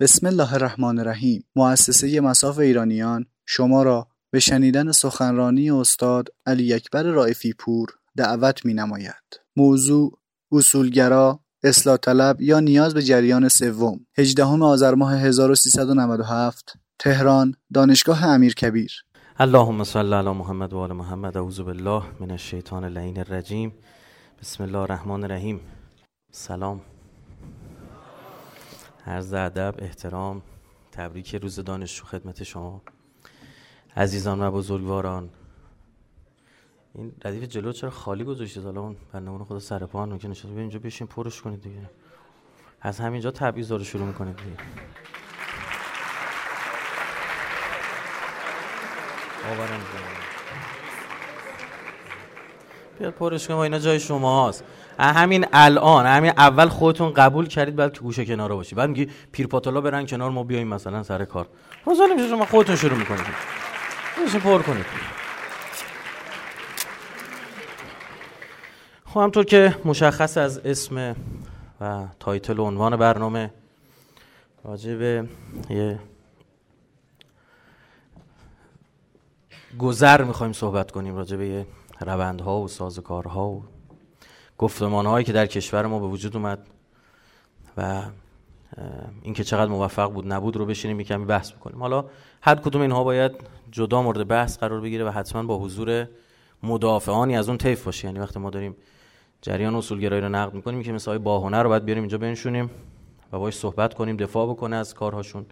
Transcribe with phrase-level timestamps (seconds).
[0.00, 1.44] بسم الله الرحمن الرحیم.
[1.56, 8.74] مؤسسه مساف ایرانیان شما را به شنیدن سخنرانی استاد علی اکبر رائفی پور دعوت می
[8.74, 9.40] نماید.
[9.56, 10.18] موضوع
[10.52, 14.06] اصولگرا، اصلاح طلب یا نیاز به جریان سوم.
[14.18, 18.92] 18 آذر ماه 1397 تهران دانشگاه امیرکبیر
[19.38, 21.36] اللهم صل علی محمد و آل محمد.
[21.36, 23.72] اعوذ بالله من الشیطان اللعین الرجیم.
[24.42, 25.60] بسم الله الرحمن الرحیم.
[26.32, 26.93] سلام.
[29.06, 30.42] عرض ادب احترام
[30.92, 32.82] تبریک روز دانشجو خدمت شما.
[33.96, 35.30] عزیزان و بزرگواران
[36.94, 40.78] این ردیف جلو چرا خالی گذاشتید حالا اون بنده خدا سر پا که نشد اینجا
[40.78, 41.90] بشین پرش کنید دیگه.
[42.80, 44.56] از همینجا تبعیض رو شروع می‌کنید دیگه.
[49.42, 49.80] باورم
[52.98, 54.64] بیاد پرش کنید اینا جای شماست.
[54.98, 59.46] همین الان همین اول خودتون قبول کردید بعد که گوشه کنار باشی بعد میگی پیر
[59.46, 61.48] برن کنار ما بیایم مثلا سر کار.
[61.84, 63.26] حاضر میشه شما خودتون شروع می‌کنید
[64.24, 64.86] میشه پر کنید.
[69.04, 71.16] خب همطور که مشخص از اسم
[71.80, 73.50] و تایتل و عنوان برنامه
[74.64, 74.94] راجع
[75.70, 75.98] یه
[79.78, 81.66] گذر می‌خوایم صحبت کنیم راجع به یه
[82.00, 83.64] روندها و سازکارها و
[84.58, 86.66] گفتمان هایی که در کشور ما به وجود اومد
[87.76, 88.02] و
[89.22, 91.78] اینکه چقدر موفق بود نبود رو بشینیم کمی بحث بکنیم.
[91.78, 92.04] حالا
[92.42, 93.32] هر کدوم اینها باید
[93.70, 96.08] جدا مورد بحث قرار بگیره و حتما با حضور
[96.62, 98.08] مدافعانی از اون طیف باشه.
[98.08, 98.76] یعنی وقتی ما داریم
[99.42, 102.70] جریان اصولگرایی رو نقد می‌کنیم که مثل باهنر رو باید بیاریم اینجا بنشونیم
[103.32, 105.46] و باش صحبت کنیم دفاع بکنه از کارهاشون.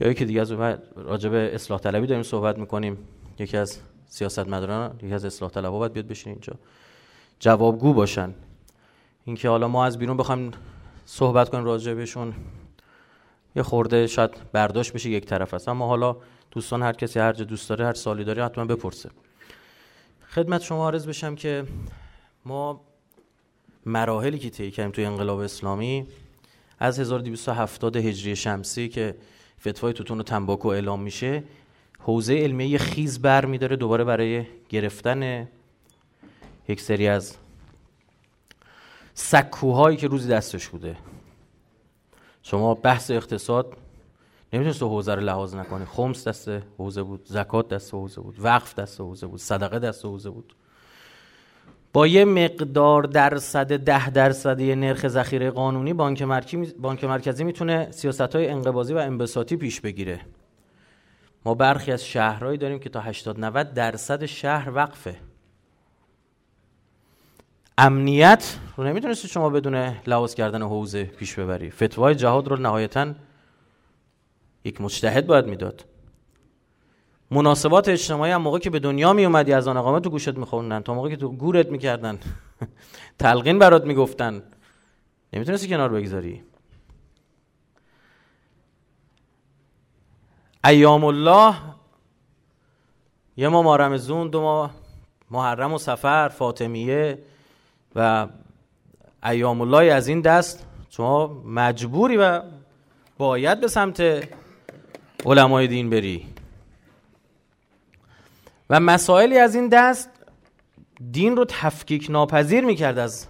[0.00, 0.52] یا یکی دیگه از
[0.96, 2.98] راجع به اصلاح طلبی داریم صحبت می‌کنیم.
[3.38, 6.52] یکی از سیاست مداران یکی از اصلاح طلبها باید بیاد بشین اینجا.
[7.40, 8.34] جوابگو باشن.
[9.24, 10.50] اینکه حالا ما از بیرون بخوایم
[11.06, 12.34] صحبت کنیم راجع بهشون
[13.56, 15.68] یه خورده شاید برداشت بشه یک طرف است.
[15.68, 16.16] اما حالا
[16.50, 19.10] دوستان هر کسی هر جا دوست داره هر سالی داره حتما بپرسه.
[20.28, 21.64] خدمت شما عرض بشم که
[22.44, 22.80] ما
[23.86, 26.06] مراحلی که طی کردیم توی انقلاب اسلامی
[26.78, 29.14] از 1270 هجری شمسی که
[29.60, 31.42] فتوای توتون و تنباکو اعلام میشه
[31.98, 35.48] حوزه علمیه خیز بر میداره دوباره برای گرفتن
[36.68, 37.36] یک سری از
[39.14, 40.96] سکوهایی که روزی دستش بوده.
[42.42, 43.76] شما بحث اقتصاد
[44.52, 45.84] نمی‌تونست حوزه رو لحاظ نکنی.
[45.84, 50.30] خمس دست حوزه بود زکات دست حوزه بود وقف دست حوزه بود صدقه دست حوزه
[50.30, 50.54] بود.
[51.92, 56.22] با یه مقدار درصد ده درصدی نرخ ذخیره قانونی بانک,
[56.78, 60.20] بانک مرکزی می‌تونه سیاست های انقباضی و انبساطی پیش بگیره.
[61.44, 65.27] ما برخی از شهرهایی داریم که تا 80 90 درصد شهر وقفه.
[67.80, 69.74] امنیت رو نمی‌تونستید شما بدون
[70.06, 71.70] لحاظ کردن حوزه پیش ببری.
[71.70, 73.14] فتوای جهاد رو نهایتا
[74.64, 75.84] یک مجتهد باید می‌داد.
[77.30, 80.80] مناسبات اجتماعی هم موقع که به دنیا می اومدی از آن اقامت تو گوشت میخوندن
[80.80, 82.18] تا موقع که تو گورت می‌کردن
[83.18, 84.42] تلقین برات می‌گفتن.
[85.32, 86.42] نمی‌تونستی کنار بگذاری.
[90.64, 91.54] ایام الله
[93.36, 94.70] یه ما مارمزون دو ما
[95.30, 97.18] محرم و سفر فاطمیه
[97.98, 98.28] و
[99.24, 102.42] ایام الله از این دست شما مجبوری و
[103.18, 104.02] باید به سمت
[105.26, 106.26] علمای دین بری.
[108.70, 110.10] و مسائلی از این دست
[111.10, 113.26] دین رو تفکیک ناپذیر می‌کرد از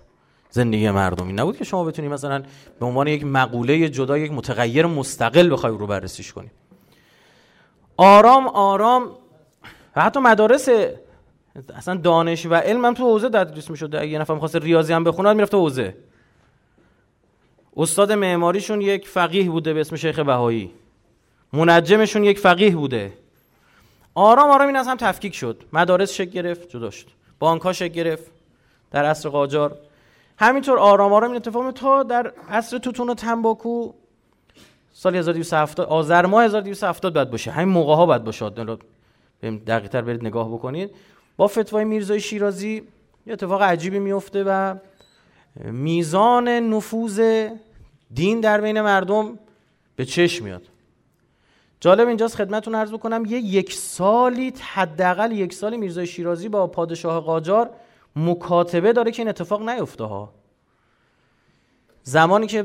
[0.51, 2.43] زندگی مردمی نبود که شما بتونی مثلا
[2.81, 6.51] به عنوان یک مقوله جدا یک متغیر مستقل بخوای رو بررسیش کنی.
[7.97, 9.11] آرام آرام
[9.97, 10.69] و حتی مدارس
[11.75, 13.95] اصلا دانش و علم هم تو حوزه تدریس می‌شد.
[13.95, 15.95] اگه یه نفر می‌خواست ریاضی هم بخونه می‌رفت حوزه.
[17.77, 20.71] استاد معماریشون یک فقیه بوده به اسم شیخ بهایی.
[21.53, 23.13] منجمشون یک فقیه بوده.
[24.15, 25.63] آرام آرام این از هم تفکیک شد.
[25.73, 27.07] مدارس شکل گرفت جدا شد.
[27.39, 28.31] بانک شکل گرفت.
[28.91, 29.79] در عصر قاجار.
[30.39, 33.93] همینطور آرام آرام این اتفاق تا در عصر توتون و تنباکو
[34.93, 37.51] سال 1270 آذر ماه 1270 بعد باشه.
[37.51, 38.51] همین موقع ها بعد باشه
[39.43, 40.91] دقیق تر برید نگاه بکنید.
[41.39, 42.83] با فتوای میرزای شیرازی
[43.27, 44.75] یه اتفاق عجیبی میفته و
[45.65, 47.49] میزان نفوذ
[48.15, 49.39] دین در بین مردم
[49.97, 50.63] به چشم میاد.
[51.81, 57.21] جالب اینجاست خدمتتون عرض بکنم یه یک سالی حداقل یک سالی میرزای شیرازی با پادشاه
[57.21, 57.71] قاجار
[58.17, 60.33] مکاتبه داره که این اتفاق نیفته ها.
[62.03, 62.65] زمانی که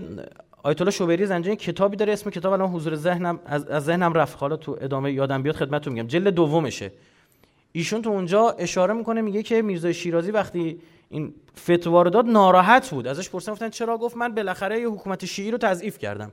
[0.64, 4.38] آیت الله شوبری زنجانی کتابی داره اسم کتاب الان حضور ذهنم از ذهنم رفت.
[4.38, 6.08] حالا تو ادامه یادم بیاد خدمتتون میگم.
[6.08, 6.92] جلد دومشه.
[7.76, 10.80] ایشون تو اونجا اشاره می‌کنه میگه که میرزای شیرازی وقتی
[11.10, 13.08] این فتوا رو داد ناراحت بود.
[13.08, 16.32] ازش پرسیدن گفتن چرا؟ گفت من بالاخره یه حکومت شیعی رو تضعیف کردم.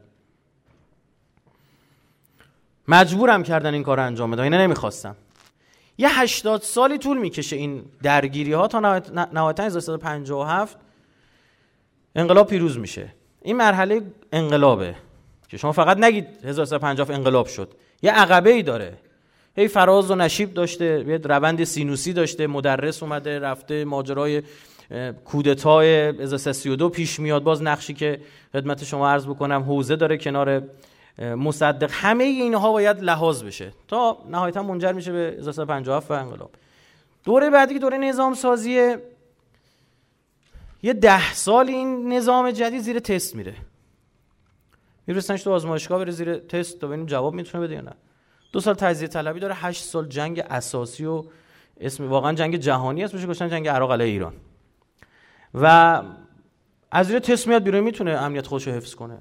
[2.89, 4.43] مجبورم کردن این کار رو انجام بدم.
[4.43, 5.17] اینه نمی‌خواستم
[5.99, 8.81] یه 80 سالی طول می‌کشه این درگیری ها تا
[9.33, 10.79] نهایتا 1357
[12.15, 13.15] انقلاب پیروز میشه.
[13.43, 14.03] این مرحله
[14.33, 14.95] انقلابه
[15.49, 17.75] که شما فقط نگید 1350 انقلاب شد.
[18.03, 18.99] یه عقبه ای داره.
[19.57, 24.43] هی فراز و نشیب داشته یه روند سینوسی داشته مدرس اومده رفته ماجرای
[25.25, 27.43] کودتای 1332 پیش میاد.
[27.43, 28.21] باز نقشی که
[28.53, 30.63] خدمت شما عرض بکنم حوزه داره کنار
[31.19, 31.91] مصدق.
[31.93, 33.73] همه اینها باید لحاظ بشه.
[33.89, 36.51] تا نهایتا منجر میشه به 1357 و انقلاب.
[37.25, 39.03] دوره بعدی که دوره نظام سازیه
[40.83, 43.55] یه ده سال این نظام جدید زیر تست میره.
[45.07, 47.93] میرسنش تو آزمایشگاه بره زیر تست تا ببینیم جواب می‌تونه بده یا نه.
[48.53, 51.25] دو سال تجزیه طلبی داره هشت سال جنگ اساسی و
[51.81, 54.35] اسم واقعا جنگ جهانی اسمش گذاشتن جنگ عراق علیه ایران.
[55.55, 56.03] و
[56.91, 59.19] از زیر تست میاد بیرون می‌تونه امنیت خودش رو حفظ کنه.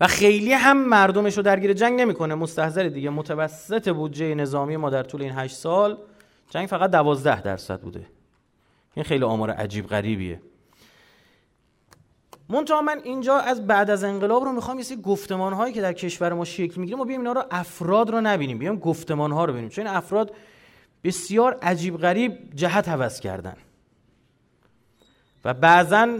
[0.00, 2.34] و خیلی هم مردمش رو درگیر جنگ نمی‌کنه.
[2.34, 3.10] مستحضر دیگه.
[3.10, 5.98] متوسط بودجه نظامی ما در طول این هشت سال
[6.50, 8.06] جنگ فقط دوازده درصد بوده.
[8.94, 10.40] این خیلی آمار عجیب غریبیه.
[12.48, 16.32] منتها من اینجا از بعد از انقلاب رو می‌خوام یه گفتمان هایی که در کشور
[16.32, 19.70] ما شکل می‌گیره ما بیایم اینا رو افراد رو نبینیم بیایم گفتمان ها رو ببینیم.
[19.70, 20.34] چون این افراد
[21.04, 23.56] بسیار عجیب غریب جهت عوض کردن.
[25.44, 26.18] و بعضا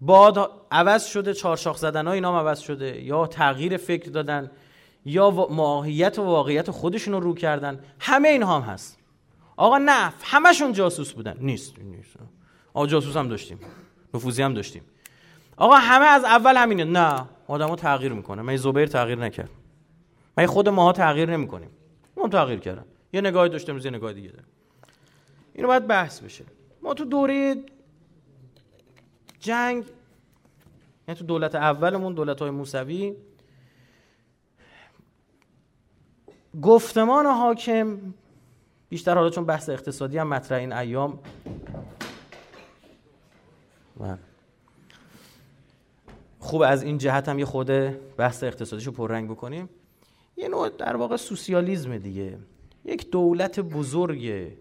[0.00, 4.50] باد عوض شده چارشاخ زدن های نام عوض شده یا تغییر فکر دادن
[5.04, 7.80] یا ماهیت و واقعیت خودشون رو رو کردن.
[7.98, 8.98] همه اینها هم هست.
[9.56, 11.36] آقا نه همشون جاسوس بودن.
[11.40, 12.16] نیست نیست.
[12.74, 13.58] آقا جاسوس هم داشتیم.
[14.14, 14.82] نفوذی هم داشتیم.
[15.56, 16.84] آقا همه از اول همینه.
[16.84, 18.42] نه آدمو تغییر می‌کنه.
[18.42, 19.50] من زبیر تغییر نکرد
[20.36, 21.70] من خود ماها تغییر نمی‌کنیم.
[22.14, 24.44] اون تغییر کردن یه نگاهی داشتم یه نگاه دیگه داره
[25.54, 26.44] اینو باید بحث بشه.
[26.82, 27.56] ما تو دوره
[29.40, 29.84] جنگ
[31.08, 33.14] یعنی تو دولت اولمون دولت های موسوی
[36.62, 37.98] گفتمان حاکم
[38.88, 41.18] بیشتر حالا چون بحث اقتصادی هم مطرح این ایام
[46.38, 47.70] خوب از این جهت هم یه خود
[48.16, 49.68] بحث اقتصادیشو پررنگ بکنیم.
[50.36, 52.38] یه نوع در واقع سوسیالیزم دیگه.
[52.84, 54.52] یک دولت بزرگ.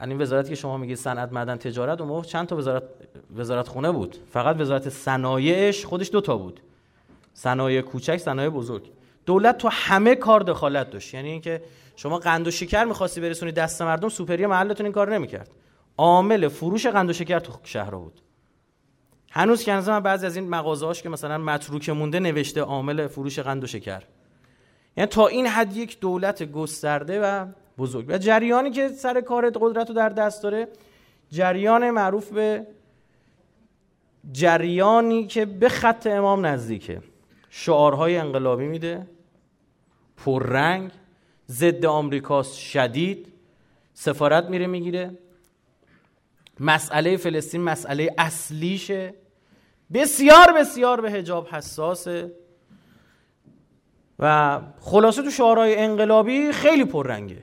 [0.00, 2.82] این وزارتی که شما میگید صنعت معدن تجارت اون موقع چند تا وزارت
[3.36, 6.60] وزارت خونه بود؟ فقط وزارت صنایعش خودش دو تا بود.
[7.34, 8.90] صنایع کوچک صنایع بزرگ.
[9.26, 11.14] دولت تو همه کار دخالت داشت.
[11.14, 11.62] یعنی اینکه
[11.96, 15.50] شما قند و شکر می‌خواستی برسونی دست مردم سوپری محلتون این کار نمی‌کرد.
[16.02, 18.20] عامل فروش قند و شکر تو شهر بود.
[19.30, 23.64] هنوز که من بعضی از این مغازه‌هاش که مثلا متروک مونده نوشته عامل فروش قند
[23.64, 24.02] و شکر.
[24.96, 27.46] یعنی تا این حد یک دولت گسترده و
[27.78, 28.04] بزرگ.
[28.08, 30.68] و جریانی که سر کار قدرت رو در دست داره
[31.30, 32.66] جریان معروف به
[34.32, 37.02] جریانی که به خط امام نزدیکه.
[37.50, 39.06] شعارهای انقلابی میده
[40.16, 40.90] پررنگ
[41.48, 43.32] ضد آمریکاست شدید
[43.94, 45.18] سفارت میره می‌گیره.
[46.60, 49.14] مسئله فلسطین مسئله اصلیشه.
[49.92, 52.32] بسیار بسیار به هجاب حساسه.
[54.18, 57.42] و خلاصه تو شعارهای انقلابی خیلی پررنگه.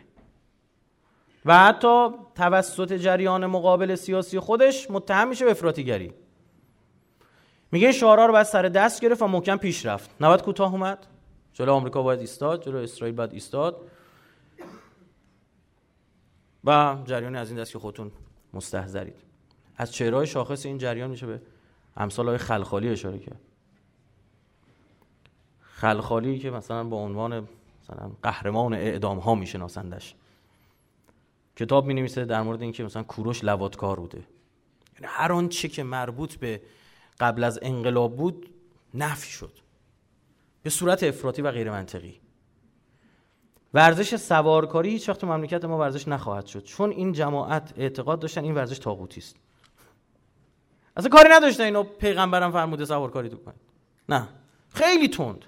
[1.45, 6.13] و حتی توسط جریان مقابل سیاسی خودش متهم میشه به افراطیگری.
[7.71, 10.09] میگه این شعارها رو باید سر دست گرفت و محکم پیش رفت.
[10.21, 11.07] نباید کوتاه اومد.
[11.53, 13.81] جلو آمریکا باید ایستاد جلو اسرائیل باید ایستاد.
[16.63, 18.11] و جریانی از این دست که خودتون
[18.53, 19.15] مستحضرید.
[19.77, 21.41] از چهرهای شاخص این جریان میشه به
[21.97, 23.39] امثال های خلخالی اشاره کرد.
[25.61, 27.47] خلخالی که مثلا به عنوان
[27.83, 30.15] مثلا قهرمان اعدام ها میشناسندش.
[31.55, 34.17] کتاب می نویسه در مورد اینکه مثلا کوروش لواتکار بوده.
[34.93, 36.61] یعنی هر آنچه که مربوط به
[37.19, 38.49] قبل از انقلاب بود
[38.93, 39.53] نفی شد.
[40.63, 42.19] به صورت افراطی و غیر منطقی
[43.73, 46.63] ورزش سوارکاری هیچ وقت مملکت ما ورزش نخواهد شد.
[46.63, 49.35] چون این جماعت اعتقاد داشتن این ورزش طاغوتی است.
[50.97, 53.61] اصلا کاری نداشتن اینو پیغمبرم فرموده سوارکاری تو کنید
[54.09, 54.27] نه.
[54.73, 55.45] خیلی تند.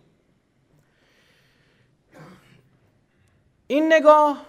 [3.67, 4.45] این نگاه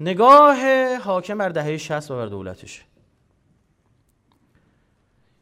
[0.00, 0.56] نگاه
[0.96, 2.84] حاکم بر دهه 60 و بر دولتش.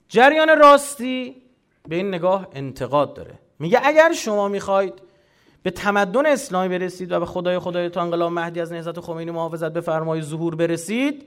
[0.09, 1.43] جریان راستی
[1.89, 3.39] به این نگاه انتقاد داره.
[3.59, 5.03] میگه اگر شما می‌خواید
[5.63, 9.73] به تمدن اسلامی برسید و به خدای خدای تا انقلاب مهدی از نهضت خمینی محافظت
[9.73, 11.25] بفرمایید ظهور برسید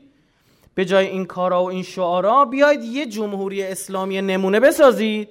[0.75, 5.29] به جای این کارا و این شعارا بیاید یه جمهوری اسلامی نمونه بسازید.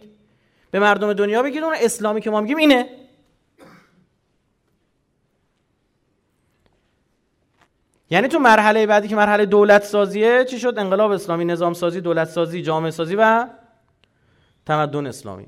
[0.70, 2.88] به مردم دنیا بگید اون اسلامی که ما میگیم اینه.
[8.10, 12.28] یعنی تو مرحله بعدی که مرحله دولت سازیه چی شد؟ انقلاب اسلامی نظام سازی دولت
[12.28, 13.48] سازی جامعه سازی و
[14.66, 15.46] تمدن اسلامی.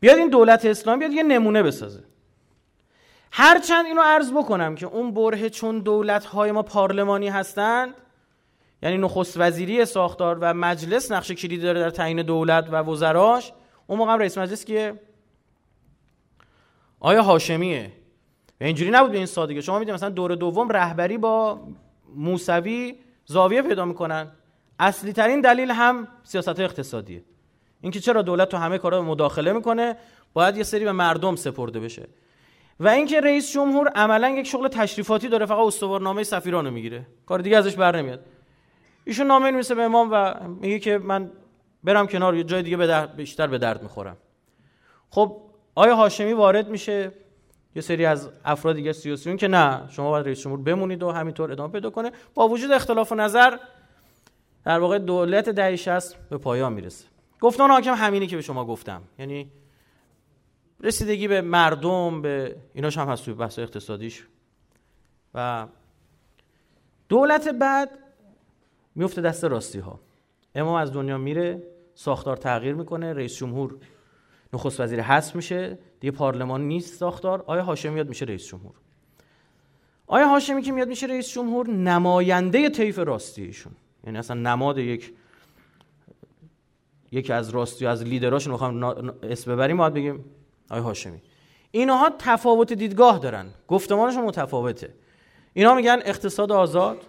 [0.00, 2.04] بیاد این دولت اسلامی بیاد یه نمونه بسازه.
[3.36, 7.94] هرچند اینو عرض بکنم که اون بره چون دولت های ما پارلمانی هستند
[8.82, 13.52] یعنی نخست وزیری ساختار و مجلس نقش کلیدی داره در تعیین دولت و وزراش
[13.86, 15.00] اون موقع رئیس مجلس که
[17.00, 17.92] آیا هاشمیه؟
[18.60, 21.60] اینجوری نبود به این سادگی شما می‌دونید مثلا دور دوم رهبری با
[22.14, 22.94] موسوی
[23.26, 24.30] زاویه پیدا می‌کنن.
[24.78, 27.24] اصلی ترین دلیل هم سیاست اقتصادیه.
[27.80, 29.96] اینکه چرا دولت تو همه کارا مداخله می‌کنه
[30.32, 32.08] باید یه سری به مردم سپرده بشه.
[32.80, 37.06] و اینکه رئیس جمهور عملا یک شغل تشریفاتی داره فقط استوارنامه سفیرانو می‌گیره.
[37.26, 38.20] کار دیگه ازش بر نمیاد.
[39.04, 41.30] ایشون نامه نمیسه به امام و میگه که من
[41.84, 44.16] برم کنار یه جای دیگه به بیشتر به درد می‌خورم.
[45.10, 45.36] خب
[45.74, 47.12] آیا هاشمی وارد میشه؟
[47.76, 51.52] یه سری از افراد دیگه سیاسیون که نه شما باید رئیس جمهور بمونید و همینطور
[51.52, 52.12] ادامه پیدا کنه.
[52.34, 53.56] با وجود اختلاف و نظر
[54.64, 57.04] در واقع دولت دهه 60 به پایان می‌رسه.
[57.40, 59.02] گفتن حاکم همینی که به شما گفتم.
[59.18, 59.50] یعنی
[60.84, 64.26] رسیدگی به مردم به ایناش هم هست توی بحث اقتصادیش.
[65.34, 65.66] و
[67.08, 67.98] دولت بعد
[68.94, 70.00] میفته دست راستی ها
[70.54, 71.62] امام از دنیا میره
[71.94, 73.76] ساختار تغییر می‌کنه رئیس جمهور
[74.52, 77.44] نخست وزیر حذف میشه دیگه پارلمان نیست ساختار.
[77.46, 78.74] آیا هاشمی میاد میشه رئیس جمهور.
[80.06, 83.72] آیا هاشمی که میاد میشه رئیس جمهور نماینده طیف راستی ایشون.
[84.04, 85.14] یعنی اصلا نماد یک
[87.12, 88.84] یکی از راستی از لیدراشون می‌خوام
[89.22, 90.24] اسم ببریم باید بگیم
[90.70, 91.22] آیا هاشمی.
[91.70, 93.46] اینها تفاوت دیدگاه دارن.
[93.68, 94.94] گفتمانشون متفاوته.
[95.52, 97.00] اینا میگن اقتصاد آزاد.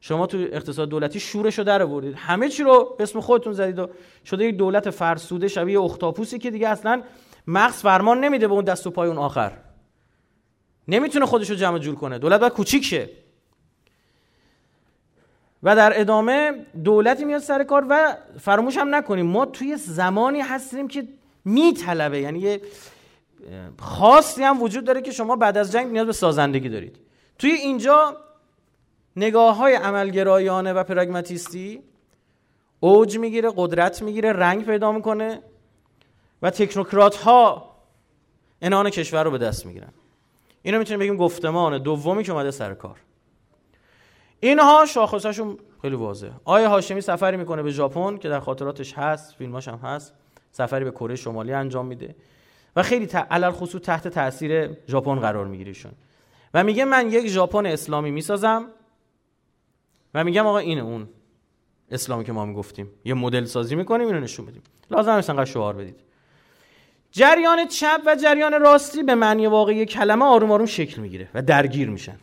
[0.00, 2.14] شما تو اقتصاد دولتی شورش رو در آوردید.
[2.14, 3.88] همه چی رو اسم خودتون زدید و
[4.24, 7.02] شده یک دولت فرسوده شبیه اختاپوسی که دیگه اصلا
[7.46, 9.52] مغز فرمان نمیده به اون دست و پای اون آخر.
[10.88, 12.18] نمی‌تونه خودش رو جمع جور کنه.
[12.18, 13.08] دولت باید کوچیک شه.
[15.62, 19.26] و در ادامه دولتی میاد سر کار و فراموش هم نکنیم.
[19.26, 21.08] ما توی زمانی هستیم که
[21.44, 22.20] میطلبه.
[22.20, 22.60] یعنی یه
[23.78, 26.96] خاصی هم وجود داره که شما بعد از جنگ نیاز به سازندگی دارید.
[27.38, 28.16] توی اینجا
[29.16, 31.82] نگاه های عملگرایانه و پراگماتیستی
[32.80, 35.42] اوج می‌گیره قدرت می‌گیره رنگ پیدا می‌کنه
[36.42, 37.76] و تکنوکرات ها
[38.62, 39.92] انان کشور رو به دست می‌گیرن.
[40.62, 42.96] اینو می‌تونیم بگیم گفتمان دومی که اومده سر کار.
[44.40, 46.32] اینها شاخصشون خیلی واضحه.
[46.44, 50.14] آیا هاشمی سفری می‌کنه به ژاپن که در خاطراتش هست فیلماش هم هست.
[50.52, 52.14] سفری به کره شمالی انجام میده.
[52.76, 55.92] و خیلی علل خصوص تحت تاثیر ژاپن قرار میگیریشون
[56.54, 58.66] و میگه من یک ژاپن اسلامی می‌سازم.
[60.14, 61.08] و میگم آقا اینه اون
[61.90, 62.90] اسلامی که ما می‌گفتیم.
[63.04, 64.62] یه مدل سازی می‌کنیم اینو نشون بدیم.
[64.90, 65.96] لازم نیست انقدر شعار بدید.
[67.10, 71.90] جریان چپ و جریان راستی به معنی واقعی کلمه آروم آروم شکل می‌گیره و درگیر
[71.90, 72.16] میشن.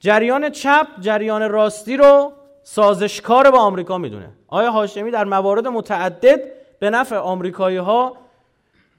[0.00, 4.30] جریان چپ جریان راستی رو سازشکار با آمریکا می‌دونه.
[4.48, 8.16] آیا هاشمی در موارد متعدد به نفع آمریکایی ها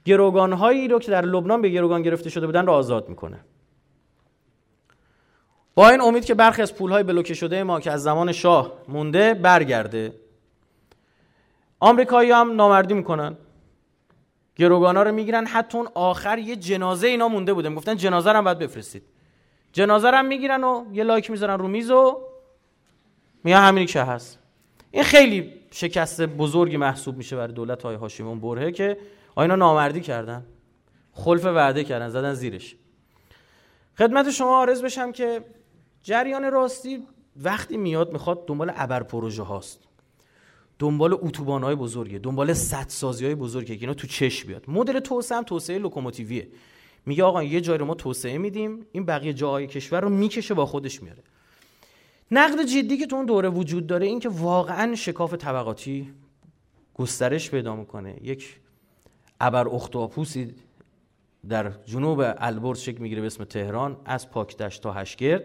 [0.05, 3.39] گروگان هایی رو که در لبنان به گروگان گرفته شده بودن رو آزاد می‌کنه.
[5.75, 9.33] با این امید که برخی از پولهای بلوکه شده ما که از زمان شاه مونده
[9.33, 10.13] برگرده
[11.79, 13.37] آمریکایی هم نامردی می‌کنن.
[14.55, 17.69] گروگانا رو می‌گیرن حتی اون آخر یه جنازه اینا مونده بوده.
[17.69, 19.03] گفتن جنازه هم باید بفرستید.
[19.73, 22.21] جنازه هم می‌گیرن و یه لایک می‌ذارن رو میز و
[23.43, 24.39] میگن همینی که هست.
[24.91, 28.97] این خیلی شکست بزرگی محسوب میشه برای دولت های هاشیمون برهه که
[29.35, 30.45] آینا نامردی کردن.
[31.11, 32.75] خلف وعده کردن زدن زیرش.
[33.97, 35.41] خدمت شما آرز بشم که
[36.03, 39.79] جریان راستی وقتی میاد می‌خواد دنبال ابر پروژه هاست.
[40.79, 44.63] دنبال اتوبان های بزرگه دنبال سدسازی های بزرگه که اینا تو چش بیاد.
[44.67, 46.47] مدل توسعه هم توسعه لوکوموتیویه.
[47.05, 50.65] میگه آقا یه جای رو ما توسعه میدیم این بقیه جاهای کشور رو می‌کشه با
[50.65, 51.23] خودش میاره.
[52.31, 56.13] نقد جدی که تو اون دوره وجود داره این که واقعا شکاف طبقاتی
[56.93, 58.19] گسترش پیدا می‌کنه.
[58.21, 58.59] یک
[59.41, 60.55] ابر اختاپوسی
[61.49, 65.43] در جنوب البرز شکل می‌گیره به اسم تهران از پاکدشت تا هشگرد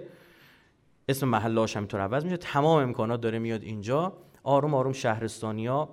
[1.09, 2.37] اسم محلاش همینطور عوض میشه.
[2.37, 4.13] تمام امکانات داره میاد اینجا.
[4.43, 5.89] آروم آروم شهرستانیا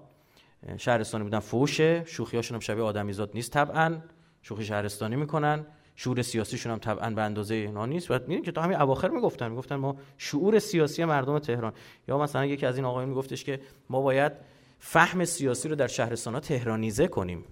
[0.77, 2.03] شهرستانی بودن فوشه.
[2.05, 3.97] شوخیاشون هم شبیه آدمیزاد نیست طبعا.
[4.41, 5.65] شوخی شهرستانی می‌کنن.
[5.95, 8.11] شعور سیاسیشون هم طبعا به اندازه اینا نیست.
[8.11, 11.73] و می‌دونید که تا همین اواخر می‌گفتن می‌گفتن ما شعور سیاسی مردم تهران.
[12.07, 13.59] یا مثلا یکی از این آقایون میگفتش که
[13.89, 14.31] ما باید
[14.79, 17.43] فهم سیاسی رو در شهرستان ها تهرانیزه کنیم.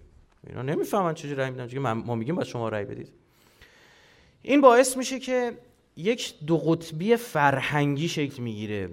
[0.48, 1.94] اینا نمی‌فهمن چجوری رای میدن.
[1.94, 3.10] ما میگیم باید شما رای بدید.
[4.42, 5.58] این باعث میشه که
[5.98, 8.90] یک دو قطبی فرهنگی شکل می‌گیره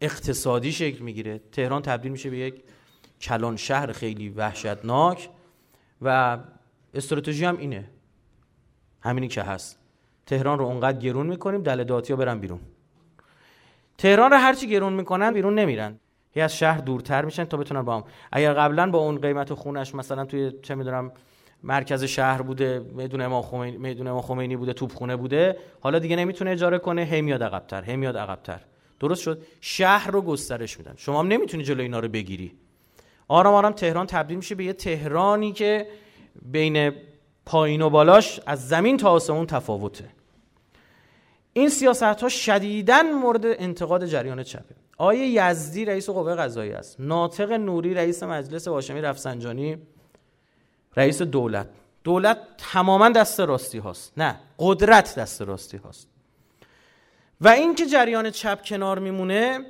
[0.00, 1.40] اقتصادی شکل می‌گیره.
[1.52, 2.54] تهران تبدیل میشه به یک
[3.20, 5.28] کلان شهر خیلی وحشتناک
[6.02, 6.38] و
[6.94, 7.84] استراتژی هم اینه.
[9.06, 9.78] همینی که هست.
[10.26, 12.60] تهران رو اونقدر گرون می‌کنیم دل ها برن بیرون.
[13.98, 15.98] تهران رو هرچی گرون می‌کنن بیرون نمیرن.
[16.32, 18.04] هی از شهر دورتر میشن تا بتونن با هم.
[18.32, 21.12] اگر قبلا با اون قیمت خونش مثلا توی چه می‌دونم
[21.62, 26.50] مرکز شهر بوده میدون امام خمینی میدون امام خمینی بوده توپخونه بوده حالا دیگه نمی‌تونه
[26.50, 28.60] اجاره کنه هی میاد عقب‌تر هی میاد عقب‌تر.
[29.00, 29.42] درست شد.
[29.60, 30.94] شهر رو گسترش میدن.
[30.96, 32.52] شما هم نمی‌تونی جلوی اینا رو بگیری.
[33.28, 35.86] آرام آرام تهران تبدیل میشه به یه تهرانی که
[36.42, 36.92] بین
[37.46, 40.08] پایین و بالاش از زمین تا آسمون تفاوته.
[41.52, 44.74] این سیاست ها شدیداً مورد انتقاد جریان چپه.
[44.98, 46.96] آیه یزدی رئیس قوه قضایی است.
[46.98, 49.76] ناطق نوری رئیس مجلس هاشمی رفسنجانی
[50.96, 51.68] رئیس دولت.
[52.04, 54.12] دولت تماما دست راستی هاست.
[54.16, 56.08] نه قدرت دست راستی هاست.
[57.40, 59.66] و اینکه جریان چپ کنار میمونه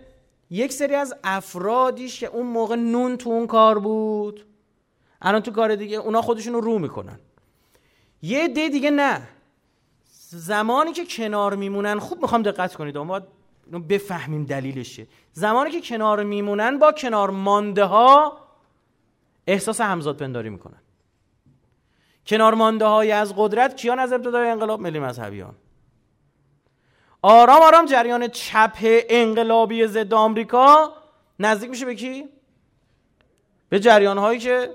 [0.50, 4.46] یک سری از افرادیش که اون موقع نون تو اون کار بود
[5.22, 7.18] الان تو کار دیگه اونا خودشون رو رو می‌کنن.
[8.22, 9.28] یه دی دیگه نه.
[10.28, 13.20] زمانی که کنار میمونن خوب می‌خوام دقت کنید اما
[13.88, 15.00] بفهمیم دلیلش
[15.32, 18.38] زمانی که کنار میمونن با کنار مانده ها
[19.46, 20.80] احساس همزاد پنداری می‌کنن.
[22.26, 25.54] کنار مانده های از قدرت کیان از ابتدای انقلاب؟ ملی مذهبیان.
[27.22, 30.92] آرام آرام جریان چپ انقلابی ضد آمریکا
[31.38, 32.28] نزدیک میشه به کی؟
[33.68, 34.74] به جریان هایی که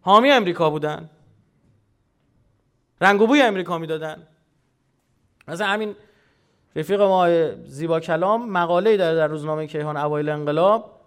[0.00, 1.10] حامی امریکا بودن.
[3.00, 4.26] رنگ و بوی امریکا می‌دادن.
[5.48, 5.94] مثلا همین
[6.76, 11.00] رفیق ما زیبا کلام مقاله داره در روزنامه کیهان اوایل انقلاب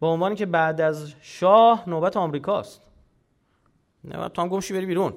[0.00, 2.82] با عنوانی که بعد از شاه نوبت آمریکاست.
[4.04, 5.12] نه تو هم گمشی بری بیرون.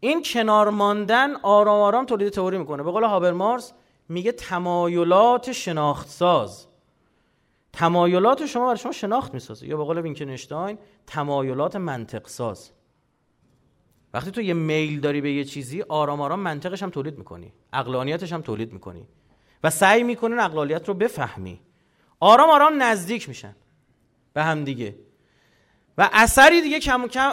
[0.00, 2.82] این کنار ماندن آرام آرام تولید تئوری می‌کنه.
[2.82, 3.72] به قول هابرمارس
[4.08, 6.66] میگه تمایلات شناخت ساز
[7.72, 9.66] تمایلات شما برای شما شناخت می‌سازه.
[9.66, 12.70] یا به قول وینکنشتاین تمایلات منطق ساز
[14.14, 17.52] وقتی تو یه میل داری به یه چیزی آرام آرام منطقش هم تولید می‌کنی.
[17.72, 19.06] اقلانیتش هم تولید می‌کنی.
[19.64, 21.60] و سعی می‌کنی اقلالیت رو بفهمی.
[22.20, 23.54] آرام آرام نزدیک میشن
[24.32, 24.94] به هم دیگه.
[25.98, 27.32] و اثری دیگه کم کم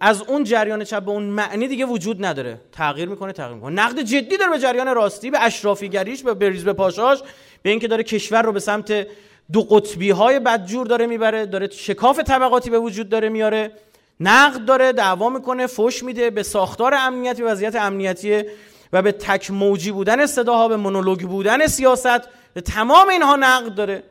[0.00, 2.60] از اون جریان چپ به اون معنی دیگه وجود نداره.
[2.72, 3.74] تغییر می‌کنه تغییر می‌کنه.
[3.74, 7.22] نقد جدی داره به جریان راستی به اشرافیگریش به بریز به پاشاش
[7.62, 9.06] به اینکه داره کشور رو به سمت
[9.52, 13.72] دو قطبی های بدجور داره می‌بره داره شکاف طبقاتی به وجود داره میاره
[14.20, 18.42] نقد داره دعوا می‌کنه فش میده به ساختار امنیتی وضعیت امنیتی
[18.92, 24.02] و به تک موجی بودن صداها به مونولوگ بودن سیاست به تمام اینها نقد داره.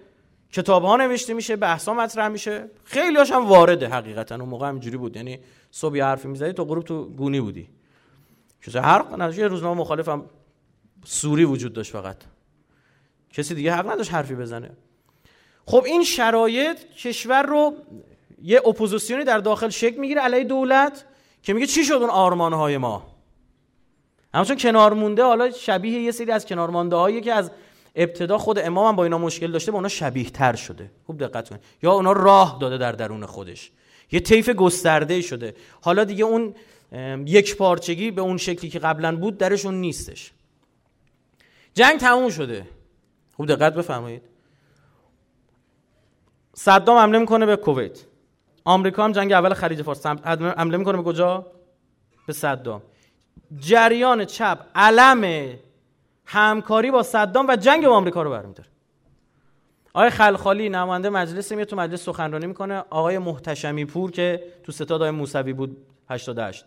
[0.52, 2.70] کتاب ها نوشته میشه بحث ها مطرح میشه.
[2.84, 4.36] خیلی هم وارده حقیقتا.
[4.36, 5.16] اون موقع همینجوری بود.
[5.16, 5.40] یعنی
[5.72, 7.70] صبح حرفی می‌زدی تو غروب تو گونی بودی.
[8.66, 10.26] چیز هر نتیجه روزنامه مخالف هم
[11.06, 12.18] سوری وجود داشت فقط.
[13.34, 14.72] کسی دیگه حق نداشت حرفی بزنه.
[15.66, 17.74] خب این شرایط کشور رو
[18.44, 21.06] یه اپوزیسیونی در داخل شکل می‌گیره علیه دولت
[21.44, 23.08] که میگه چی شد اون آرمان های ما؟
[24.34, 27.52] همچون کنار مونده حالا شبیه یه سری از کنار مانده هایی که از
[27.96, 30.92] ابتدا خود امام هم با اینا مشکل داشته با اونا شبیه تر شده.
[31.06, 31.62] خوب دقت کنید.
[31.84, 33.72] یا اونا راه داده در درون خودش.
[34.12, 35.56] یه طیف گسترده شده.
[35.82, 36.56] حالا دیگه اون
[37.26, 40.32] یک پارچگی به اون شکلی که قبلا بود درشون نیستش.
[41.74, 42.68] جنگ تموم شده.
[43.36, 44.22] خوب دقت بفرمایید.
[46.54, 48.00] صدام حمله می‌کنه به کویت.
[48.64, 50.06] آمریکا هم جنگ اول خلیج فارس.
[50.06, 51.46] حمله می‌کنه به کجا؟
[52.28, 52.82] به صدام.
[53.60, 55.54] جریان چپ علم
[56.26, 58.70] همکاری با صدام و جنگ با آمریکا رو برمیداره.
[59.94, 62.84] آقای خلخالی نماینده مجلس میاد تو مجلس سخنرانی می‌کنه.
[62.90, 65.78] آقای محتشمی پور که تو ستاد آقای موسوی بود
[66.10, 66.66] 88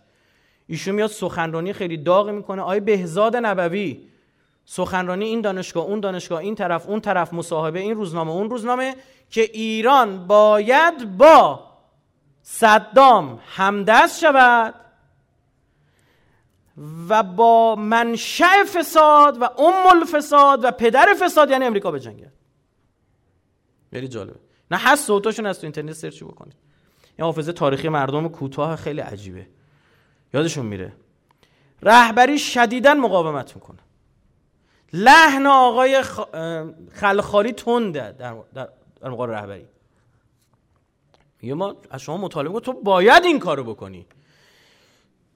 [0.67, 2.63] ایشون میاد سخنرانی خیلی داغی می‌کنه.
[2.63, 4.01] آقای بهزاد نبوی
[4.65, 8.95] سخنرانی این دانشگاه اون دانشگاه این طرف اون طرف مصاحبه این روزنامه اون روزنامه
[9.31, 11.61] که ایران باید با
[12.47, 14.75] صدام همدست شود
[17.09, 22.33] و با منشأ فساد و ام الفساد و پدر فساد یعنی امریکا به جنگه
[23.91, 24.41] خیلی جالبه.
[24.71, 26.57] نه هست صوتاشون از تو اینترنت سرچ بکنید.
[27.17, 29.47] این حافظه تاریخی مردم کوتاه خیلی عجیبه.
[30.35, 30.93] یادشون میره.
[31.83, 33.79] رهبری شدیدا مقاومت می‌کنه.
[34.93, 36.03] لحن آقای
[36.93, 38.69] خلخالی تنده در, در,
[39.01, 39.67] در مقابل رهبری.
[41.45, 44.07] میگه ما از شما مطالبه تو باید این کارو بکنی.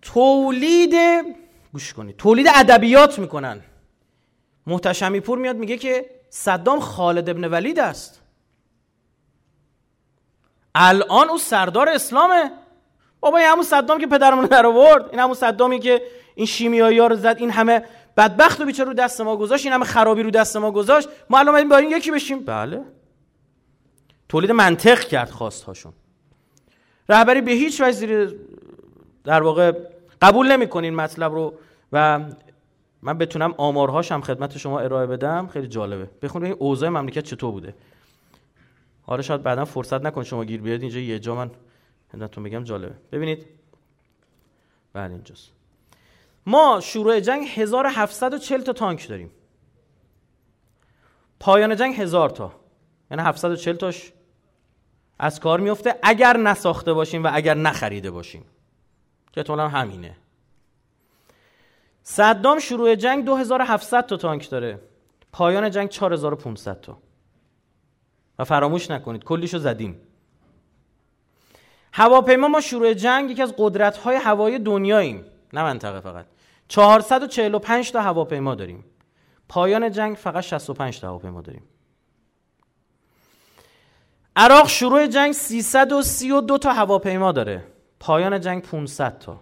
[0.03, 0.95] تولید
[1.73, 2.17] گوش کنید.
[2.17, 3.61] تولید ادبیات می‌کنن.
[4.67, 8.23] محتشمی پور میاد میگه که صدام خالد ابن ولید است.
[10.75, 12.53] الان او سردار اسلامه.
[13.21, 15.09] بابا این همون صدام که پدرمون در آورد.
[15.11, 16.03] این همون صدامی که
[16.35, 17.37] این شیمیایی ها رو زد.
[17.39, 17.85] این همه
[18.17, 19.65] بدبخت و بیچاره رو دست ما گذاشت.
[19.67, 21.09] این همه خرابی رو دست ما گذاشت.
[21.31, 22.45] ما الان با این یکی بشیم.
[22.45, 22.98] بله.
[24.29, 25.93] تولید منطق کرد هاشون
[27.09, 28.35] رهبری به هیچ وجه
[29.25, 29.73] در واقع
[30.23, 31.55] قبول نمی‌کنین مطلب رو
[31.93, 32.21] و
[33.03, 35.49] من بتونم آمارهاش هم خدمت شما ارائه بدم.
[35.49, 36.11] خیلی جالبه.
[36.23, 37.75] بخونید این اوضاع مملکت چطور بوده.
[39.03, 41.51] حالا شاید بعدا فرصت نکن شما گیر بیاد اینجا یه جا من
[42.13, 42.95] خدمتتون بگم جالبه.
[43.13, 43.47] ببینید.
[44.93, 45.51] بله اینجاست.
[46.47, 49.31] ما شروع جنگ 1740 تا تانک داریم.
[51.41, 52.53] پایان جنگ هزار تا.
[53.11, 54.13] یعنی 740 تاش
[55.19, 58.45] از کار میفته اگر نساخته باشیم و اگر نخریده باشیم.
[59.33, 60.17] که احتمالا همینه.
[62.03, 64.81] صدام شروع جنگ 2700 تا تانک داره.
[65.33, 66.99] پایان جنگ 4500 تا.
[68.39, 70.01] و فراموش نکنید کلیشو زدیم.
[71.93, 75.25] هواپیما ما شروع جنگ یکی از قدرت های هوایی دنیاییم.
[75.53, 76.27] نه منطقه فقط.
[76.69, 78.85] 445 تا هواپیما داریم.
[79.49, 81.63] پایان جنگ فقط 65 تا هواپیما داریم.
[84.39, 87.65] عراق شروع جنگ 332 تا هواپیما داره.
[88.01, 89.41] پایان جنگ 500 تا.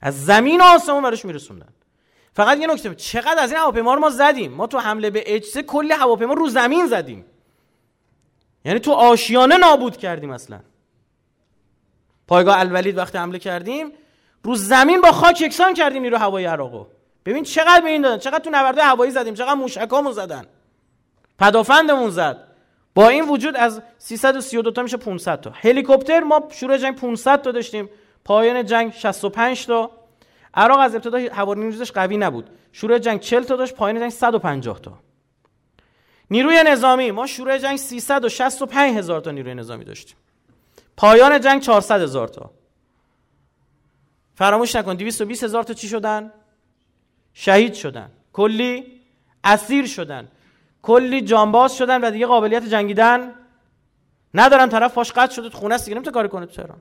[0.00, 1.68] از زمین و آسمون برش میرسوندن.
[2.32, 5.58] فقط یه نکته چقدر از این هواپیما رو ما زدیم؟ ما تو حمله به اچ
[5.58, 7.24] کلی هواپیما رو زمین زدیم.
[8.64, 10.60] یعنی تو آشیانه نابود کردیم اصلا.
[12.26, 13.92] پایگاه الولید وقتی حمله کردیم
[14.42, 16.86] رو زمین با خاک یکسان کردیم نیرو هوایی عراقو.
[17.24, 20.46] ببین چقدر به این دادن چقدر تو نبرده هوایی زدیم چقدر موشکامون زدن.
[21.38, 22.44] پدافندمون زد.
[22.94, 25.50] با این وجود از 332 تا میشه 500 تا.
[25.50, 27.90] هلیکوپتر ما شروع جنگ 500 تا داشتیم.
[28.24, 29.90] پایان جنگ 65 تا.
[30.54, 32.50] عراق از ابتدا هوانیزش قوی نبود.
[32.72, 34.98] شروع جنگ 40 تا داشت پایان جنگ 150 تا.
[36.30, 40.16] نیروی نظامی ما شروع جنگ 365 هزار تا نیروی نظامی داشتیم.
[40.96, 42.50] پایان جنگ 400 هزار تا.
[44.34, 46.32] فراموش نکن 220 هزار تا چی شدن؟
[47.32, 48.10] شهید شدن.
[48.32, 49.00] کلی
[49.44, 50.28] اسیر شدن.
[50.82, 53.34] کلی جانباز شدن و دیگه قابلیت جنگیدن
[54.34, 54.68] ندارن.
[54.68, 56.78] طرف پاش قطع شده خونه است دیگه نمی‌تونه کاری کنه تو تهران.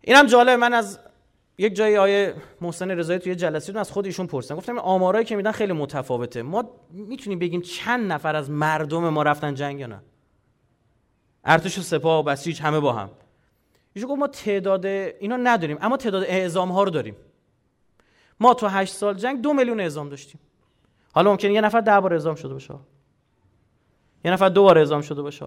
[0.00, 0.98] اینم جالب من از
[1.58, 4.56] یک جایی آیه محسن رضایی توی جلسه از خود ایشون پرسیدم.
[4.56, 6.42] گفتم آمارایی که میدن خیلی متفاوته.
[6.42, 10.00] ما می‌تونیم بگیم چند نفر از مردم ما رفتن جنگ یا نه؟
[11.44, 13.10] ارتش و سپاه و بسیج همه با هم.
[13.92, 17.16] ایشون گفت ما تعداد اینا نداریم اما تعداد اعزام ها رو داریم.
[18.40, 20.40] ما تو هشت سال جنگ دو میلیون اعزام داشتیم.
[21.12, 22.74] حالا ممکنه یه نفر ده بار اعزام شده باشه.
[24.24, 25.46] یه نفر دو بار اعزام شده باشه.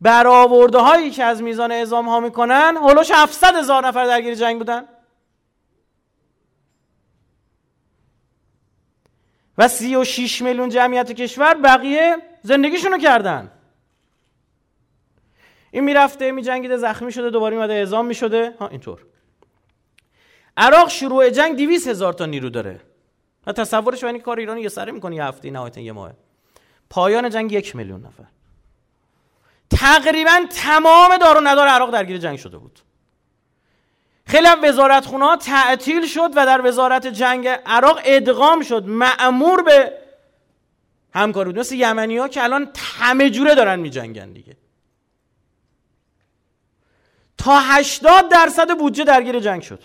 [0.00, 4.84] برآورده هایی که از میزان اعزام ها می‌کنن هولوش 700 هزار نفر درگیر جنگ بودن.
[9.58, 13.52] و 36 میلیون جمعیت کشور بقیه زندگیشونو کردن.
[15.70, 18.54] این می‌رفته میجنگیده زخمی شده دوباره میمده اعزام می‌شده.
[18.60, 19.06] ها اینطور.
[20.56, 22.80] عراق شروع جنگ 200 هزار تا نیرو داره.
[23.46, 26.12] و تصورش این کار ایران یه سره می‌کنه یه هفته نهایتا یه ماه.
[26.90, 28.24] پایان جنگ یک میلیون نفر.
[29.70, 32.80] تقریبا تمام دار و ندار عراق درگیر جنگ شده بود.
[34.26, 38.84] خیلی هم وزارت ها تعطیل شد و در وزارت جنگ عراق ادغام شد.
[38.86, 39.92] معمور به
[41.14, 41.58] همکاری بود.
[41.58, 44.56] مثل یمنی ها که الان همه جوره دارن می جنگن دیگه.
[47.38, 49.82] تا 80 درصد بودجه درگیر جنگ شد.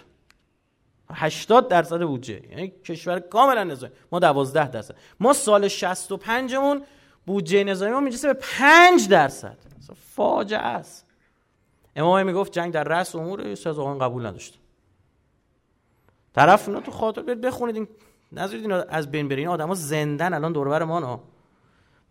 [1.13, 2.41] 80 درصد بودجه.
[2.49, 3.93] یعنی کشور کاملا نظامی.
[4.11, 4.95] ما 12 درصد.
[5.19, 6.83] ما سال 65 مون
[7.25, 9.57] بودجه نظامی ما می‌رسه به 5 درصد.
[10.15, 11.05] فاجعه است.
[11.95, 14.59] امام می‌گفت جنگ در رأس امور سزاوان قبول نداشت.
[16.33, 17.87] طرف اینا تو خاطر بیاد بخونید این
[18.31, 19.47] نذارید اینا از بین برین.
[19.47, 21.23] آدما زندن الان دور ما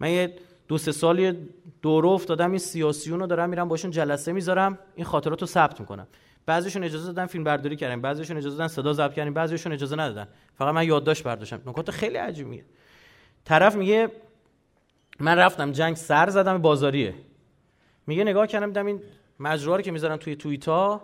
[0.01, 0.37] من یه
[0.69, 1.49] دو سه سالی
[1.83, 4.79] دوره افتادم این سیاسیونو دارم میرم باشون جلسه می‌ذارم.
[4.95, 6.07] این خاطراتو ثبت می‌کنم.
[6.47, 10.29] بعضیشون اجازه دادن فیلم برداری کردن بعضیشون اجازه دادن صدا ضبط کردن بعضیشون اجازه ندادن.
[10.55, 11.61] فقط من یادداشت برداشتم.
[11.67, 12.65] نکات خیلی عجیبیه
[13.45, 14.09] طرف میگه
[15.21, 17.15] من رفتم جنگ سر زدم بازاریه.
[18.07, 19.01] میگه نگاه کردم دیدم این
[19.41, 21.03] مجروها رو که می‌ذارن توی توییتا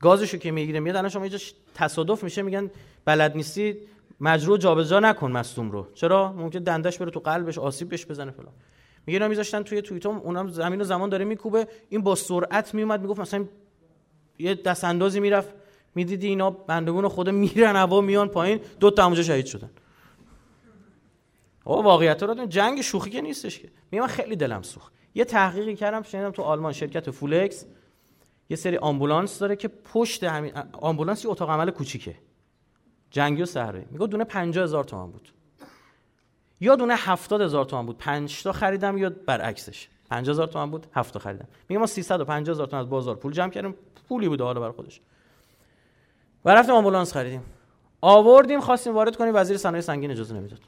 [0.00, 1.38] گازشو که می‌گیره میاد الان شما اینجا
[1.74, 2.70] تصادف میشه میگن
[3.04, 3.76] بلد نیستی
[4.20, 5.86] مجروح جابجا نکن مصدوم رو.
[5.94, 8.52] چرا؟ ممکن دندش بره تو قلبش آسیب بهش بزنه فلان.
[9.06, 11.68] میگه اینا میذاشتن توی توییتا اونم زمین و زمان داره میکوبه.
[11.88, 13.44] این با سرعت میومد می‌گفت مثلا
[14.38, 15.54] یه دست اندازی می‌رفت.
[15.94, 18.60] می‌دیدی اینا بندگون خود میرن هوا میان پایین.
[18.80, 19.70] دو تا اونجا شهید شدن.
[21.64, 23.68] او واقعیت رو جنگ شوخی که نیستش که.
[23.90, 24.92] میگم خیلی دلم سوخت.
[25.14, 27.66] یه تحقیقی کردم شنیدم تو آلمان شرکت فولکس.
[28.50, 32.14] یه سری آمبولانس داره که پشت همین آمبولانس یه اتاق عمل کوچیکه.
[33.10, 33.84] جنگی و صحرایی.
[33.90, 35.28] میگه دونه 50 هزار تومان بود.
[36.60, 37.98] یا دونه 70 هزار تومان بود.
[37.98, 39.88] 5 تا خریدم یا برعکسش.
[40.10, 41.48] 50 هزار تومان بود 7 تا خریدم.
[41.68, 43.74] میگه ما 350 هزار تومان از بازار پول جمع کردیم.
[44.08, 45.00] پولی بود حالا برای خودش.
[46.44, 47.42] و رفتیم آمبولانس خریدیم.
[48.00, 50.60] آوردیم خواستیم وارد کنیم وزیر صنایع سنگین اجازه نمی‌داد.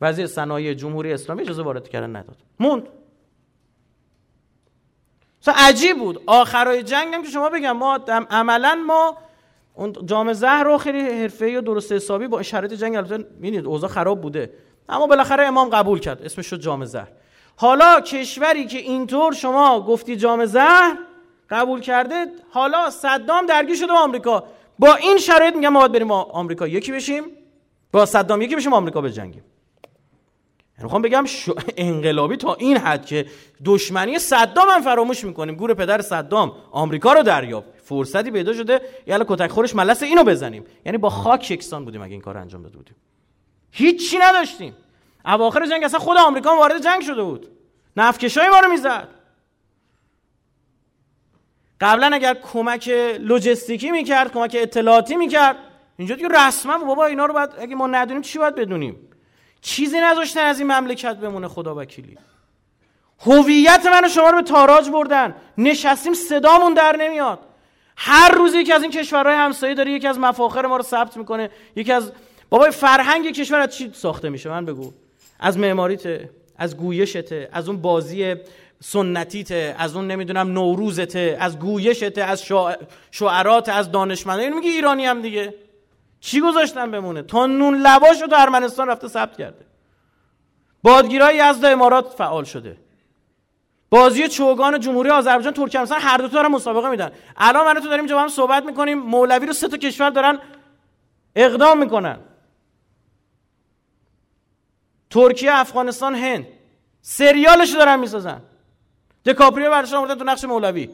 [0.00, 2.36] وزیر صنایع جمهوری اسلامی اجازه وارد کردن نداد.
[2.60, 2.88] موند.
[5.48, 6.22] عجیب بود.
[6.26, 7.94] آخرای جنگ هم که شما بگم ما
[8.30, 9.18] عملا ما
[9.74, 13.90] اون جام زهر رو خیلی حرفه‌ای و درست حسابی با شرایط جنگ البته می‌بینید اوضاع
[13.90, 14.52] خراب بوده.
[14.88, 16.22] اما بالاخره امام قبول کرد.
[16.22, 17.08] اسمش شد جام زهر.
[17.56, 20.98] حالا کشوری که اینطور شما گفتی جام زهر
[21.50, 24.44] قبول کرده حالا صدام درگیر شده با آمریکا.
[24.78, 27.24] با این شرایط میگم ما باید بریم آمریکا یکی بشیم.
[27.92, 29.44] با صدام یکی بشیم آمریکا بجنگیم.
[30.78, 31.24] یعنی می‌خوام بگم
[31.76, 33.26] انقلابی تا این حد که
[33.64, 35.54] دشمنی صدام هم فراموش می‌کنیم.
[35.54, 37.68] گور پدر صدام آمریکا رو دریافت.
[37.84, 38.80] فرصتی پیدا شده.
[39.06, 40.64] یالا کتک خورش ملس اینو بزنیم.
[40.84, 42.96] یعنی با خاک یکسان بودیم اگه این کار انجام داده بودیم.
[43.70, 44.74] هیچی نداشتیم.
[45.26, 47.48] اواخر جنگ اصلا خود آمریکا وارد جنگ شده بود.
[47.96, 49.08] نفکشای ما رو می‌زد.
[51.80, 55.56] قبلا اگر کمک لوجستیکی می‌کرد کمک اطلاعاتی می‌کرد
[55.96, 59.08] اینجا دیگه رسما بابا اینا رو باید اگه ما ندونیم چی باید بدونیم؟
[59.60, 62.18] چیزی نذاشتن از این مملکت بمونه خدا وکیلی.
[63.20, 65.36] هویت من و شما رو به تاراج بردن.
[65.58, 67.40] نشستیم صدامون در نمیاد.
[67.96, 71.50] هر روز یکی از این کشورهای همسایه داره یکی از مفاخر ما رو ثبت می‌کنه.
[71.76, 72.12] یکی از
[72.50, 74.92] بابای فرهنگ کشور از چی ساخته میشه؟ من بگو.
[75.40, 78.34] از معماریته از گویشته از اون بازی
[78.80, 82.44] سنتیته از اون نمی‌دونم نوروزته از گویشته از
[83.10, 85.54] شعرات از دانشمنده اینو میگه ایرانی هم دیگه.
[86.20, 89.66] چی گذاشتن بمونه؟ تا نون لواش رو تو ارمنستان رفته ثبت کرده.
[90.82, 92.76] بادگیرای یزد امارات فعال شده.
[93.90, 97.10] بازی چوگان جمهوری آذربایجان ترکمنستان هر دو تا دارن مسابقه میدن.
[97.36, 98.98] الان من تو داریم اینجا هم صحبت می‌کنیم.
[98.98, 100.38] مولوی رو سه تا کشور دارن
[101.36, 102.18] اقدام می‌کنن.
[105.16, 106.46] ترکیه افغانستان هند.
[107.00, 108.42] سریالش دارن می‌سازن.
[109.24, 110.90] دکاپریو برش آوردن تو نقش مولوی.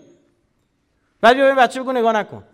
[1.20, 2.44] بعد بیا بچه بگو نگاه نکن.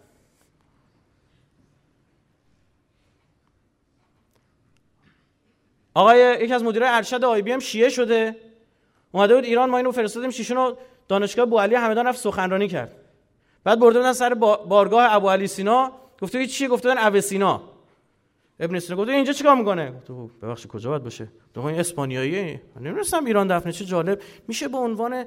[5.94, 8.36] آقای یکی از مدیرای ارشد آی بی ام شیعه شده.
[9.12, 10.78] اومده بود ایران ما اینو فرستادیم شیشون رو
[11.08, 12.94] دانشگاه ابوعلی همدان رفت سخنرانی کرد.
[13.64, 15.92] بعد برده بودن سر بارگاه ابوعلی سینا.
[16.22, 17.62] گفته چیه؟ گفته اوه سینا.
[18.60, 22.60] ابن سینا گفته اینجا چیکار می‌کنه؟ گفته خب، ببخشید کجا باید باشه؟ تو این اسپانیایی
[22.76, 24.22] نمی‌دونستم ایران دفنه چه جالب.
[24.48, 25.24] میشه به عنوان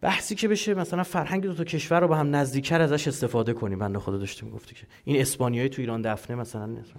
[0.00, 3.78] بحثی که بشه مثلا فرهنگ دو تا کشور رو با هم نزدیکتر ازش استفاده کنیم.
[3.78, 6.92] بنده خدا داشتیم گفتی که این اسپانیایی تو ایران دفنه مثلا نیست.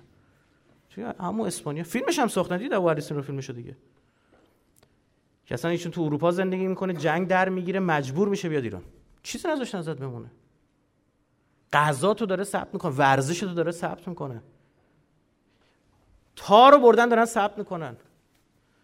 [1.19, 1.83] همون اسپانیا.
[1.83, 2.57] فیلمش هم ساختن.
[2.57, 3.75] دید ابو رو فیلمش دیگه؟
[5.45, 8.81] که اصلا ایشون تو اروپا زندگی می‌کنه جنگ در می‌گیره مجبور میشه بیاد ایران.
[9.23, 10.31] چیزی نذاشتن ازت بمونه.
[11.73, 14.41] غذا تو داره ثبت می‌کنه ورزش تو داره ثبت می‌کنه.
[16.35, 17.97] تا رو بردن دارن ثبت می‌کنن.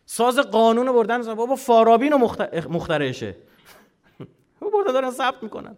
[0.06, 2.18] ساز قانون رو بردن بابا فارابین رو
[2.70, 3.36] مخترعشه.
[4.74, 5.78] بردن دارن ثبت می‌کنن.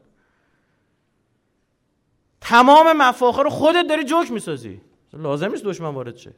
[2.41, 4.81] تمام مفاخر رو خودت داری جوک می‌سازی.
[5.13, 6.31] لازم نیست دشمن وارد شه.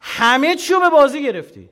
[0.00, 1.68] همه چی رو به بازی گرفتی.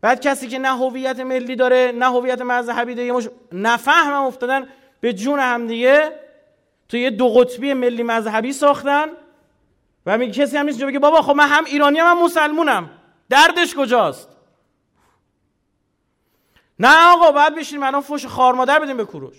[0.00, 3.28] بعد کسی که نه هویت ملی داره نه هویت مذهبی داره مش...
[3.52, 4.68] نفهم افتادن
[5.00, 6.12] به جون همدیگه
[6.88, 9.06] تو یه دو قطبی ملی مذهبی ساختن.
[10.06, 12.90] و میگه کسی هم نیست بگه بابا خب من هم ایرانی هم, هم مسلمونم.
[13.28, 14.28] دردش کجاست؟
[16.78, 19.36] نه آقا باید بشینیم الان فوش خار مادر بدیم به کوروش.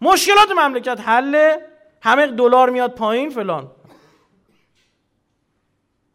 [0.00, 1.66] مشکلات مملکت حله.
[2.02, 3.70] همه دلار میاد پایین فلان.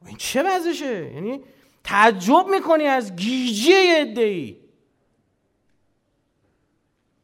[0.05, 1.43] این چه وضعشه؟ یعنی
[1.83, 4.57] تعجب می‌کنی از گیجی ای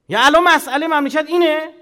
[0.10, 1.81] یا الان مسئله مملکت اینه؟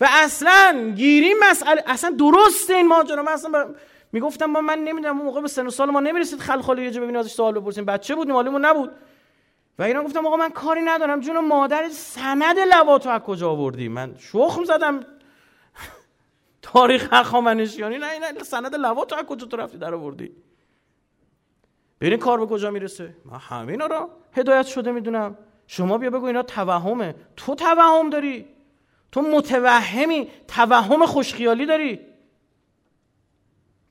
[0.00, 3.74] و اصلا گیری مسئله اصلا درسته این ماجرا من اصلا
[4.12, 7.00] می‌گفتم ما من نمی‌دونم اون موقع به سن و سال ما نمی‌رسید خلخالی یه جا
[7.00, 7.84] ببینیم ازش سوال بپرسیم.
[7.84, 8.90] بچه بودیم حالمون نبود.
[9.78, 11.20] و اینا گفتم آقا من کاری ندارم.
[11.20, 15.00] جون مادر سند لواتو از کجا آوردی؟ من شخم زدم.
[16.62, 20.32] تاریخ هخامنشیانی نه نه سند لواتو از کجا تو رفتی در آوردی؟
[22.00, 23.16] ببین کار به کجا می‌رسه.
[23.24, 25.38] من همینا رو هدایت شده می‌دونم.
[25.66, 27.14] شما بیا بگو اینا توهمه.
[27.36, 28.53] تو توهم داری.
[29.14, 32.00] تو متوهمی توهم خوشخیالی داری.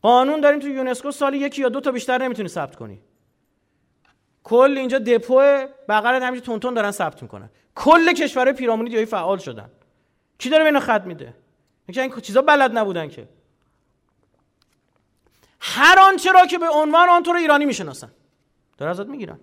[0.01, 3.01] قانون داریم تو یونسکو سالی یکی یا دو تا بیشتر نمی‌تونی ثبت کنی.
[4.43, 5.35] کل اینجا دپو
[5.89, 7.49] بغلت همیشه تونتون دارن ثبت می‌کنن.
[7.75, 9.71] کل کشورهای پیرامونی دیگه فعال شدن.
[10.37, 11.33] کی داره اینو خط میده؟
[11.87, 13.29] اینکه این چیزا بلد نبودن که.
[15.59, 18.11] هر آنچه را که به عنوان رو ایرانی می‌شناسن.
[18.77, 19.39] داره ازت می‌گیرن.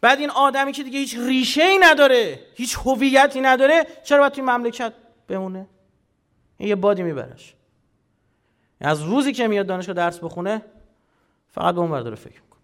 [0.00, 4.42] بعد این آدمی که دیگه هیچ ریشه ای نداره هیچ هویتی نداره چرا باید توی
[4.42, 4.92] مملکت
[5.28, 5.66] بمونه؟
[6.56, 7.54] این یه بادی میبرش.
[8.80, 10.62] از روزی که میاد دانشگاه درس بخونه
[11.50, 12.60] فقط به اون داره فکر می‌کنه.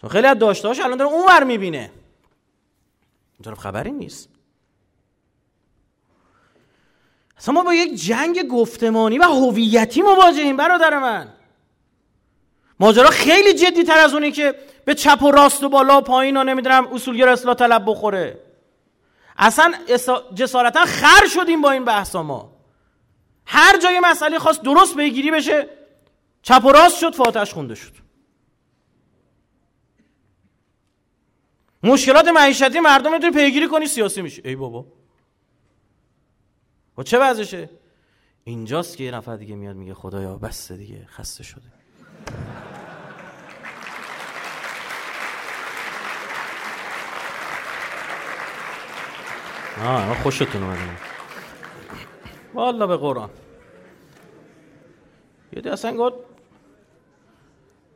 [0.00, 1.90] چون خیلی از داشتهاش الان داره اونور می‌بینه.
[3.44, 4.28] این خبری نیست.
[7.36, 11.32] اصلا ما با یک جنگ گفتمانی و هویتی مواجهیم برادر من.
[12.80, 16.36] ماجرا خیلی جدی تر از اونی که به چپ و راست و بالا و پایین
[16.36, 18.40] و نمی‌دونم اصولگرا اصلاح طلب بخوره.
[19.36, 19.74] اصلا
[20.34, 22.56] جسارتا خر شدیم با این بحثا ما.
[23.46, 25.68] هر جای مسئله خواست درست بگیری بشه
[26.42, 27.92] چپ و راست شد فاتحش خونده شد.
[31.82, 34.42] مشکلات معیشتی مردم می‌تونی پیگیری کنی سیاسی میشه.
[34.44, 34.86] ای بابا.
[36.98, 37.70] و چه وضعشه؟
[38.44, 41.75] اینجاست که یه نفر دیگه میاد میگه خدایا بسته دیگه خسته شده.
[49.84, 50.96] آه خوشتون اومدن
[52.54, 53.30] والا به قرآن.
[55.52, 56.16] یه اصلا گفت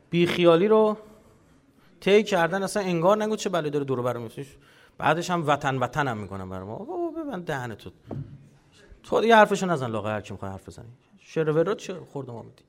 [0.09, 0.97] بیخیالی رو
[1.99, 4.29] طی کردن اصلا انگار نگو چه بله داره دور برم
[4.97, 6.67] بعدش هم وطن وطن هم می‌کنم برام.
[6.67, 7.91] بابا ببند دهن تو.
[9.03, 12.63] تو دیگه حرفشو نزن لاغه هر کی می‌خواد حرف بزنی شروورات چه خورد ما میدی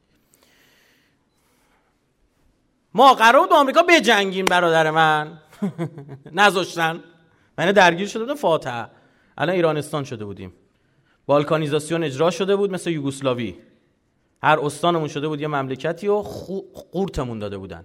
[2.94, 5.38] ما قرار بود آمریکا بجنگیم برادر من.
[6.32, 7.04] نذاشتن.
[7.58, 8.86] من درگیر شده بودم فاتحه
[9.38, 10.52] الان ایرانستان شده بودیم.
[11.26, 13.54] بالکانیزاسیون اجرا شده بود مثل یوگسلاوی
[14.42, 16.14] هر استانمون شده بود یه مملکتی و
[16.92, 17.84] قورتمون داده بودن.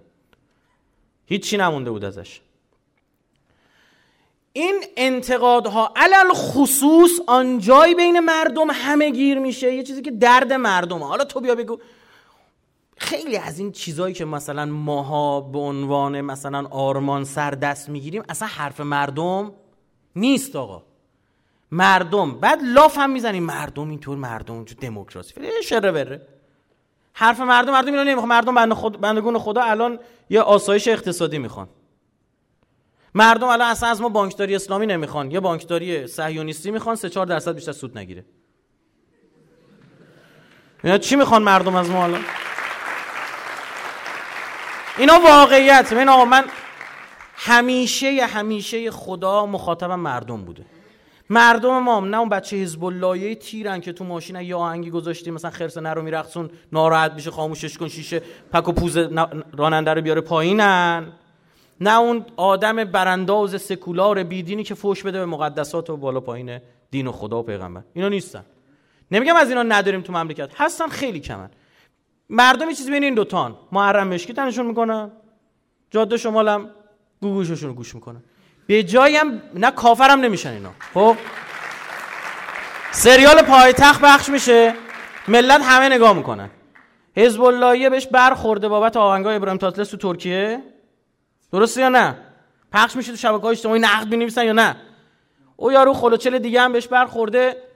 [1.26, 2.40] هیچی نمونده بود ازش.
[4.52, 9.74] این انتقادها علل خصوص آنجای بین مردم همه گیر میشه.
[9.74, 11.06] یه چیزی که درد مردمه.
[11.06, 11.78] حالا تو بیا بگو
[12.98, 18.48] خیلی از این چیزهایی که مثلا ماها به عنوان مثلا آرمان سر دست می‌گیریم اصلا
[18.48, 19.52] حرف مردم
[20.16, 20.82] نیست آقا.
[21.70, 23.42] مردم بعد لاف هم می‌زنیم.
[23.42, 25.34] مردم اینطور مردم اونجور دموکراسی.
[25.64, 26.26] شره بره.
[27.12, 29.98] حرف مردم مردم اینو نمی‌خواد مردم بند خود بندگون خدا الان
[30.30, 31.68] یه آسایش اقتصادی می‌خوان.
[33.14, 35.30] مردم الان اصلا از ما بانکداری اسلامی نمی‌خوان.
[35.30, 38.24] یه بانکداری صهیونیستی می‌خوان 3 4 درصد بیشتر سود نگیره.
[40.84, 42.20] اینا چی می‌خوان مردم از ما الان؟
[44.98, 45.92] اینا واقعیت.
[45.92, 46.44] من آقا من
[47.34, 50.64] همیشه همیشه خدا مخاطبم مردم بوده.
[51.30, 55.50] مردم ما نه اون بچه حزب اللهی تیرن که تو ماشین یه آهنگی گذاشتی مثلا
[55.50, 58.96] خرس نرو میرقصون ناراحت میشه خاموشش کن شیشه پک و پوز
[59.56, 61.12] راننده رو بیاره پایینن.
[61.80, 67.06] نه اون آدم برانداز سکولار بیدینی که فوش بده به مقدسات و بالا پایین دین
[67.06, 67.82] و خدا و پیغمبر.
[67.94, 68.44] اینا نیستن.
[69.10, 70.50] نمیگم از اینا نداریم تو مملکت.
[70.56, 71.50] هستن خیلی کمن.
[72.30, 73.56] مردم چیزی بین این دوتان.
[73.72, 75.10] محرم مشکی تنشون می‌کنن.
[75.90, 76.70] جاده شمالم
[77.20, 78.22] گوگوششون گوش می‌کنن.
[78.66, 80.70] به جایم نه کافرم نمیشن اینا.
[80.94, 81.16] خب؟
[82.92, 84.74] سریال پایتخت بخش میشه.
[85.28, 86.50] ملت همه نگاه می‌کنن.
[87.16, 90.62] حزب اللهیه بهش برخورده بابت آهنگای ابراهیم تاتلس تو ترکیه.
[91.52, 92.16] درسته یا نه؟
[92.72, 94.76] پخش میشه تو شبکه های اجتماعی نقد بنویسن یا نه؟
[95.56, 97.67] او یارو خلوچل دیگه هم بهش برخورده.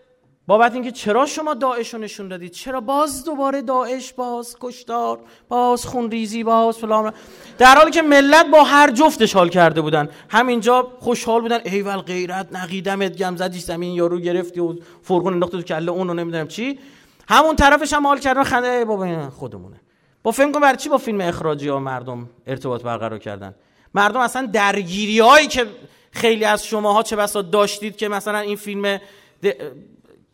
[0.46, 5.84] بابت اینکه چرا شما داعش رو نشون دادید؟ چرا باز دوباره داعش باز کشتار باز
[5.84, 7.12] خونریزی باز فلان؟
[7.58, 10.08] در حالی که ملت با هر جفتش حال کرده بودن.
[10.28, 11.60] همینجا خوشحال بودن.
[11.64, 16.14] ایول غیرت نقیدمت گم زدی زمین یارو گرفتی و فرقون انداخت تو کله اون رو
[16.14, 16.78] نمی‌دونم چی.
[17.28, 18.42] همون طرفش هم حال کردن.
[18.42, 19.80] خنده بابا خودمونه.
[20.22, 23.54] با فیلم بر چی با فیلم اخراجی ها مردم ارتباط برقرار کردن؟
[23.94, 25.66] مردم اصلا درگیری هایی که
[26.10, 28.98] خیلی از شماها چه بسا داشتید که مثلا این فیلم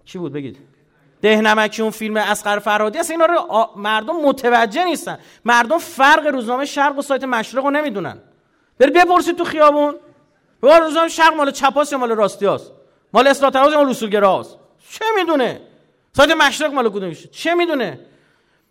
[0.09, 0.57] چی بود بگید؟
[1.23, 5.19] دهنمکی اون فیلم اسقر فرادی اصلا اینا رو مردم متوجه نیستن.
[5.45, 8.19] مردم فرق روزنامه شرق و سایت مشرق رو نمی‌دونن.
[8.79, 9.95] برید بپرسید تو خیابون.
[10.63, 12.73] بگو روزنامه شرق مال چپاس یا مال راستیاست
[13.13, 14.59] مال اصلاح یا مال اصولگراست
[14.91, 15.61] چه می‌دونه؟
[16.13, 18.01] سایت مشرق مال کدومشه چه می‌دونه؟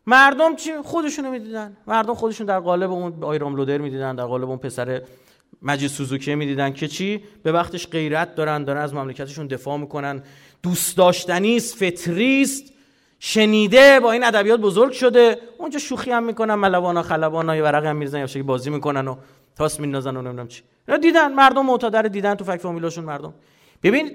[0.06, 1.78] مردم چی؟ خودشونو می‌دیدن.
[1.88, 5.02] مردم خودشون در قالب اون آیرام لودر می‌دیدن در قالب اون پسر
[5.62, 10.24] مجید سوزوکی می‌دیدن که چی؟ به وقتش غیرت دارن دارن از مملکتشون دفاع می‌کنن.
[10.64, 12.74] دوست داشتنیست فطریست
[13.20, 15.40] شنیده با این ادبیات بزرگ شده.
[15.58, 19.16] اونجا شوخی هم می‌کنن ملوانا خلوانا یه ورقه هم می‌زنن یا بازی می‌کنن و
[19.58, 20.62] تاس میندازن و نمی‌دونم چی.
[21.02, 23.34] دیدن مردم معتادر دیدن تو فک فامیلاشون مردم.
[23.84, 24.12] ببین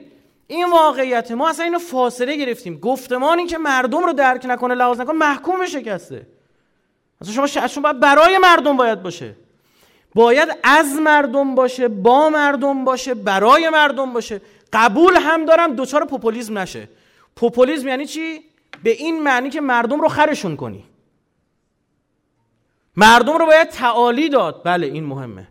[0.47, 2.79] این واقعیت ما اصلا اینو فاصله گرفتیم.
[2.79, 6.27] گفتمان این که مردم رو درک نکنه لحاظ نکنه محکوم به شکسته.
[7.21, 9.35] اصلا شما شما باید برای مردم باید باشه.
[10.15, 14.41] باید از مردم باشه با مردم باشه برای مردم باشه.
[14.73, 16.89] قبول هم دارم دوچار پوپولیزم نشه.
[17.37, 18.41] پوپولیزم یعنی چی؟
[18.83, 20.85] به این معنی که مردم رو خرشون کنی.
[22.97, 24.63] مردم رو باید تعالی داد.
[24.65, 25.49] بله این مهمه.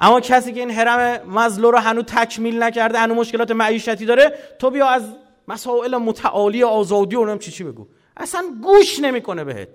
[0.00, 4.70] اما کسی که این حرم مزلو رو هنوز تکمیل نکرده هنوز مشکلات معیشتی داره تو
[4.70, 5.02] بیا از
[5.48, 7.86] مسائل متعالی آزادی و چی چی بگو.
[8.16, 9.68] اصلا گوش نمی‌کنه بهت.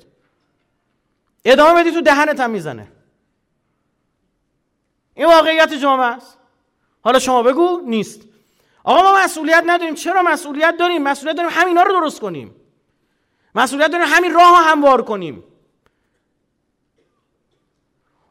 [1.46, 2.88] ادامه بدی تو دهنت هم می‌زنه.
[5.14, 6.38] این واقعیت جامعه است.
[7.02, 8.22] حالا شما بگو نیست.
[8.86, 9.96] آقا ما مسئولیت نداریم.
[9.96, 12.56] چرا مسئولیت داریم؟ مسئولیت داریم همینا رو درست کنیم.
[13.56, 15.44] مسئولیت داریم همین راه هموار کنیم.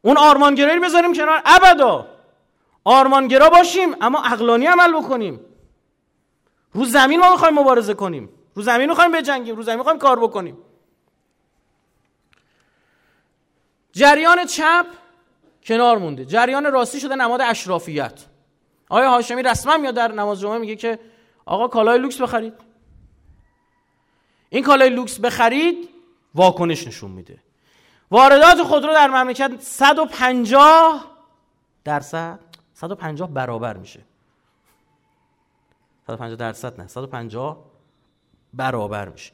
[0.02, 1.42] اون آرمانگرایی بذاریم کنار.
[1.44, 2.08] ابدا
[2.84, 5.40] آرمانگرا باشیم اما اقلانی عمل بکنیم.
[6.72, 8.28] رو زمین ما می‌خوایم مبارزه کنیم.
[8.54, 9.56] رو زمین می‌خوایم بجنگیم.
[9.56, 10.58] رو زمین می‌خوایم کار بکنیم.
[13.92, 14.86] جریان چپ
[15.66, 16.24] کنار مونده.
[16.24, 18.33] جریان راستی شده نماد اشرافیت.
[18.88, 20.98] آیا هاشمی رسما میاد در نماز جمعه میگه که
[21.46, 22.54] آقا کالای لوکس بخرید؟
[24.50, 25.88] این کالای لوکس بخرید
[26.34, 27.38] واکنش نشون میده.
[28.10, 31.10] واردات خودرو در مملکت 150
[31.84, 32.38] درصد
[32.74, 34.00] 150 برابر میشه.
[36.06, 37.64] 150 درصد نه 150
[38.54, 39.32] برابر میشه.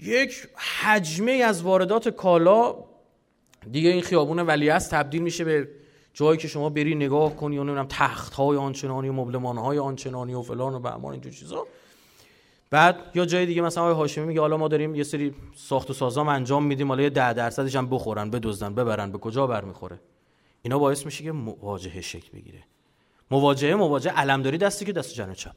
[0.00, 0.48] یک
[0.82, 2.74] حجمه از واردات کالا
[3.70, 5.68] دیگه این خیابون ولیعصر تبدیل میشه به
[6.16, 10.34] جایی که شما بری نگاه کنی و نمی‌دونم تخت های آنچنانی و مبلمان های آنچنانی
[10.34, 11.66] و فلان و بهمان اینجور چیزا.
[12.70, 15.92] بعد یا جای دیگه مثلا آقای هاشمی میگه حالا ما داریم یه سری ساخت و
[15.92, 20.00] سازام انجام میدیم حالا یه 10 درصدش هم بخورن بدزدن ببرن به کجا برمیخوره؟
[20.62, 22.64] اینا باعث میشه که مواجهه شکل بگیره.
[23.30, 25.56] مواجهه مواجهه علمداری دستی که دست جن چپ.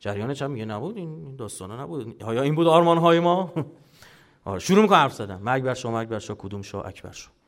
[0.00, 2.22] جریان چپ میگه نبود این داستانا نبود.
[2.22, 3.52] آیا این بود آرمان های ما؟
[4.44, 5.36] آره شروع می‌کنه حرف زدن.
[5.36, 7.41] مرگ بر شاه مرگ بر شاه کدوم شاه؟ اکبر شاه.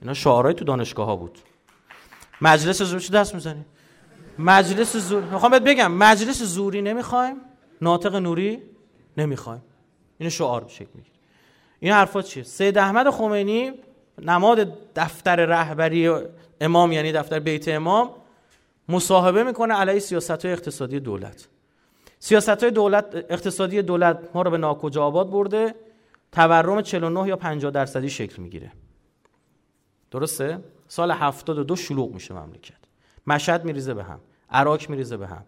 [0.00, 1.38] اینا شعارهای تو دانشگاه ها بود.
[2.40, 3.64] مجلس زور چی دست می‌زنی؟
[4.38, 7.36] مجلس زور می‌خوام بهت بگم مجلس زوری نمی‌خوایم
[7.80, 8.62] ناطق نوری
[9.16, 9.62] نمی‌خوایم.
[10.18, 11.16] این شعار شکل می‌گیره.
[11.80, 13.72] این حرفا چیه؟ سید احمد خمینی
[14.22, 16.10] نماد دفتر رهبری
[16.60, 18.10] امام یعنی دفتر بیت امام
[18.88, 21.48] مصاحبه می‌کنه علیه سیاست های اقتصادی دولت.
[22.18, 25.74] سیاست های دولت اقتصادی دولت ما رو به ناکجا آباد برده
[26.32, 28.72] تورم 49 یا 50 درصدی شکل می‌گیره.
[30.10, 32.78] درسته؟ سال 72 شلوغ میشه مملکت.
[33.26, 35.44] مشهد میریزه به هم عراق میریزه به هم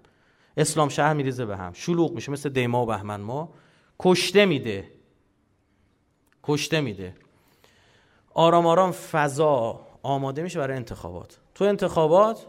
[0.56, 1.72] اسلام شهر میریزه به هم.
[1.72, 3.52] شلوغ میشه مثل دیما و بهمن ما.
[4.00, 4.88] کشته میده.
[6.42, 7.14] کشته میده.
[8.34, 11.38] آرام آرام فضا آماده میشه برای انتخابات.
[11.54, 12.46] تو انتخابات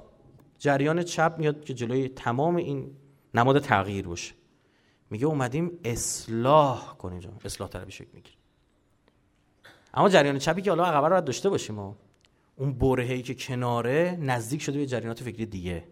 [0.59, 2.91] جریان چپ میاد که جلوی تمام این
[3.34, 4.34] نماد تغییر باشه.
[5.09, 8.38] میگه اومدیم اصلاح کنیم اصلاح طلبی شکل می‌گیره.
[9.94, 11.96] اما جریان چپی که حالا عقبه رو داشته باشیم ما
[12.56, 15.84] اون برهه‌ای که کناره نزدیک شده به جریانات فکری دیگه.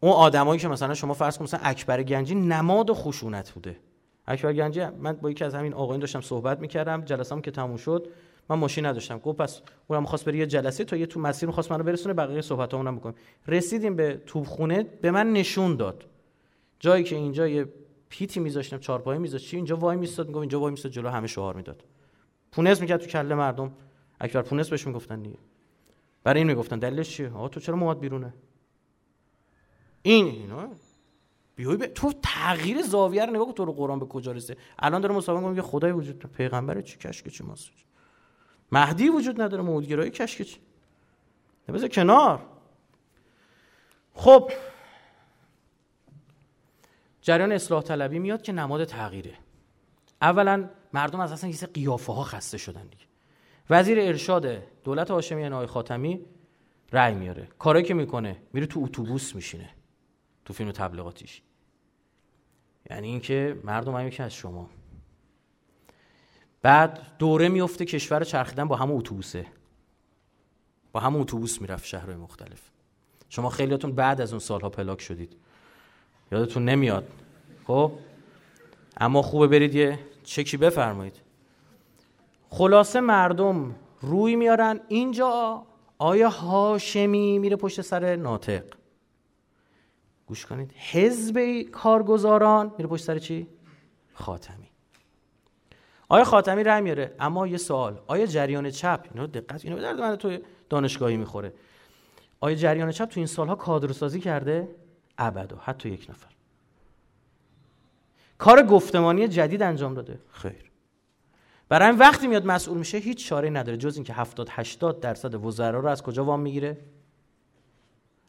[0.00, 3.76] اون آدمایی که مثلا شما فرض کن مثلا اکبر گنجی نماد خشونت بوده.
[4.26, 8.08] اکبر گنجی من با یکی از همین آقایون داشتم صحبت می‌کردم جلسام که تموم شد
[8.48, 9.18] من ماشین نداشتم.
[9.18, 12.40] گفت پس اونم خواست بره یه جلسه تا یه تو مسیر خواست منو برسونه بقیه
[12.40, 13.14] صحبتامون بکنیم
[13.48, 16.04] رسیدیم به توپخونه به من نشون داد.
[16.78, 17.68] جایی که اینجا یه
[18.16, 21.84] پیتی میذاشتم چهارپایه میذاشت اینجا وای میستاد می‌گفت اینجا وای میستاد جلو همه شعار می‌داد.
[22.52, 23.72] پونس می‌کرد تو کله مردم.
[24.20, 25.38] اکبر پونس بهش می‌گفتن دیگه.
[26.24, 28.34] برای این می‌گفتن دلیلش چیه؟ آقا تو چرا مواد بیرونه؟
[30.02, 30.68] این اینا.
[31.56, 35.14] بیای به تو تغییر زاویه رو نگاه تو رو قرآن به کجا رسه؟ الان داره
[35.14, 37.70] مسابقه میگه خدای وجود پیغمبر چی؟ کشک چی ماست؟
[38.72, 40.60] مهدی وجود نداره مودگرایی کشک چی؟
[41.88, 42.42] کنار.
[44.14, 44.50] خب
[47.26, 49.34] جریان اصلاح طلبی میاد که نماد تغییره.
[50.22, 53.04] اولا مردم از اصلا یه قیافه ها خسته شدن دیگه.
[53.70, 56.20] وزیر ارشاد دولت هاشمی آقای خاتمی
[56.92, 57.48] رأی میاره.
[57.58, 59.70] کاری که می‌کنه میره تو اتوبوس میشینه.
[60.44, 61.42] تو فیلم تبلیغاتیش
[62.90, 64.70] یعنی اینکه مردم هم یکی از شما.
[66.62, 69.46] بعد دوره میفته کشور چرخیدن با همون اتوبوسه.
[70.92, 72.70] با همون اتوبوس می‌رفت شهرهای مختلف.
[73.28, 75.36] شما خیلیاتون بعد از اون سالها پلاک شدید.
[76.32, 77.08] یادتون نمیاد.
[77.66, 77.92] خب؟
[78.96, 81.20] اما خوبه برید یه چکی بفرمایید.
[82.50, 84.80] خلاصه مردم روی میارن.
[84.88, 85.62] اینجا
[85.98, 88.64] آیا هاشمی میره پشت سر ناطق؟
[90.26, 90.72] گوش کنید.
[90.90, 93.48] حزب کارگزاران میره پشت سر چی؟
[94.14, 94.70] خاتمی.
[96.08, 98.00] آیا خاتمی رای میاره؟ اما یه سوال.
[98.06, 101.52] آیا جریان چپ؟ اینو دقت اینو به درد من تو دانشگاهی می‌خوره.
[102.40, 104.68] آیا جریان چپ تو این سالها کادرسازی کرده؟
[105.18, 106.30] ابدا حتی یک نفر.
[108.38, 110.18] کار گفتمانی جدید انجام داده.
[110.30, 110.70] خیر.
[111.68, 113.78] برای این وقتی میاد مسئول میشه هیچ چاره نداره.
[113.78, 116.78] جز اینکه 70 80 درصد وزرا رو از کجا وام می‌گیره؟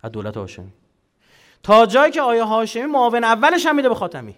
[0.04, 0.74] از دولت هاشمی.
[1.64, 4.36] تا جایی که آیه هاشمی معاون اولش هم میده به خاتمی.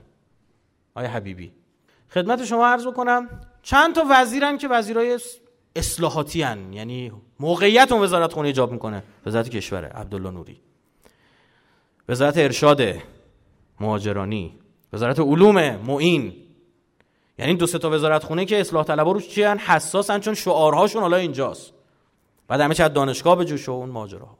[0.96, 1.52] آیه حبیبی.
[2.10, 3.30] خدمت شما عرض بکنم
[3.62, 5.20] چند تا وزیرن که وزیرای
[5.76, 6.74] اصلاحاتی هن.
[6.74, 9.04] یعنی موقعیت اون وزارت خونه ایجاب می‌کنه.
[9.26, 10.62] وزارت کشوره عبدالله نوری.
[12.10, 12.82] وزارت ارشاد
[13.80, 14.60] مهاجرانی
[14.94, 16.34] وزارت علوم معین.
[17.38, 21.74] یعنی دو تا وزارت خونه که اصلاح طلبا روش چی حساسن چون شعارهاشون حالا اینجاست.
[22.48, 24.38] بعد همه چه دانشگاه به جوش اون ماجراها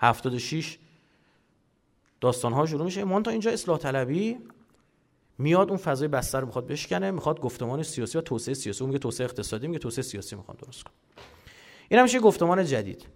[0.00, 0.78] 76
[2.20, 3.00] داستان ها شروع میشه.
[3.00, 4.38] ایمان تا اینجا اصلاح طلبی
[5.38, 8.98] میاد اون فضای بستر رو می‌خواد بشکنه می‌خواد گفتمان سیاسی و توسعه سیاسی اون میگه
[8.98, 10.94] توسعه اقتصادی میگه توسعه سیاسی می‌خواد درست کنه
[11.88, 13.06] این هم گفتمان جدید.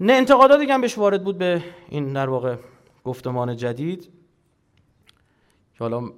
[0.00, 2.56] نه انتقادات دیگه هم بهش وارد بود به این در واقع
[3.04, 4.02] گفتمان جدید.
[5.74, 6.10] که حالا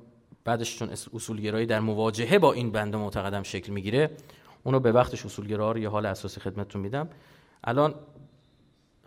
[0.44, 4.10] بعدش چون اصولگرایی در مواجهه با این بند معتقدم شکل می‌گیره
[4.64, 7.08] اونو به وقتش اصولگرا رو یه حال اساسی خدمتتون میدم.
[7.64, 7.94] الان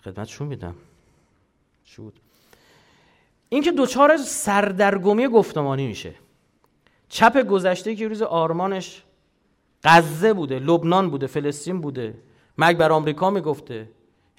[0.06, 0.76] خدمتشون میدم؟
[1.86, 2.20] شود
[3.50, 6.16] اینکه دوچار سردرگمی گفتمانی میشه.
[7.10, 9.04] چپ گذشته که روز آرمانش
[9.84, 12.18] غزه بوده لبنان بوده فلسطین بوده.
[12.58, 13.90] مرگ بر آمریکا می‌گفته.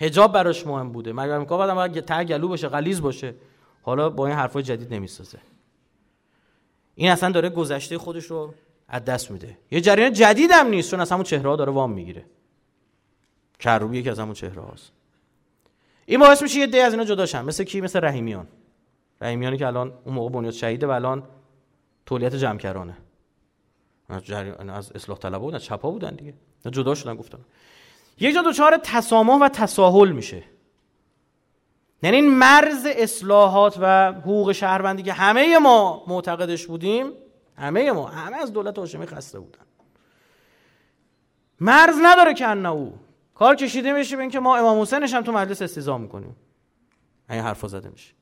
[0.01, 1.13] حجاب براش مهم بوده.
[1.13, 3.35] بر آمریکا بعدم ته گلو باشه غلیظ باشه.
[3.83, 5.39] حالا با این حرفای جدید نمی‌سازه.
[6.95, 8.55] این اصلا داره گذشته خودش رو
[8.89, 9.59] از دست میده.
[9.71, 12.25] یه جریان جدید هم نیست چون از همون چهره ها داره وام می‌گیره.
[13.59, 14.93] کروبی یکی از همون چهره هاست
[16.07, 18.47] این باعث میشه یه دی از اینا جداشن مثل کی؟ مثل رحیمیان.
[19.21, 21.23] رحیمیانی که الان اون موقع بنیاد شهیده و الان
[22.07, 22.97] تولیت جمعکرانه.
[24.69, 26.35] از اصلاح طلبه بودن چپا بودن دیگه.
[26.71, 27.39] جدا شدن گفتن.
[28.21, 30.45] یک جا دوچار تسامح و تساهل میشه.
[32.03, 37.13] یعنی این مرز اصلاحات و حقوق شهروندی که همه ما معتقدش بودیم
[37.57, 39.59] همه ما همه از دولت هاشمی خسته بودن.
[41.61, 42.95] مرز نداره که او.
[43.35, 46.37] کار کشیده میشه به اینکه ما امام حسینش هم تو مجلس استیزا می‌کنیم.
[47.31, 48.15] این حرفا زده میشه.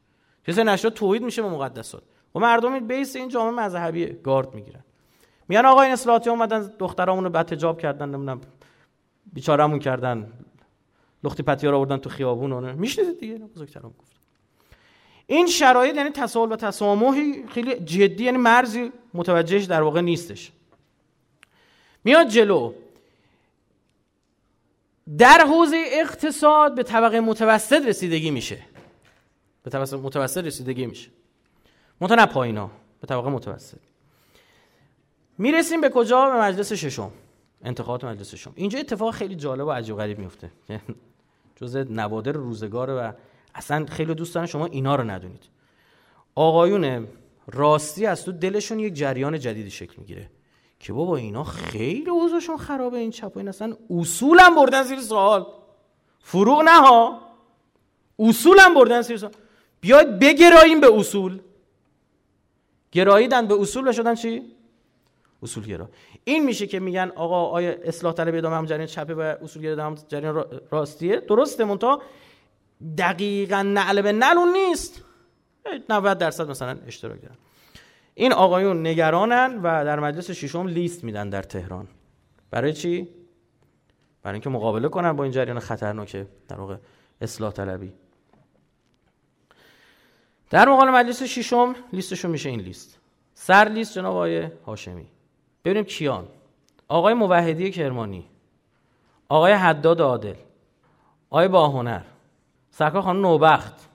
[0.47, 2.03] کسی نشد توحید میشه به مقدسات.
[2.35, 4.85] و مردم بیس این جامعه مذهبی گارد می‌گیرن.
[5.49, 8.41] میان آقا این اصلاحاتی اومدن دخترامون رو بدتجاب کردن نمی‌دونم
[9.33, 10.33] بیچارهمون کردن.
[11.25, 14.19] لختی پتیا رو آوردن تو خیابون اون میشنید دیگه؟ بزرگترم گفت.
[15.27, 20.53] این شرایط یعنی تساهل و تسامحی خیلی جدی یعنی مرزی متوجهش در واقع نیستش.
[22.05, 22.73] میاد جلو.
[25.19, 28.59] در حوزه اقتصاد به طبقه متوسط رسیدگی میشه.
[29.63, 31.11] به طبقه متوسط رسیدگی میشه.
[32.01, 32.71] متن پایینا
[33.01, 33.79] به طبقه متوسط.
[35.39, 37.11] می‌رسیم به کجا؟ به مجلس ششم.
[37.65, 40.51] انتخابات مجلس ششم اینجا اتفاق خیلی جالب و عجیب غریب میفته.
[41.61, 43.13] جز نوادر روزگار و
[43.55, 45.49] اصلا خیلی دوست دارن شما اینا رو ندونید.
[46.35, 47.09] آقایون
[47.47, 50.31] راستی از تو دلشون یک جریان جدیدی شکل می‌گیره
[50.81, 55.47] که بابا اینا خیلی اوضاعشون خرابه این چپ این اصلا اصولم بردن زیر سوال.
[56.21, 57.21] فروغ نه ها.
[58.19, 59.33] اصولم بردن زیر سوال.
[59.81, 61.41] بیاید بگراییم به اصول.
[62.93, 64.43] گراییدن به اصول و شدن چی؟
[65.43, 65.91] اصولگرا.
[66.25, 69.95] این میشه که میگن آقا آیا اصلاح طلب ادامه هم جریان چپه و اصولگرا هم
[70.09, 72.03] جریان راستیه؟ درسته مونتا
[72.99, 75.03] دقیقا نعل به نل اون نیست.
[75.89, 77.37] 90 درصد مثلا اشتراک دارن.
[78.15, 81.89] این آقایون نگرانن و در مجلس ششم لیست میدن در تهران.
[82.51, 83.09] برای چی؟
[84.23, 86.77] برای اینکه مقابله کنن با این جریان خطرناک در واقع
[87.21, 87.93] اصلاح طلبی.
[90.51, 92.99] در مقابل مجلس ششم لیستشون میشه این لیست.
[93.35, 95.07] سر لیست جناب آقای هاشمی.
[95.65, 96.29] ببینیم کیان.
[96.89, 98.25] آقای موحدی کرمانی.
[99.29, 100.35] آقای حداد عادل.
[101.31, 102.03] آقای باهنر.
[102.71, 103.89] سرکار خانم نوبخت.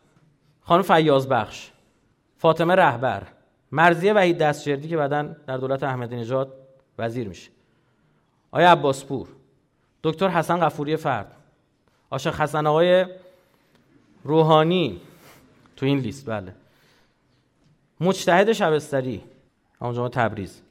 [0.62, 1.70] خانم فیاض بخش
[2.38, 3.24] فاطمه رهبر.
[3.72, 6.54] مرزیه وحید دستجردی که بعدا در دولت احمدی نژاد
[6.98, 7.52] وزیر میشه.
[8.52, 9.28] آقای عباسپور.
[10.04, 11.32] دکتر حسن غفوری فرد.
[12.12, 13.06] عاشق حسن آقای
[14.24, 15.02] روحانی.
[15.76, 16.56] تو این لیست بله.
[18.00, 19.24] مجتهد شبستری.
[19.82, 20.62] همون تبریز.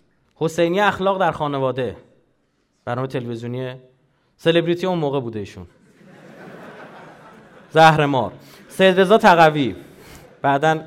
[0.45, 1.97] حسینی اخلاق در خانواده.
[2.85, 3.75] برنامه تلویزیونی
[4.37, 5.67] سلبریتی اون موقع بوده ایشون.
[7.71, 8.33] زهر مار
[8.69, 9.77] سید رضا تقوی.
[10.43, 10.81] بعدا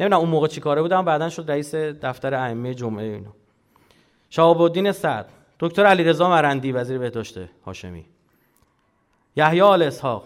[0.00, 3.34] نمی‌دونم اون موقع چی کاره بودم بعدا شد رئیس دفتر ائمه جمعه اینا.
[4.30, 5.28] شهاب الدین سعد.
[5.60, 8.06] دکتر علیرضا مرندی وزیر بهداشت هاشمی.
[9.36, 10.24] یحیی آل اسحاق.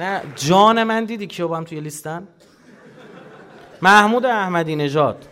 [0.00, 2.28] نه جان من دیدی کیو با هم توی لیستن؟
[3.82, 5.28] محمود احمدی نژاد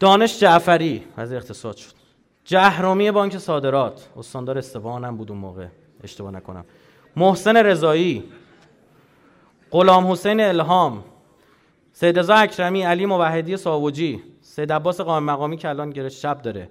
[0.00, 1.92] دانش جعفری از اقتصاد شد.
[2.44, 5.66] جهرومی بانک صادرات استاندار استوان هم بود اون موقع
[6.04, 6.64] اشتباه نکنم.
[7.16, 8.24] محسن رضایی
[9.70, 11.04] غلام حسین الهام
[11.92, 16.68] سید رضا اکرمی علی موحدی ساوجی سید عباس قائم مقامی که الان گرش شب داره.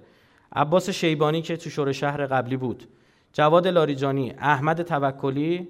[0.52, 2.88] عباس شیبانی که تو شور شهر قبلی بود.
[3.32, 5.68] جواد لاریجانی احمد توکلی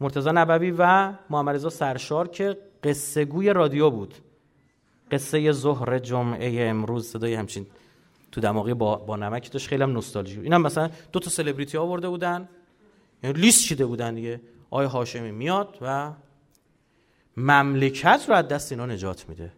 [0.00, 4.14] مرتضی نبوی و محمد رضا سرشار که قصه گوی رادیو بود.
[5.10, 7.66] قصه ظهر جمعه امروز صدای همچین
[8.32, 9.68] تو دماغی با, با نمکی داشت.
[9.68, 12.48] خیلی هم نوستالژی اینم مثلا دو تا سلبریتی آورده بودن.
[13.22, 14.40] یعنی لیست شده بودن دیگه.
[14.70, 16.12] آقای هاشمی میاد و
[17.36, 19.52] مملکت رو از دست اینا نجات میده.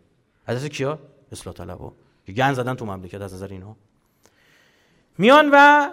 [0.46, 0.98] از دست کیا؟
[1.32, 1.92] اصلاح طلبا.
[2.26, 3.76] که گن زدن تو مملکت از نظر اینا.
[5.18, 5.88] میان و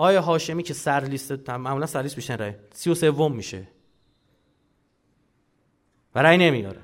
[0.00, 2.54] آیا هاشمی که سر لیست معمولا سر لیست بیشتر رای.
[2.72, 3.68] سی و سوم میشه.
[6.14, 6.80] و رای نمیاره.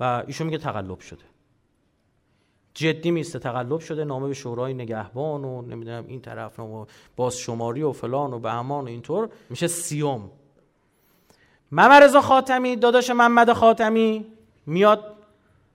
[0.00, 1.24] و ایشون میگه تقلب شده.
[2.74, 6.86] جدی میسته تقلب شده نامه به شورای نگهبان و نمی‌دونم این طرف و
[7.16, 10.30] باز شماری و فلان و بهمان و اینطور میشه سیوم.
[11.72, 14.26] ممرزا خاتمی داداش محمد خاتمی
[14.66, 15.14] میاد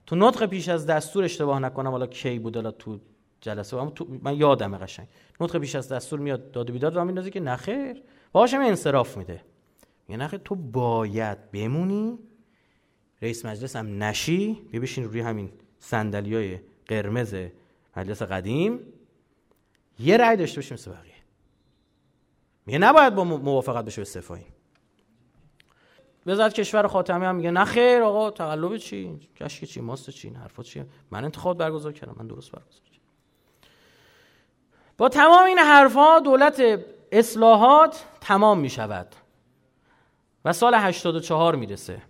[0.05, 2.99] تو نطق پیش از دستور اشتباه نکنم حالا کی بود حالا تو
[3.43, 3.77] جلسه.
[3.77, 5.07] اما تو من یادمه قشنگ.
[5.39, 9.41] نطق پیش از دستور میاد داد و بیداد را میندازه که نخیر باهاش انصراف میده.
[10.07, 12.19] میگه نخیر تو باید بمونی
[13.21, 17.35] رئیس مجلس هم نشی بیا بشین روی همین صندلیای قرمز
[17.97, 18.79] مجلس قدیم.
[19.99, 21.13] یه رأی داشته باشیم مثل بقیه.
[22.65, 24.45] میگه نباید با موافقت بشه استعفایی
[26.25, 30.63] وزارت کشور خاتمی هم میگه نه خیر آقا تقلب چی؟ کشک چی؟ ماست چی؟ حرفا
[30.63, 32.15] چیه؟ من انتخاب برگزار کردم.
[32.19, 32.82] من درست برگزار
[34.97, 36.61] با تمام این حرفا دولت
[37.11, 39.07] اصلاحات تمام می‌شود.
[40.45, 42.01] و سال 84 می‌رسه.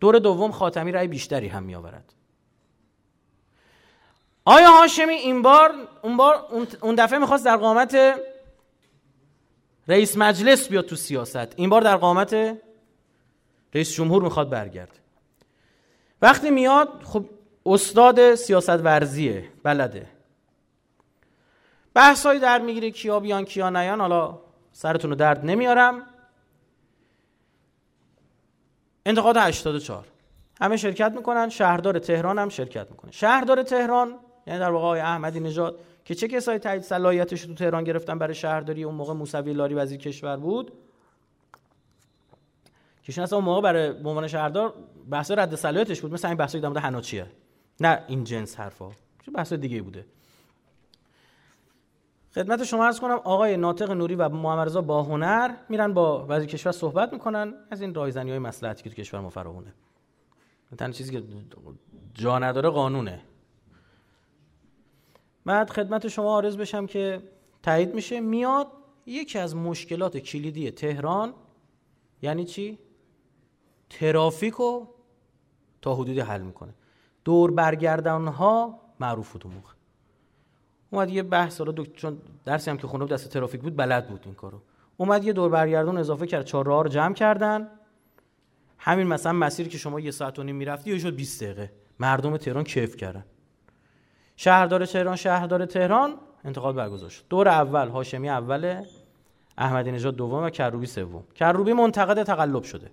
[0.00, 2.14] دور دوم خاتمی رأی بیشتری هم میآورد.
[4.44, 6.46] آیا هاشمی این بار اون بار
[6.80, 8.20] اون دفعه می‌خواست در قامت
[9.88, 11.52] رئیس مجلس بیاد تو سیاست.
[11.56, 12.58] این بار در قامت
[13.74, 14.98] رئیس جمهور می‌خواد برگرد
[16.22, 17.24] وقتی میاد خب
[17.66, 20.13] استاد سیاست ورزیه بلده.
[21.94, 24.00] بحثایی در می‌گیره کیا بیان کیا نیان.
[24.00, 24.38] حالا
[24.72, 26.02] سرتون رو درد نمیارم
[29.06, 30.04] انتقاد 84
[30.60, 33.10] همه شرکت می‌کنن شهردار تهران هم شرکت می‌کنه.
[33.12, 34.14] شهردار تهران
[34.46, 38.18] یعنی در واقع آقای احمدی نژاد که چه کسایی تایید صلاحیتش رو تو تهران گرفتن
[38.18, 40.72] برای شهرداری اون موقع موسوی لاری وزیر کشور بود؟
[43.02, 44.74] که اصلا اون موقع برای به عنوان شهردار
[45.10, 46.12] بحث رد صلاحیتش بود.
[46.12, 47.26] مثل این بحثی در مورد حناچیه
[47.80, 48.90] نه این جنس حرفا.
[49.26, 50.04] چه بحث دیگه بوده؟
[52.34, 56.48] خدمت شما عرض کنم آقای ناطق نوری و محمد رضا با هنر میرن با وزیر
[56.48, 57.54] کشور صحبت می‌کنن.
[57.70, 59.74] از این رایزنی های مصلحتی که تو کشور ما فراونه.
[60.78, 61.22] تنها چیزی که
[62.14, 63.20] جا نداره قانونه.
[65.44, 67.22] بعد خدمت شما عرض بشم که
[67.62, 68.66] تایید میشه میاد
[69.06, 71.34] یکی از مشکلات کلیدی تهران
[72.22, 72.78] یعنی چی؟
[73.90, 74.94] ترافیک رو
[75.82, 76.74] تا حدودی حل می‌کنه.
[77.24, 79.73] دور برگردان ها معروف بود موقع
[80.94, 84.34] اومد یه بحث رو چون درسی هم که خونه دست ترافیک بود بلد بود این
[84.34, 84.60] کارو.
[84.96, 87.68] اومد یه دور برگردون اضافه کرد چهار راه رو جمع کردن.
[88.78, 91.72] همین مثلا مسیری که شما یه ساعت و نیم می‌رفتی یه شد 20 دقیقه.
[91.98, 93.24] مردم تهران کیف کردن.
[94.36, 96.14] شهردار تهران شهردار تهران
[96.44, 97.22] انتقال برگزار شد.
[97.30, 98.82] دور اول هاشمی اول
[99.58, 101.24] احمدی نژاد دوم و کروبی سوم.
[101.34, 102.90] کروبی منتقد تقلب شده.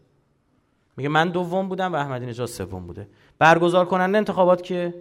[0.98, 3.08] میگه من دوم بودم و احمدی نژاد سوم بوده.
[3.40, 4.94] برگزار کننده انتخابات که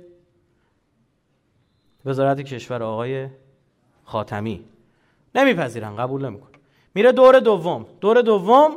[2.05, 3.29] وزارت کشور آقای
[4.05, 4.65] خاتمی.
[5.35, 6.49] نمیپذیرن قبول نمیکن
[6.95, 7.87] میره دور دوم.
[8.01, 8.77] دور دوم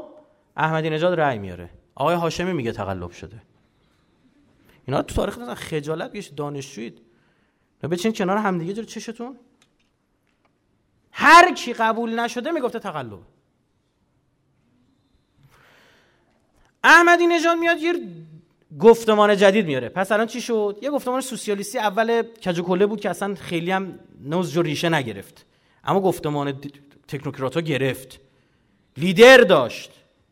[0.58, 1.70] احمدی نژاد رأی میاره.
[1.96, 3.42] آقای هاشمی میگه تقلب شده.
[4.86, 7.02] اینا تو تاریخ مثلا خجالت بیش دانشجویید.
[7.92, 9.38] بچین کنار همدیگه جلو چشتون.
[11.12, 13.20] هر کی قبول نشده می‌گفته تقلب.
[16.84, 17.94] احمدی نژاد میاد یه
[18.80, 19.90] گفتمان جدید میاره.
[19.90, 24.58] پس الان چی شد؟ یه گفتمان سوسیالیستی اول کجوکله بود که اصلا خیلی هم نوز
[24.58, 25.46] ریشه نگرفت.
[25.84, 26.62] اما گفتمان
[27.08, 28.20] تکنوکرات گرفت.
[28.98, 29.92] لیدر داشت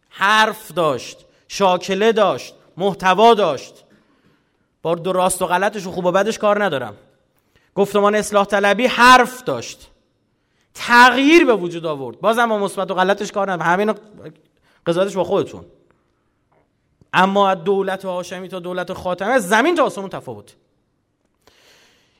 [0.10, 3.74] حرف داشت شاکله داشت محتوا داشت.
[4.82, 6.96] با دو راست و غلطش و خوب و بدش کار ندارم.
[7.76, 9.88] گفتمان اصلاح طلبی حرف داشت.
[10.74, 12.20] تغییر به وجود آورد.
[12.20, 13.72] بازم با مثبت و غلطش کار ندارم.
[13.72, 13.94] همین
[14.86, 15.66] قضاوتش با خودتون.
[17.14, 20.56] اما دولت هاشمی تا دولت خاتمه زمین تا آسمون تفاوت.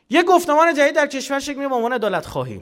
[0.10, 2.62] یه گفتمان جدید در کشور شکل میگه به عنوان عدالت خواهی.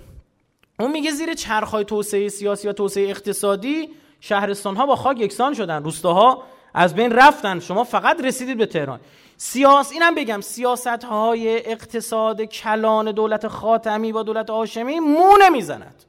[0.79, 5.83] اون میگه زیر چرخهای توسعه سیاسی و توسعه اقتصادی شهرستان ها با خاک یکسان شدن.
[5.83, 7.59] روستاها از بین رفتن.
[7.59, 8.99] شما فقط رسیدید به تهران.
[9.37, 16.03] سیاس اینم بگم سیاست های اقتصاد کلان دولت خاتمی با دولت هاشمی مو نمی‌زند.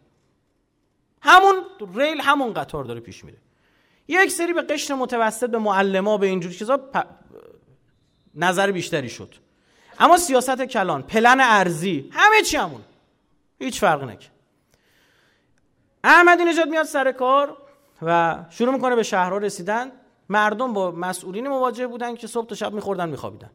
[1.23, 1.55] همون
[1.95, 3.39] ریل همون قطار داره پیش میره.
[4.11, 7.05] یک سری به قشر متوسط به معلما به اینجور چیزا پ...
[8.35, 9.35] نظر بیشتری شد.
[9.99, 12.81] اما سیاست کلان پلن ارزی همه چی همون.
[13.59, 14.33] هیچ فرق نکرد
[16.05, 17.57] احمدی نژاد میاد سر کار
[18.03, 19.93] و شروع می‌کنه به شهرها رسیدن.
[20.29, 23.51] مردم با مسئولین مواجه بودن که صبح تا شب میخوردن میخوابیدن.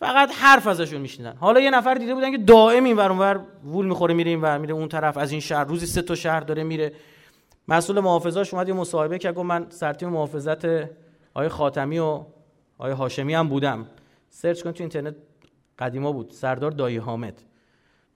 [0.00, 1.36] فقط حرف ازشون میشنیدن.
[1.36, 4.58] حالا یه نفر دیده بودن که دائم این ور اونور وول می‌خوره میره این ور
[4.58, 5.16] میره اون طرف.
[5.16, 6.92] از این شهر روزی سه تا شهر داره میره.
[7.68, 10.64] مسئول محافظاش اومد یه مصاحبه که گفت من سرتیم محافظت
[11.34, 12.24] آقای خاتمی و
[12.78, 13.86] آقای هاشمی هم بودم.
[14.28, 15.14] سرچ کن تو اینترنت
[15.78, 17.42] قدیما بود سردار دایی حامد.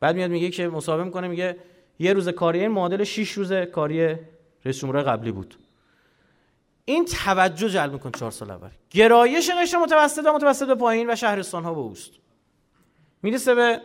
[0.00, 1.56] بعد میاد میگه که مصاحبه می‌کنه میگه
[1.98, 4.18] یه روز کاری این معادل 6 روز کاری
[4.64, 5.54] رئیس قبلی بود.
[6.84, 8.70] این توجه جلب می‌کنه چهار سال اول.
[8.90, 12.10] گرایش قشر متوسط و متوسط پایین و شهرستان ها به اوست.
[13.22, 13.80] می‌رسه به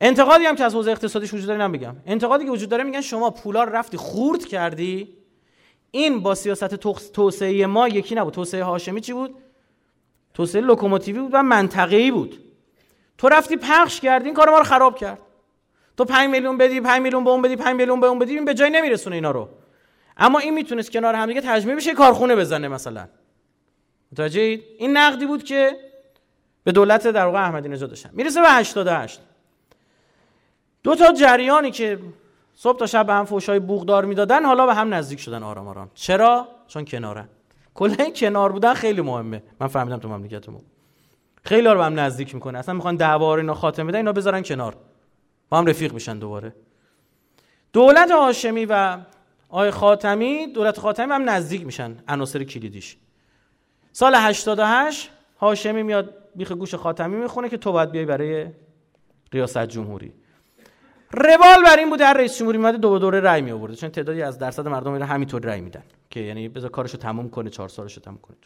[0.00, 1.96] انتقادی هم که از حوزه اقتصادیش وجود داره بگم.
[2.06, 5.16] انتقادی که وجود داره میگن شما پولا رفتی خورد کردی.
[5.90, 6.74] این با سیاست
[7.12, 8.34] توسعه ما یکی نبود.
[8.34, 9.34] توسعه هاشمی چی بود؟
[10.34, 12.38] توسعه لوکوموتیوی بود و منطقه‌ای بود.
[13.18, 15.18] تو رفتی پخش کردی این کار ما رو خراب کرد.
[15.96, 18.44] تو 5 میلیون بدی 5 میلیون به اون بدی 5 میلیون به اون بدی این
[18.44, 19.48] به جای نمیرسونه اینا رو.
[20.16, 23.08] اما این می‌تونست کنار هم دیگه تجمیع بشه کارخونه بزنه مثلا.
[24.12, 25.76] متوجه این نقدی بود که
[26.64, 28.10] به دولت در واقع احمدی نژاد داشتن.
[28.12, 29.20] می‌رسه به 88
[30.84, 31.98] دو تا جریانی که
[32.54, 35.90] صبح تا شب به هم فوشای بوغدار می‌دادن حالا به هم نزدیک شدن آرام آرام.
[35.94, 37.28] چرا؟ چون کنارن
[37.74, 39.42] کلا کنار بودن خیلی مهمه.
[39.60, 40.60] من فهمیدم تو مملکتمون.
[41.44, 42.58] خیلی رو به هم نزدیک می‌کنه.
[42.58, 44.76] اصلا می‌خوان دعوا رو اینا خاتمه بدن اینا بذارن کنار.
[45.48, 46.54] با هم رفیق میشن دوباره.
[47.72, 48.98] دولت هاشمی و
[49.48, 51.96] آی خاتمی دولت خاتمی هم نزدیک میشن.
[52.08, 52.96] عناصر کلیدیش.
[53.92, 55.10] سال 88
[55.40, 58.46] هاشمی میاد بیخ گوش خاتمی می‌خونه که تو باید بیای برای
[59.32, 60.12] ریاست جمهوری.
[61.14, 64.22] روال بر این بوده هر رئیس جمهوری میاد دو دوره رأی می آورده چون تعدادی
[64.22, 65.82] از درصد مردم میره همینطور رأی میدن.
[66.10, 68.36] که یعنی بذار کارشو تموم کنه چهار سالشو تموم کنه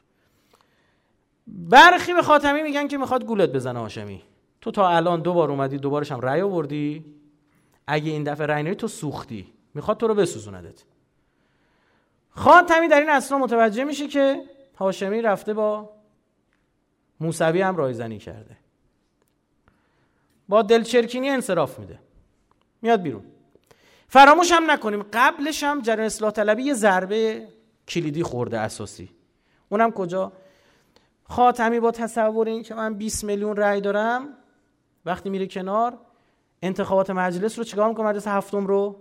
[1.46, 4.22] برخی به خاتمی میگن که می‌خواد گولت بزنه هاشمی.
[4.60, 7.04] تو تا الان دو بار اومدی دوبارش هم رأی آوردی.
[7.86, 9.52] اگه این دفعه رأی تو سوختی.
[9.74, 10.84] می‌خواد تو رو بسوزوندت
[12.30, 14.42] خاتمی در این اصلا متوجه میشه که
[14.78, 15.90] هاشمی رفته با
[17.20, 18.56] موسوی هم رایزنی کرده.
[20.48, 21.98] با دلچرکینی انصراف میده.
[22.82, 23.24] میاد بیرون.
[24.08, 27.48] فراموش هم نکنیم قبلش هم جریان اصلاح طلبی یه ضربه
[27.88, 29.10] کلیدی خورده اساسی.
[29.68, 30.32] اونم کجا؟
[31.24, 34.28] خاتمی با تصور این که من 20 میلیون رأی دارم
[35.04, 35.98] وقتی میره کنار
[36.62, 39.00] انتخابات مجلس رو چیکار می‌کنه؟ مجلس هفتم رو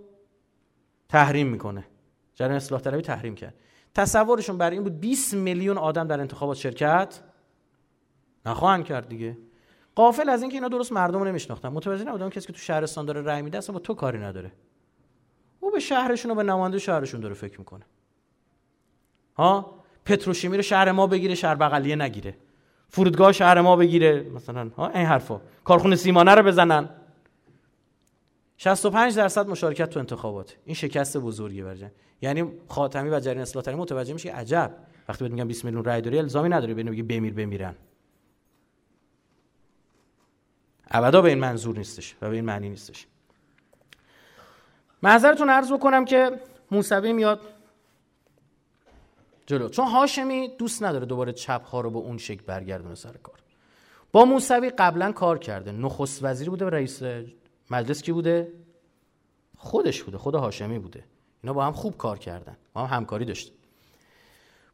[1.10, 1.86] تحریم می‌کنه.
[2.36, 3.54] جریان اصلاح طلبی تحریم کرد.
[3.96, 7.20] تصورشون بر این بود 20 میلیون آدم در انتخابات شرکت
[8.46, 9.38] نخواهند کرد دیگه.
[9.98, 11.70] قافل از اینکه اینا درست مردم رو نمیشناختن.
[11.70, 14.52] متوجه نبودن کسی که تو شهرستان داره رأی میده اصلا با تو کاری نداره.
[15.60, 17.86] او به شهرشون و به نماینده شهرشون داره فکر می‌کنه.
[19.36, 22.38] ها؟ پتروشیمی رو شهر ما بگیره شهر بغلیه نگیره.
[22.90, 24.70] فرودگاه شهر ما بگیره مثلا.
[24.78, 25.42] ها؟ این حرفا.
[25.64, 26.90] کارخونه سیمانه رو بزنن.
[28.58, 30.58] 65 درصد مشارکت تو انتخابات.
[30.66, 31.92] این شکست بزرگی برجن
[32.22, 34.76] یعنی خاتمی و جریان اصلاح متوجه میشه عجب.
[35.10, 37.76] وقتی بهت میگم 20 میلیون رای داری الزامی نداره ببینه بگی بمیر بمیرن.
[40.92, 43.08] ابدا به این منظور نیستش و به این معنی نیستش.
[45.04, 46.40] معذرتون عرض بکنم که
[46.72, 47.40] موسوی میاد
[49.46, 49.70] جلو.
[49.70, 53.36] چون هاشمی دوست نداره دوباره چپ ها رو به اون شکل برگردونه سر کار.
[54.12, 55.72] با موسوی قبلا کار کرده.
[55.72, 57.04] نخست وزیر بوده و رئیس
[57.72, 58.54] مجلس کی بوده؟
[59.58, 60.18] خودش بوده.
[60.18, 61.04] خود هاشمی بوده.
[61.44, 62.58] اینا با هم خوب کار کردن.
[62.74, 63.54] با هم همکاری داشتن.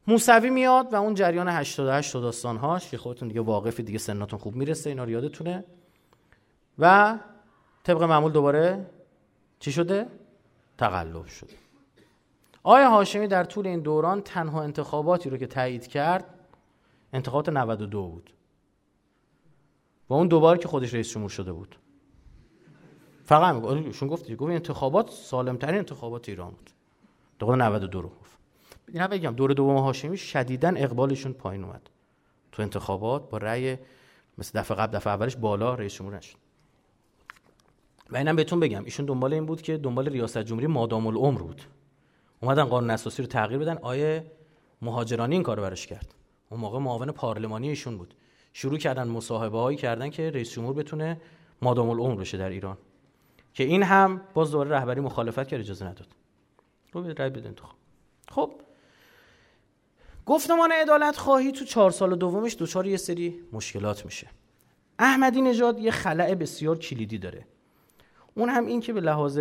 [0.08, 4.56] موسوی میاد و اون جریان 88 داستان هاش که خودتون دیگه واقفی دیگه سناتون خوب
[4.56, 5.64] می‌رسه اینا رو یادتونه.
[6.80, 7.18] و
[7.84, 8.90] طبق معمول دوباره
[9.60, 10.08] چی شده؟
[10.78, 11.54] تقلب شده
[12.64, 16.26] آیا هاشمی در طول این دوران تنها انتخاباتی رو که تایید کرد
[17.14, 18.34] انتخابات 92 بود.
[20.10, 21.76] و اون دوباره که خودش رئیس جمهور شده بود.
[23.26, 26.70] فقط میگه شون گفت گفت انتخابات سالم ترین انتخابات ایران بود.
[27.40, 28.38] دوباره 92 رو گفت.
[28.88, 31.90] اینا بگم دور دوم هاشمی شدیدا اقبالشون پایین اومد.
[32.52, 33.78] تو انتخابات با رأی
[34.38, 36.43] مثل دفعه قبل دفعه اولش بالا رئیس جمهور نشد.
[38.10, 41.62] و اینم بهتون بگم ایشون دنبال این بود که دنبال ریاست جمهوری مادام العمر بود.
[42.42, 44.32] اومدن قانون اساسی رو تغییر بدن آیه
[44.82, 46.14] مهاجرانی این کارو براش کرد.
[46.50, 48.14] اون موقع معاون پارلمانی ایشون بود.
[48.54, 51.22] شروع کردن مصاحبه هایی کردن که رئیس جمهور بتونه
[51.62, 52.78] مادام العمر بشه در ایران.
[53.54, 56.08] که این هم باز دوباره رهبری مخالفت کرد اجازه نداد.
[56.94, 57.76] رو رای بده انتخاب
[58.30, 58.54] خب.
[60.26, 64.28] گفتمان عدالت خواهی تو چهار سال دومش دچار یه سری مشکلات میشه.
[65.00, 67.46] احمدی نژاد یه خلع بسیار کلیدی داره.
[68.36, 69.40] اون هم این که به لحاظ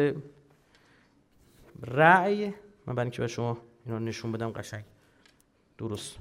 [1.83, 2.55] رأی
[2.87, 4.85] من برای اینکه به شما اینا نشون بدم قشنگ
[5.79, 6.17] درست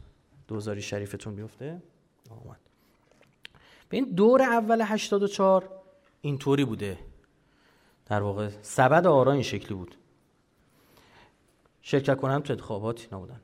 [0.47, 1.81] دوزاری شریفتون بیفته.
[2.29, 2.59] آمد
[3.89, 5.69] به این دور اول 84
[6.21, 6.99] اینطوری بوده.
[8.05, 9.95] در واقع سبد آرا این شکلی بود.
[11.81, 13.41] شرکت کنم تو انتخاباتی نبودن.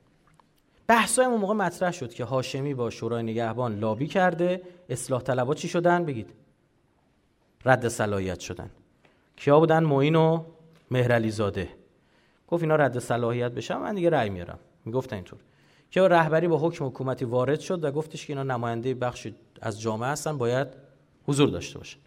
[0.87, 5.67] بحثای اون موقع مطرح شد که هاشمی با شورای نگهبان لابی کرده اصلاح طلبات چی
[5.67, 6.33] شدن؟ بگید.
[7.65, 8.71] رد صلاحیت شدن.
[9.37, 10.43] کیا بودن؟ معین و
[10.91, 11.69] مهرعلی زاده
[12.47, 14.59] گفت اینا رد صلاحیت بشن من دیگه رأی میارم.
[14.85, 15.39] می‌گفتن اینطور.
[15.91, 19.27] که رهبری با حکم حکومتی وارد شد و گفتش که اینا نماینده بخش
[19.61, 20.67] از جامعه هستن باید
[21.27, 21.97] حضور داشته باشه.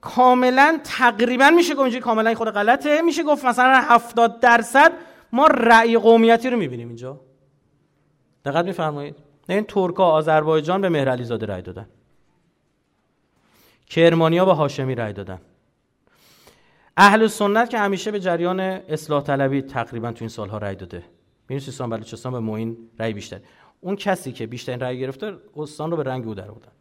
[0.00, 3.02] کاملا تقریبا میشه گفت کاملا خود غلطه.
[3.02, 4.92] میشه گفت مثلا 70 درصد
[5.32, 7.20] ما رأی قومیتی رو می‌بینیم اینجا.
[8.44, 9.16] دقت میفرمایید.
[9.48, 11.88] این ترکا آذربایجان به مهرعلی زاده رأی دادن.
[13.86, 15.40] کرمانیا با هاشمی رأی دادن.
[16.96, 21.02] اهل سنت که همیشه به جریان اصلاح طلبی تقریبا تو این سالها رأی داده.
[21.48, 23.40] ببین سیستان بلوچستان به معین رأی بیشتر.
[23.80, 26.72] اون کسی که بیشترین رأی گرفته استان رو به رنگ او در بودن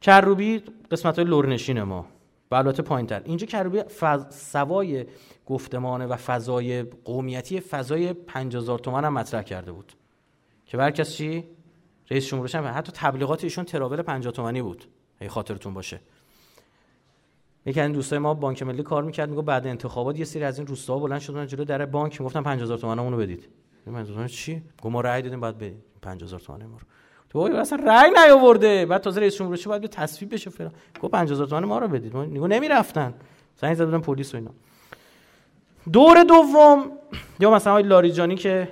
[0.00, 2.06] کروبی قسمت های لورنشین ما
[2.50, 4.26] و البته پایین تر اینجا کروبی فض...
[4.30, 5.06] سوای
[5.46, 9.92] گفتمانه و فضای قومیتی فضای 50000 تومان هم مطرح کرده بود.
[10.66, 11.44] که برکس چی؟
[12.10, 14.84] رئیس جمهورش حتی تبلیغات ایشون تراول 50 تومانی بود.
[15.20, 16.00] اگه خاطرتون باشه.
[17.66, 20.66] یکی از دوستای ما بانک ملی کار می‌کرد میگه بعد انتخابات یه سری از این
[20.66, 22.20] روستاها بلند شدن جلو در بانک.
[22.20, 23.48] می‌گفتن 50000 تومانمون رو بدید.
[23.86, 26.86] 50000 چی؟ گفت ما رأی دادیم بعد بدید 50000 تومان ما رو.
[27.30, 28.86] تو اصلا رأی نیاورده.
[28.86, 30.72] بعد تازه رئیس جمهور باید تصویب بشه فلان.
[31.02, 32.14] گفت 50000 تومان ما رو بدید.
[32.14, 33.14] میگه نمی‌رفتن.
[33.56, 34.50] زنگ زدن پلیس و اینا.
[35.92, 36.90] دور دوم
[37.40, 38.68] یا مثلا لاریجانی که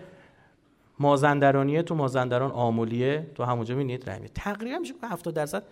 [0.98, 5.62] مازندرانیه تو مازندران آمولیه تو همونجا می‌بینید رأی تقریبا میشه 70 درصد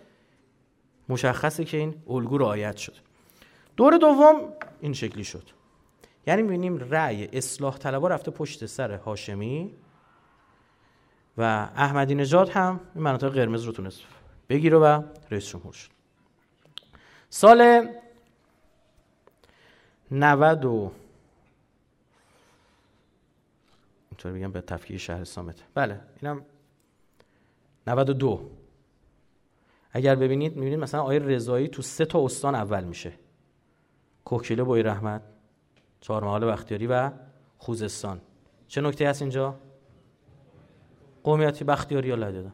[1.09, 2.93] مشخصه که این الگو رعایت شد
[3.77, 5.49] دور دوم این شکلی شد.
[6.27, 9.75] یعنی می‌بینیم رأی اصلاح طلبا رفته پشت سر هاشمی
[11.37, 11.41] و
[11.75, 14.01] احمدی نژاد هم این مناطق قرمز رو تونست
[14.49, 15.89] بگیره و رئیس جمهور شد.
[17.29, 17.87] سال
[20.11, 20.91] 90 و
[24.11, 25.55] اینطور بگم به تفکیه شهر سامت.
[25.73, 26.45] بله اینم
[27.87, 28.51] 92
[29.91, 33.13] اگر ببینید می‌بینید مثلا آیه رضایی تو سه تا استان اول میشه.
[34.25, 35.21] کوکیله بوی رحمت
[36.01, 37.11] چهارمحال بختیاری و
[37.57, 38.21] خوزستان.
[38.67, 39.59] چه نکته هست اینجا؟
[41.23, 42.53] قومیتی بختیاری یا دادن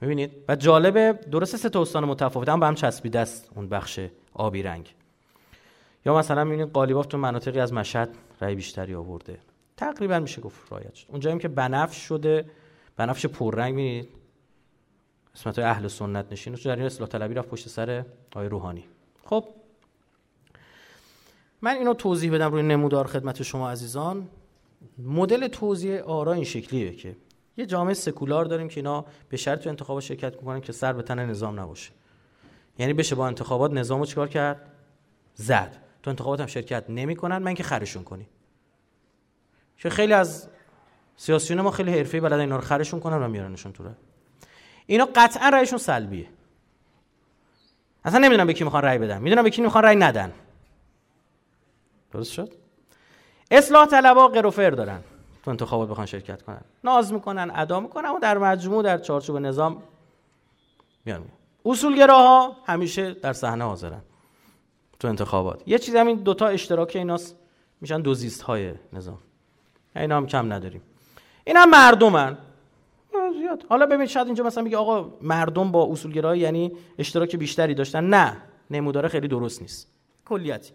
[0.00, 4.00] می‌بینید؟ و جالبه درسته سه تا استان متفاوت هم به هم چسبیده است اون بخش
[4.34, 4.94] آبی رنگ.
[6.06, 9.38] یا مثلا می‌بینید قالیباف تو مناطقی از مشهد رای بیشتری آورده.
[9.76, 11.06] تقریبا میشه گفت رایت شد.
[11.10, 12.50] اونجایی که بنفش شده
[12.96, 14.08] بنفش پررنگ می‌بینید؟
[15.34, 16.54] قسمت اهل سنت نشین.
[16.54, 18.84] در این اصلاح طلبی رفت پشت سر آقای روحانی.
[19.24, 19.44] خب
[21.66, 24.28] من اینو توضیح بدم روی نمودار خدمت شما عزیزان.
[24.98, 27.16] مدل توضیح آرا این شکلیه که
[27.56, 31.02] یه جامعه سکولار داریم که اینا به شرط تو انتخابات شرکت می‌کنن که سر به
[31.02, 31.90] تن نظام نباشه.
[32.78, 34.72] یعنی بشه با انتخابات نظامو چیکار کرد؟
[35.34, 35.76] زد.
[36.02, 38.26] تو انتخابات هم شرکت نمی‌کنن من که خرشون کنی.
[39.76, 40.48] که خیلی از
[41.16, 43.84] سیاسیون ما خیلی حرفه‌ای بلدن اینا رو خرشون کنن و میارنشون تو
[44.86, 46.26] اینا قطعا رأیشون سلبیه.
[48.04, 49.22] اصلا نمی‌دونم به کی می‌خوان رأی بدن.
[49.22, 50.32] می‌دونم به کی می‌خوان رأی ندن.
[52.12, 52.52] درست شد؟
[53.50, 55.00] اصلاح طلبا قروفر دارن.
[55.42, 56.60] تو انتخابات بخوان شرکت کنن.
[56.84, 59.82] ناز می‌کنن ادا می‌کنن و در مجموع در چارچوب نظام
[61.04, 61.24] میان
[61.64, 64.00] اصولگراها همیشه در صحنه حاضرن.
[65.00, 65.62] تو انتخابات.
[65.66, 67.36] یه چیز همین دوتا اشتراک ایناست.
[67.80, 69.18] میشن دوزیست های نظام.
[69.96, 70.82] اینا هم کم نداریم.
[71.44, 72.38] این هم مردمن.
[73.40, 73.64] زیاد.
[73.68, 78.04] حالا ببین شاید اینجا مثلا میگه آقا مردم با اصولگرایی یعنی اشتراک بیشتری داشتن.
[78.04, 78.36] نه.
[78.70, 79.88] نموداره خیلی درست نیست.
[80.24, 80.72] کلیتی.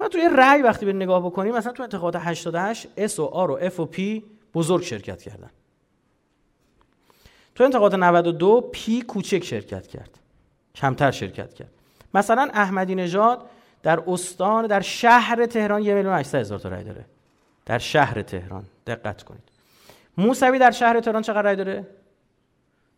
[0.00, 3.58] ما توی رأی وقتی به نگاه بکنیم مثلا تو انتخابات 88 S و R و
[3.62, 4.24] F و P
[4.54, 5.50] بزرگ شرکت کردن.
[7.54, 10.10] تو انتخابات 92 پی کوچک شرکت کرد.
[10.74, 11.68] کمتر شرکت کرد.
[12.14, 13.42] مثلا احمدی نژاد
[13.82, 17.04] در استان در شهر تهران یه میلیون هزار تا رأی داره.
[17.66, 18.64] در شهر تهران.
[18.86, 19.42] دقت کنید.
[20.18, 21.86] موسوی در شهر تهران چقدر رأی داره؟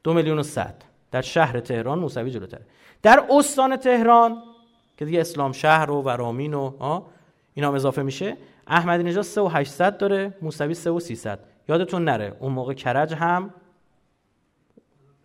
[0.02, 0.74] دو میلیون و صد.
[1.10, 2.62] در شهر تهران موسوی جلوتره.
[3.02, 4.42] در استان تهران
[5.00, 7.02] که دیگه اسلام شهر و ورامین و
[7.54, 8.36] اینا هم اضافه میشه.
[8.66, 11.38] احمدی نژاد 3 و 800 داره موسوی 3 و 300
[11.68, 13.54] یادتون نره اون موقع کرج هم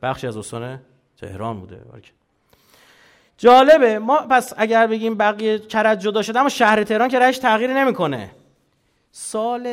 [0.02, 0.80] بخشی از استان
[1.18, 1.82] تهران بوده.
[3.38, 4.00] جالبه.
[4.00, 8.32] ما پس اگر بگیم بقیه کرج جدا شده اما شهر تهران که رأیش تغییر نمی‌کنه.
[9.12, 9.68] سال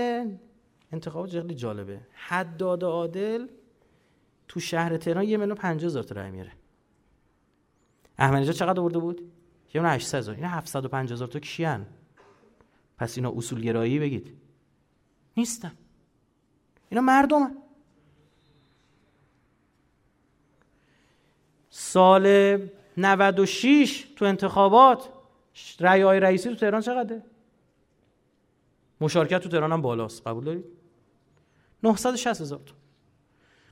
[0.92, 2.00] انتخاب خیلی جالبه.
[2.12, 3.46] حداد عادل
[4.48, 6.52] تو شهر تهران یه میلیون 50 هزار تا رای میاره
[8.18, 9.32] احمدی چقدر آورده بود؟
[9.74, 10.34] یه میلیون 800 هزار.
[10.34, 11.86] اینا 750 هزار تا کیان؟
[12.98, 14.36] پس اینا اصولگرایی بگید.
[15.36, 15.72] نیستن.
[16.88, 17.56] اینا مردمن.
[21.70, 22.58] سال
[22.96, 25.08] 96 تو انتخابات
[25.80, 27.22] رای های رئیسی تو تهران چقدره؟
[29.00, 30.26] مشارکت تو تهران هم بالاست.
[30.26, 30.64] قبول دارید؟
[31.82, 32.60] 960 هزار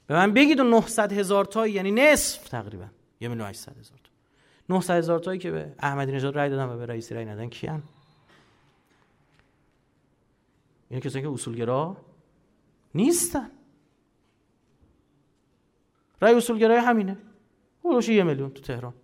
[0.06, 2.86] به من بگید و 900 هزار تا یعنی نصف تقریبا.
[3.20, 4.09] یه میلیون 800 هزار تا.
[4.70, 7.82] 900 هزار تایی که به احمدی نژاد رای دادن و به رئیسی رای ندادن کیان؟
[10.90, 11.96] یعنی کسایی که اصولگرا
[12.94, 13.50] نیستن.
[16.20, 17.16] رای اصولگرای همینه.
[17.82, 18.94] اولوش یه میلیون تو تهران.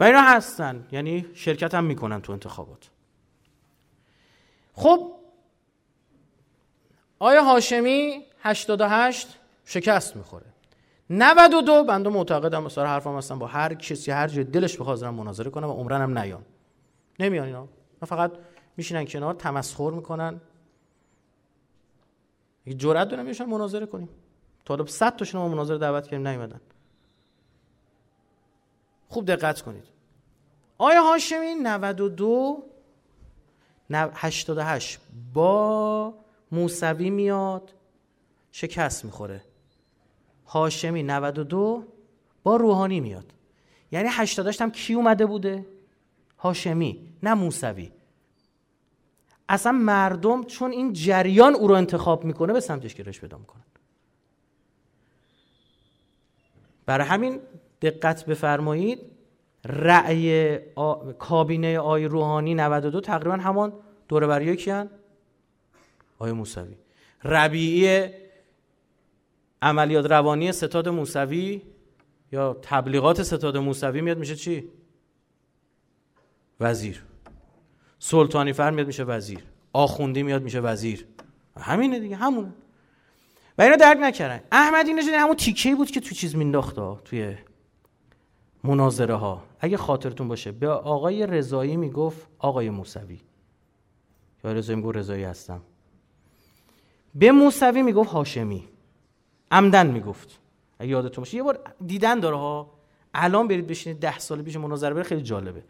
[0.00, 0.88] و اینا هستن.
[0.92, 2.90] یعنی شرکت هم می‌کنن تو انتخابات.
[4.74, 5.12] خب
[7.18, 10.55] آیا هاشمی 88 شکست می‌خوره.
[11.10, 13.38] 92 بنده معتقدم مثلا حرفم هستم.
[13.38, 16.42] با هر کسی هر جای دلش بخواد مناظره کنم و عمرن هم نیان.
[17.18, 17.68] نمیان اینا.
[18.06, 18.32] فقط
[18.76, 20.40] میشینن کنار تمسخر می‌کنن.
[22.76, 24.08] جرأت دارن میشن مناظره کنیم.
[24.64, 26.60] تا 100 تاشون ما مناظره دعوت کردیم نیومدن.
[29.08, 29.84] خوب دقت کنید.
[30.78, 32.62] آیا هاشمی 92
[33.90, 35.00] 88
[35.34, 36.14] با
[36.52, 37.74] موسوی میاد
[38.52, 39.42] شکست می‌خوره.
[40.46, 41.84] هاشمی 92
[42.42, 43.32] با روحانی میاد.
[43.92, 45.66] یعنی 88 هم کی اومده بوده؟
[46.38, 47.90] هاشمی نه موسوی.
[49.48, 53.62] اصلا مردم چون این جریان او رو انتخاب می‌کنه به سمتش گرش پیدا می‌کنن
[56.86, 57.40] برای همین
[57.82, 58.98] دقت بفرمایید
[59.64, 60.58] رأی
[61.18, 63.72] کابینه آی روحانی 92 تقریبا همان
[64.08, 64.90] دوربری کیان؟
[66.18, 66.74] آی موسوی.
[67.24, 68.10] ربیعی
[69.66, 71.62] عملیات روانی ستاد موسوی
[72.32, 74.68] یا تبلیغات ستاد موسوی میاد میشه چی؟
[76.60, 77.02] وزیر.
[77.98, 79.44] سلطانی فر میاد میشه وزیر.
[79.72, 81.06] آخوندی میاد میشه وزیر.
[81.56, 82.52] همینه دیگه همونه.
[83.58, 84.40] و اینا درک نکردن.
[84.52, 87.36] احمدی نژاد همون تیکه بود که تو چیز مینداخت توی
[88.64, 93.20] مناظره ها اگه خاطرتون باشه به آقای رضایی می‌گفت آقای موسوی.
[94.44, 95.62] یا رضایی می‌گفت رضایی هستم.
[97.14, 98.68] به موسوی می‌گفت هاشمی.
[99.50, 100.38] عمدن می‌گفت.
[100.78, 102.70] اگه یادتون باشه یه بار دیدن داره ها.
[103.14, 105.62] الان برید بشینید ده سال پیش مناظره بره خیلی جالبه.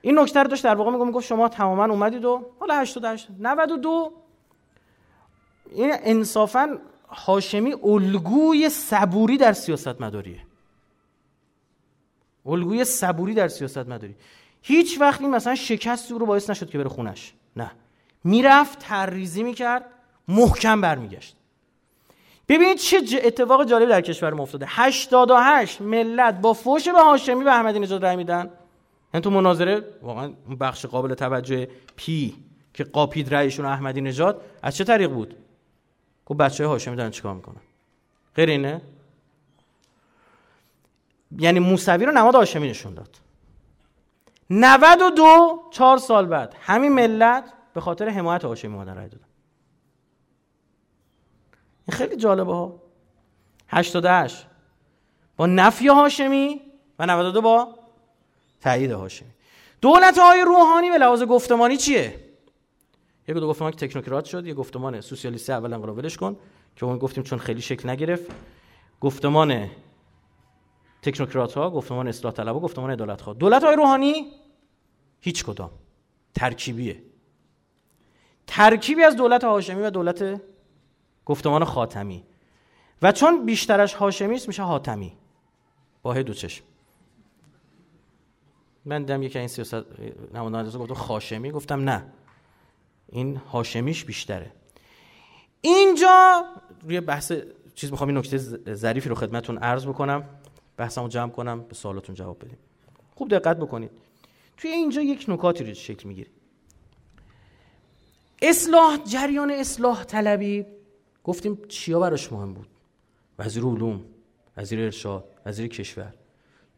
[0.00, 4.12] این نکته رو داشت در واقع میگم می‌گفت شما تماما اومدید و حالا 88 92
[5.70, 6.78] این انصافا
[7.08, 10.40] هاشمی الگوی صبوری در سیاست مداریه
[12.46, 14.16] الگوی صبوری در سیاست مداری
[14.62, 17.34] هیچ وقت این مثلا شکستی رو باعث نشد که بره خونش.
[17.56, 17.70] نه.
[18.24, 19.84] می‌رفت تریزی می‌کرد
[20.28, 21.36] محکم برمیگشت.
[22.48, 24.66] ببینید چه اتفاق جالب در کشور ما افتاده.
[24.68, 28.50] 88 ملت با فوش به هاشمی به احمدی نژاد رای میدن.
[29.14, 32.34] یعنی تو مناظره واقعا بخش قابل توجه پی
[32.74, 35.36] که قاپید رایشون احمدی نژاد از چه طریق بود؟
[36.26, 37.60] گفت بچه های هاشمی دارن چیکار می‌کنن؟
[38.34, 38.80] غیر اینه؟
[41.38, 43.16] یعنی موسوی رو نماد هاشمی نشون داد.
[44.50, 49.27] 92 چهار سال بعد همین ملت به خاطر حمایت هاشمی اومدن رای دادن.
[51.88, 52.82] این خیلی جالبه ها.
[53.68, 54.46] 88
[55.36, 56.60] با نفی هاشمی
[56.98, 57.78] و 92 با
[58.60, 59.28] تایید هاشمی.
[59.80, 62.14] دولت های روحانی به لحاظ گفتمانی چیه؟
[63.28, 66.36] یک دو گفتمان که تکنوکرات شد یه گفتمان سوسیالیستی اول انقلاب ولش کن
[66.76, 68.30] که اون گفتیم چون خیلی شکل نگرفت.
[69.00, 69.68] گفتمان
[71.02, 74.32] تکنوکرات ها گفتمان اصلاح طلب و گفتمان عدالت ها دولت های روحانی
[75.20, 75.70] هیچ کدام.
[76.34, 77.02] ترکیبیه.
[78.46, 80.40] ترکیبی از دولت هاشمی و دولت
[81.28, 82.24] گفتمان خاتمی.
[83.02, 85.12] و چون بیشترش هاشمی است میشه حاتمی.
[86.02, 86.64] با دو چشم.
[88.84, 89.74] من دیدم یکی این سیاست
[90.34, 92.06] نمایندگان گفت خاشمی گفتم نه.
[93.08, 94.52] این هاشمیش بیشتره.
[95.60, 96.44] اینجا
[96.82, 97.32] روی بحث
[97.74, 98.38] چیز می‌خوام این نکته
[98.74, 100.28] ظریفی رو خدمتون عرض بکنم.
[100.76, 102.58] بحثمو جمع کنم به سوالاتون جواب بدیم.
[103.14, 103.90] خوب دقت بکنید.
[104.56, 106.30] توی اینجا یک نکاتی رو شکل می‌گیره.
[108.42, 110.66] اصلاح جریان اصلاح طلبی
[111.28, 112.68] گفتیم چیا براش مهم بود؟
[113.38, 114.04] وزیر علوم
[114.56, 116.14] وزیر ارشاد وزیر کشور.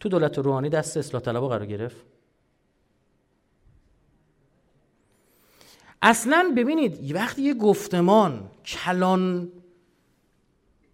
[0.00, 1.96] تو دولت روحانی دست اصلاح طلبا قرار گرفت؟
[6.02, 9.52] اصلا ببینید وقتی یه گفتمان کلان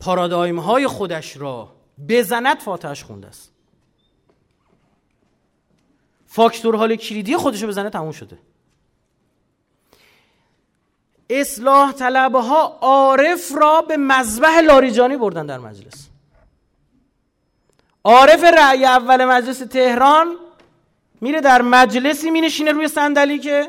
[0.01, 1.77] پارادایم های خودش را
[2.09, 3.53] بزند فاتحش خونده است.
[6.27, 8.39] فاکتور حال کلیدی خودش رو بزنه تموم شده.
[11.31, 16.09] اصلاح طلبه ها عارف را به مذبح لاریجانی بردن در مجلس.
[18.05, 20.37] عارف رأی اول مجلس تهران
[21.21, 23.69] میره در مجلسی مینشینه روی صندلی که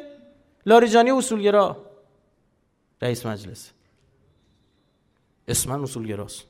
[0.65, 1.85] لاریجانی اصولگرا.
[3.01, 3.71] رئیس مجلس.
[5.47, 6.43] اسمن اصولگراست.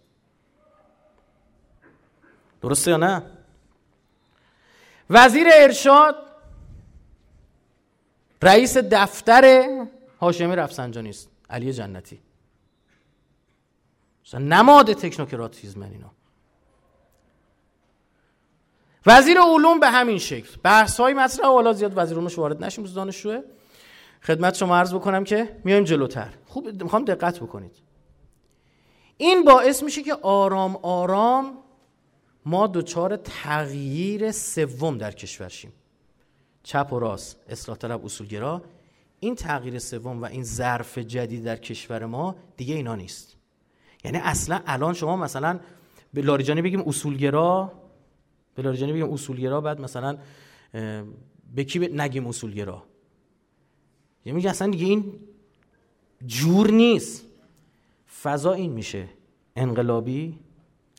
[2.61, 3.23] درسته یا نه؟
[5.09, 6.15] وزیر ارشاد
[8.41, 9.65] رئیس دفتر
[10.19, 11.29] هاشمی رفسنجانی است.
[11.49, 12.21] علی جنتی.
[14.33, 16.11] نماد تکنوکراتیزم اینا.
[19.05, 20.57] وزیر علوم به همین شکل.
[20.63, 23.41] بحث های مطرح حالا زیاد وزیر علومش وارد نشیم روز دانشجوه.
[24.23, 26.33] خدمت شما عرض بکنم که میایم جلوتر.
[26.45, 27.75] خوب می‌خوام دقت بکنید.
[29.17, 31.57] این باعث میشه که آرام آرام
[32.45, 35.73] ما دچار تغییر سوم در کشور شیم.
[36.63, 38.61] چپ و راست اصلاح طلب اصولگرا
[39.19, 43.37] این تغییر سوم و این ظرف جدید در کشور ما دیگه اینا نیست.
[44.03, 45.59] یعنی اصلا الان شما مثلا
[46.13, 47.71] به لاریجانی بگیم اصولگرا
[48.55, 50.17] به لاریجانی بگیم اصولگرا بعد مثلا
[51.55, 52.83] به کی نگیم اصولگرا؟
[54.25, 55.19] میگه اصلا دیگه این
[56.25, 57.25] جور نیست.
[58.21, 59.07] فضا این میشه.
[59.55, 60.39] انقلابی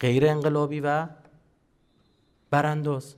[0.00, 1.08] غیر انقلابی و
[2.50, 3.14] برانداز.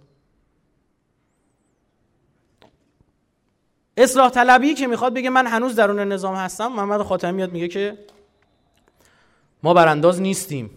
[4.03, 7.99] اصلاح طلبی که می‌خواد بگه من هنوز درون نظام هستم محمد خاتمی میاد میگه که
[9.63, 10.71] ما برانداز نیستیم.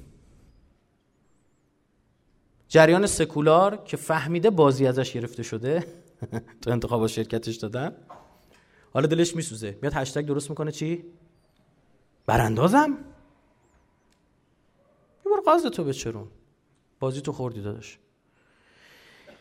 [2.67, 5.85] جریان سکولار که فهمیده بازی ازش گرفته شده
[6.61, 7.95] تو انتخابات شرکتش دادن
[8.93, 9.77] حالا دلش میسوزه.
[9.81, 11.05] میاد هشتگ درست می‌کنه چی؟
[12.25, 12.97] براندازم.
[15.25, 16.27] یه بار قصد تو بچرون.
[16.99, 17.97] بازی تو خوردی داداش.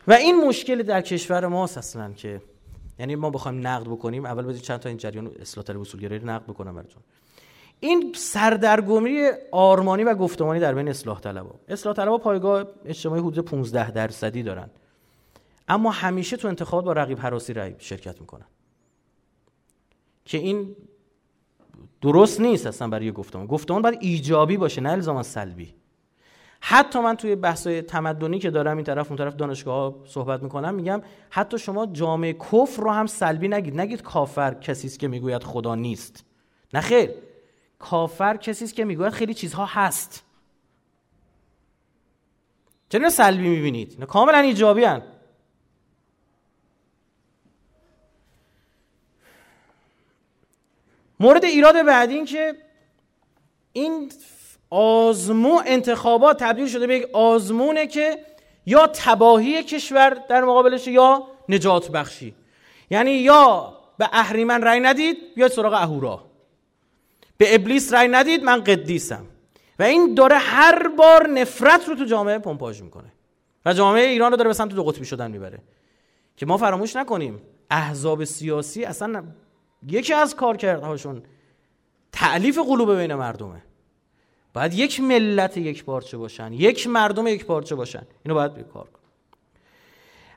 [0.07, 2.43] و این مشکل در کشور ماست اصلا که
[3.03, 6.29] یعنی ما بخوایم نقد بکنیم اول بذارید چند تا این جریان اصلاح طلب اصولگرایی رو
[6.29, 7.03] نقد بکنم براتون.
[7.81, 13.91] این سردرگمی آرمانی و گفتمانی در بین اصلاح طلبا اصلاح طلبا پایگاه اجتماعی حدود 15
[13.91, 14.71] درصدی دارن.
[15.69, 18.47] اما همیشه تو انتخابات با رقیب حراسی رای شرکت می‌کنن.
[20.25, 20.77] که این
[22.01, 23.47] درست نیست اصلا برای گفتمان.
[23.47, 25.75] گفتمان باید ایجابی باشه نه الزاما سلبی.
[26.65, 31.03] حتی من توی بحث تمدنی که دارم این طرف اون طرف دانشگاه صحبت می‌کنم میگم
[31.31, 33.81] حتی شما جامعه کفر رو هم سلبی نگید.
[33.81, 36.25] نگید کافر کسی است که می‌گوید خدا نیست.
[36.75, 37.11] نه خیر.
[37.79, 40.25] کافر کسی است که می‌گوید خیلی چیزها هست.
[42.89, 45.03] چرا سلبی می‌بینید؟ نه کاملا ایجابی هن.
[51.21, 52.55] مورد ایراد بعدی این که
[53.73, 54.13] این
[54.75, 58.19] آزمون انتخابات تبدیل شده به یک آزمونه که
[58.67, 62.35] یا تباهی کشور در مقابلش یا نجات بخشی.
[62.91, 66.25] یعنی یا به اهریمن رای ندید یا سراغ اهورا.
[67.37, 69.27] به ابلیس رای ندید من قدیسم.
[69.79, 73.13] و این داره هر بار نفرت رو تو جامعه پمپاژ می‌کنه.
[73.67, 75.59] و جامعه ایران رو داره به سمت دو قطبی شدن می‌بره.
[76.37, 79.25] که ما فراموش نکنیم احزاب سیاسی اصلا
[79.89, 81.23] یکی از کارکردهاشون
[82.13, 83.63] تعلیف قلوب بین مردمه.
[84.55, 88.07] باید یک ملت یک پارچه باشن یک مردم یک پارچه باشن.
[88.25, 89.01] اینو باید کار کن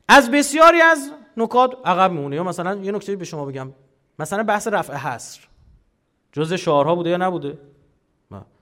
[0.07, 2.36] از بسیاری از نکات عقب میمونه.
[2.36, 3.74] یا مثلا یه نکته به شما بگم.
[4.20, 5.41] مثلا بحث رفع حصر.
[6.32, 7.57] جز شعارها بوده یا نبوده؟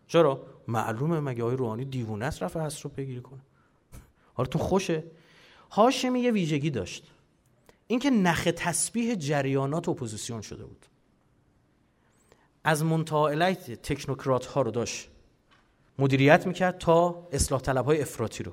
[0.08, 3.39] چرا؟ معلومه مگه آقای روحانی دیوونه است رفع حصر رو پیگیری کنه؟
[4.34, 5.04] حالا تو خوشه.
[5.72, 7.12] هاشمی یه ویژگی داشت.
[7.88, 10.86] اینکه نخ تسبیح جریانات اپوزیسیون شده بود.
[12.64, 15.10] از منطقه تکنوکرات ها رو داشت.
[16.00, 18.52] مدیریت می‌کرد تا اصلاح طلب های افراطی رو.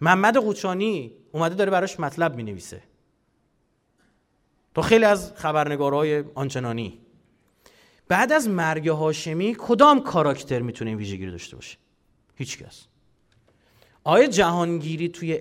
[0.00, 2.82] محمد قوچانی اومده داره براش مطلب می‌نویسه.
[4.74, 7.00] تا خیلی از خبرنگارهای آنچنانی.
[8.08, 11.78] بعد از مرگ هاشمی کدام کاراکتر می‌تونه این ویژگی رو داشته باشه؟
[12.34, 12.86] هیچکس.
[14.04, 15.40] آیا جهانگیری توی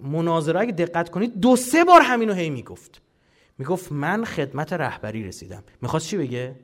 [0.00, 3.02] مناظره اگه دقت کنید دو سه بار همینو هی می‌گفت.
[3.58, 5.64] می‌گفت من خدمت رهبری رسیدم.
[5.82, 6.56] می‌خواست چی بگه؟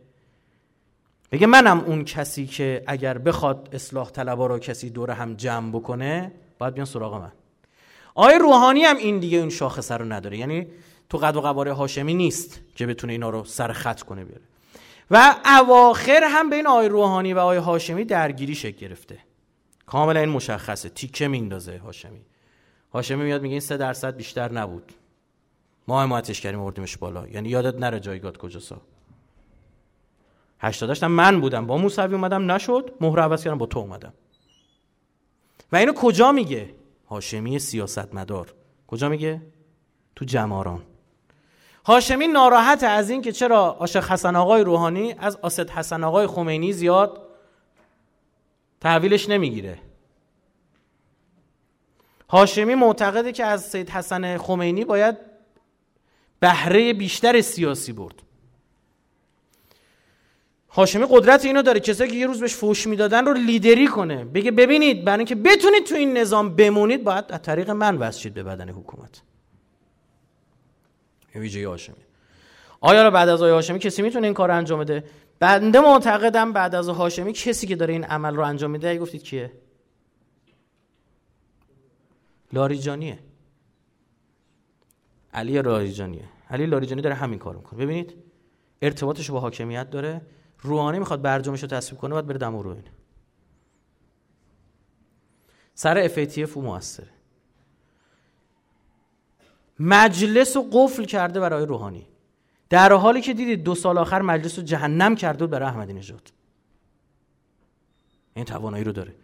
[1.33, 6.33] بگه منم اون کسی که اگر بخواد اصلاح طلبا رو کسی دور هم جمع بکنه
[6.59, 7.33] باید بیان سراغ من.
[8.15, 10.39] آقای روحانی هم این دیگه اون شاخصه رو نداره.
[10.39, 10.67] یعنی
[11.09, 14.43] تو قد و قواره هاشمی نیست که بتونه اینا رو سر خط کنه بیاره
[15.11, 19.19] و اواخر هم بین آقای روحانی و آقای هاشمی درگیری شکل گرفته.
[19.87, 20.89] کاملا این مشخصه.
[20.89, 22.21] تیکه میندازه هاشمی.
[22.93, 24.93] هاشمی میاد میگه این سه درصد بیشتر نبود.
[25.89, 27.29] ما حمایتش کردیم اردیمش بالا.
[27.29, 28.61] یعنی یادت نره جایگاه کجا
[30.63, 31.67] 80 من بودم.
[31.67, 32.95] با موسوی اومدم نشد.
[33.01, 34.13] مهر عوض کردم با تو اومدم.
[35.73, 36.75] و اینو کجا میگه؟
[37.09, 38.55] هاشمی سیاستمدار.
[38.87, 39.43] کجا میگه؟
[40.17, 40.83] تو جماران.
[41.87, 46.73] هاشمی ناراحت از این که چرا عاشق حسن آقای روحانی از آسد حسن آقای خمینی
[46.73, 47.23] زیاد
[48.81, 49.79] تحویلش نمی‌گیره.
[52.31, 55.17] هاشمی معتقده که از سید حسن خمینی باید
[56.41, 58.15] بهره بیشتر سیاسی برد.
[60.75, 64.25] هاشمی قدرت اینو داره کسایی که یه روز بهش فوش می‌دادن رو لیدری کنه.
[64.25, 68.43] بگه ببینید برای اینکه بتونید تو این نظام بمونید باید از طریق من وصل به
[68.43, 69.23] بدن حکومت.
[71.35, 71.97] ویژگی هاشمی.
[72.81, 75.05] آیا بعد از آقای هاشمی کسی می‌تونه این کار رو انجام بده؟
[75.39, 79.53] بنده معتقدم بعد از هاشمی کسی که داره این عمل رو انجام میده گفتید کیه؟
[82.53, 83.19] لاریجانیه.
[85.35, 86.25] علی لاریجانیه.
[86.51, 87.81] علی لاریجانی داره همین کارو می‌کنه.
[87.85, 88.15] ببینید
[88.83, 90.21] ارتباطش با حاکمیت داره.
[90.63, 92.83] روحانی می‌خواد برجامش رو تصویب کنه باید بره دم رو این
[95.75, 97.09] سر FATF او موثره.
[99.79, 102.07] مجلس رو قفل کرده برای روحانی.
[102.71, 106.33] در حالی که دیدید دو سال آخر مجلس رو جهنم کرده برای احمدی نژاد.
[108.35, 109.15] این توانایی رو داره.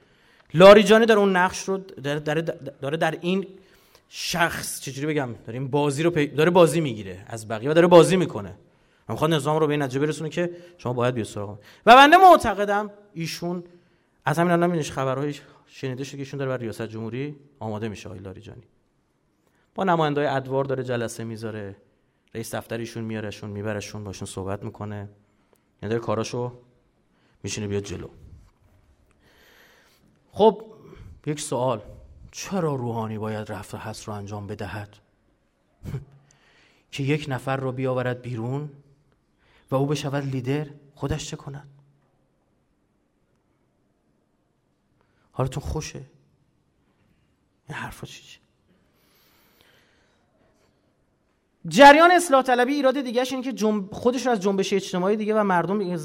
[0.55, 2.43] لاریجانی داره اون نقش رو داره, داره,
[2.81, 3.47] داره در این
[4.09, 8.17] شخص چجوری بگم داره این بازی رو داره بازی می‌گیره از بقیه و داره بازی
[8.17, 8.55] می‌کنه.
[9.09, 12.17] من می‌خواد نظام رو به این نتیجه برسونه که شما باید بیاد سراغ و بنده
[12.17, 13.65] معتقدم ایشون
[14.25, 15.35] از همین الان میبینیش خبرهای
[15.67, 18.63] شنیده شده که ایشون داره بر ریاست جمهوری آماده میشه آقای لاریجانی
[19.75, 21.77] با نمایندای ادوار داره جلسه می‌ذاره
[22.35, 24.97] رئیس دفتر ایشون میارهشون میبرشون باشون صحبت می‌کنه.
[25.83, 26.53] یعنی داره کاراشو
[27.43, 28.09] میشینه بیاد جلو.
[30.33, 30.63] خب
[31.27, 31.81] یک سوال.
[32.31, 34.97] چرا روحانی باید رفت و حس رو انجام بدهد؟
[36.93, 38.71] که یک نفر رو بیاورد بیرون
[39.71, 41.69] و او بشود لیدر خودش چه کند؟
[45.33, 46.03] حالتون خوشه.
[47.69, 48.39] این حرفا چیه
[51.69, 55.99] جریان اصلاح طلبی ایراد دیگهش اینه که خودش رو از جنبش اجتماعی دیگه و مردم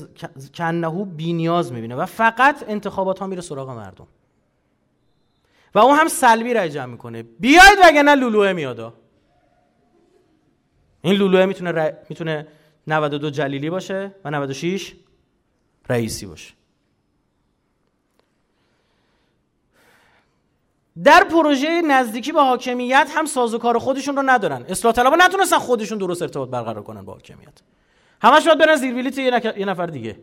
[0.53, 4.07] کنهو بی نیاز می‌بینه و فقط انتخابات ها میره سراغ مردم.
[5.76, 7.23] و اون هم سلبی رای جمع می‌کنه.
[7.23, 8.94] بیاید وگرنه لولوه میادا
[11.02, 11.94] این لولوه می‌تونه ر...
[12.10, 12.48] می‌تونه
[12.88, 14.93] 92 جلیلی باشه و 96
[15.89, 16.53] رئیسی باشه.
[21.03, 24.65] در پروژه نزدیکی به حاکمیت هم سازوکار خودشون رو ندارن.
[24.69, 27.61] اصلاح طلبها نتونستن خودشون درست ارتباط برقرار کنن با حاکمیت.
[28.22, 29.18] همش باید برن زیر بلیت
[29.57, 30.19] یه نفر دیگه.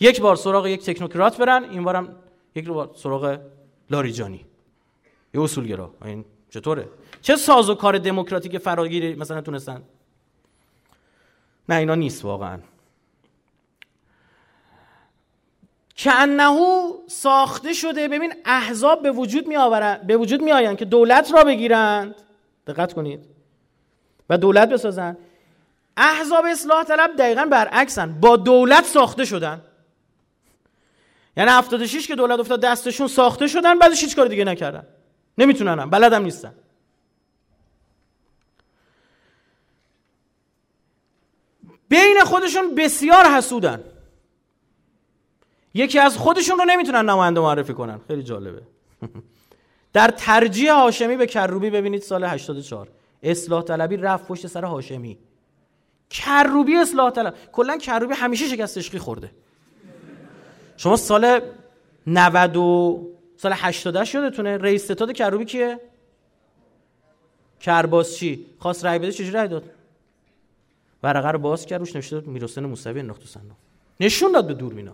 [0.00, 2.16] یک بار سراغ یک تکنوکرات برن این بارم
[2.54, 3.38] یک بار سراغ
[3.90, 4.46] لاریجانی.
[5.34, 5.94] یه اصولگرا.
[6.04, 6.88] این چطوره؟
[7.22, 9.82] چه سازوکار دموکراتیک فراگیری مثلا تونستن؟
[11.68, 12.58] نه اینا نیست واقعا.
[16.06, 19.56] انهو ساخته شده ببین احزاب به وجود می
[20.06, 22.14] به وجود می آیند که دولت را بگیرند.
[22.66, 23.20] دقت کنید.
[24.30, 25.16] و دولت بسازن.
[25.96, 28.20] احزاب اصلاح طلب دقیقا برعکسن.
[28.20, 29.60] با دولت ساخته شدن.
[31.36, 34.86] یعنی 76 که دولت افتاد دستشون ساخته شدن بعدش هیچ کار دیگه نکردن.
[35.38, 36.54] نمی‌تونن هم بلدم نیستن.
[41.88, 43.84] بین خودشون بسیار حسودن.
[45.74, 48.00] یکی از خودشون رو نمی‌تونن نماینده معرفی کنن.
[48.08, 48.62] خیلی جالبه.
[49.92, 52.88] در ترجیح هاشمی به کروبی ببینید سال 84
[53.22, 55.18] اصلاح طلبی رفت پشت سر هاشمی.
[56.10, 59.30] کروبی اصلاح طلب کلا کروبی همیشه شکست عشقی خورده.
[60.76, 61.40] شما سال
[62.06, 65.80] 90 سال 88 یادتونه رئیس ستاد کروبی کیه؟
[67.60, 68.46] کرباسچی.
[68.58, 69.70] خواست رای بده چجوری رای داد؟
[71.06, 73.56] ورقه رو باز کرد روش نوشته میرحسین موسوی انداخت تو صندوق.
[74.00, 74.92] نشون داد به دوربینا.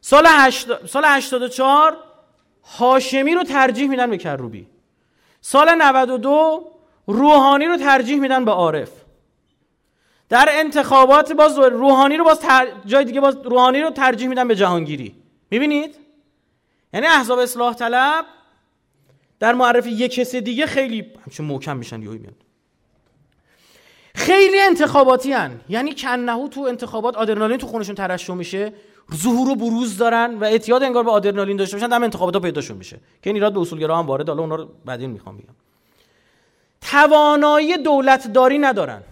[0.00, 0.86] سال, هشت...
[0.86, 1.96] سال 84
[2.64, 4.68] هاشمی رو ترجیح میدن به کروبی.
[5.40, 6.72] سال 92
[7.06, 8.90] روحانی رو ترجیح میدن به عارف.
[10.28, 12.40] در انتخابات باز روحانی رو باز
[12.86, 15.14] جای دیگه باز روحانی رو ترجیح میدن به جهانگیری.
[15.50, 15.96] می‌بینید؟
[16.92, 18.24] یعنی احزاب اصلاح طلب
[19.38, 22.43] در معرفی یک کسی دیگه خیلی همچون محکم میشن یهو میاد
[24.14, 25.60] خیلی انتخاباتی هن.
[25.68, 28.72] یعنی کنهو تو انتخابات آدرنالین تو خونشون ترشح میشه
[29.14, 32.96] ظهور و بروز دارن و اعتیاد انگار به آدرنالین داشته باشن در انتخابات پیداشون میشه.
[32.96, 35.54] که این ایراد به اصولگرا هم وارد حالا اونا رو بعدین می‌خوام بگم.
[36.80, 39.02] توانایی دولت داری ندارن.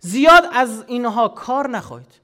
[0.00, 2.14] زیاد از اینها کار نخواهید.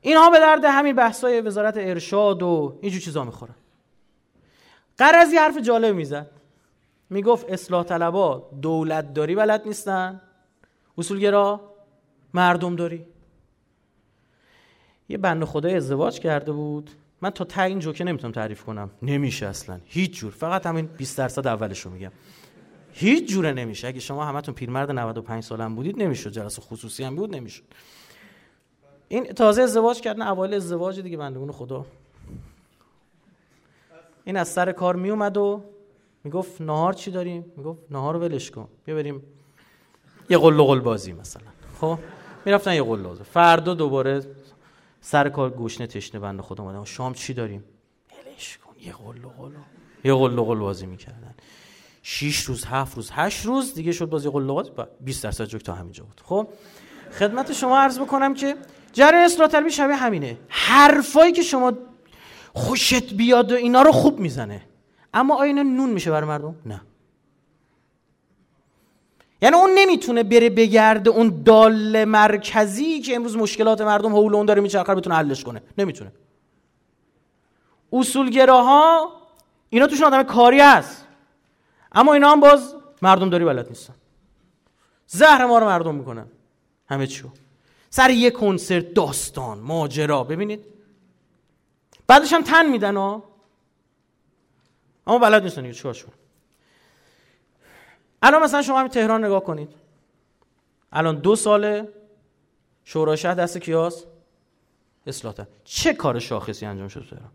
[0.00, 3.54] اینها به درد همین بحثای وزارت ارشاد و اینجور چیزا می‌خورن.
[4.98, 6.30] قرضی حرف جالب می‌زد.
[7.10, 10.20] می‌گفت اصلاح طلبا دولت داری بلد نیستن؟
[10.98, 11.60] اصولگرا؟
[12.34, 13.06] مردم داری؟
[15.08, 16.90] یه بند خدای ازدواج کرده بود.
[17.20, 18.90] من تا تا این جوکه نمی‌تونم تعریف کنم.
[19.02, 19.80] نمیشه اصلا.
[19.84, 20.32] هیچ جور.
[20.32, 22.12] فقط همین 20 درصد اولش رو میگم.
[22.92, 23.88] هیچ جوره نمیشه.
[23.88, 26.30] اگه شما همتون پیرمرد 95 سالم بودید نمی‌شد.
[26.30, 27.62] جلسه خصوصی هم بود نمی‌شد.
[29.08, 31.86] این تازه ازدواج کردن اوایل ازدواج دیگه بندگون خدا.
[34.24, 35.62] این از سر کار می اومد و
[36.26, 38.68] می‌گفت نهار چی داریم؟ می‌گفت نهار ولش کن.
[38.84, 39.22] بیا بریم
[40.30, 41.42] یه قل قل بازی مثلا.
[41.80, 41.98] خب؟
[42.44, 43.22] می‌رفتن یه قل بازی.
[43.22, 44.22] فردا دوباره
[45.00, 46.84] سر کار گوشنه تشنه بنده خدا اومدن.
[46.84, 47.64] شام چی داریم؟
[48.10, 48.72] ولش کن.
[48.80, 49.50] یه قل قل.
[50.04, 51.34] یه قل قل بازی می‌کردن.
[52.02, 54.52] 6 روز هفت روز هشت روز دیگه شد بازی قل.
[54.52, 56.20] قل 20 درصد جوک تا همینجا بود.
[56.24, 56.48] خب؟
[57.18, 58.56] خدمت شما عرض بکنم که
[58.92, 60.38] جریان اصلاح طلبی شبیه همینه.
[60.48, 61.72] حرفایی که شما
[62.54, 64.62] خوشت بیاد و اینا رو خوب می‌زنه.
[65.16, 66.80] اما آیا نون میشه برای مردم؟ نه.
[69.42, 74.60] یعنی اون نمی‌تونه بره بگرده اون دال مرکزی که امروز مشکلات مردم حول اون داره
[74.60, 75.62] میچرخه بتونه حلش کنه.
[75.78, 76.12] نمی‌تونه.
[77.92, 79.12] اصولگراها
[79.70, 81.06] اینا توشون آدم کاری هست.
[81.92, 83.94] اما اینا هم باز مردم داری بلد نیستن.
[85.06, 86.26] زهر ما رو مردم می‌کنن.
[86.88, 87.26] همه چیو.
[87.90, 90.24] سر یه کنسرت داستان ماجرا.
[90.24, 90.60] ببینید.
[92.06, 93.35] بعدش هم تن میدن ها.
[95.06, 96.04] اما بلد نیستن چیکارش
[98.22, 99.74] الان مثلا شما همین تهران نگاه کنید.
[100.92, 101.88] الان دو ساله
[102.84, 104.04] شورای شهر دست کیاس؟
[105.06, 105.34] اصلاح
[105.64, 107.30] چه کار شاخصی انجام شده تهران؟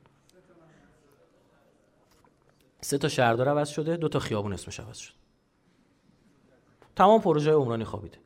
[2.81, 5.15] سه تا شهردار عوض شده دو تا خیابون اسمش عوض شده.
[6.95, 8.17] تمام پروژه عمرانی خوابیده.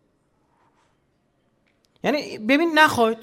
[2.03, 3.17] یعنی ببین نخواید.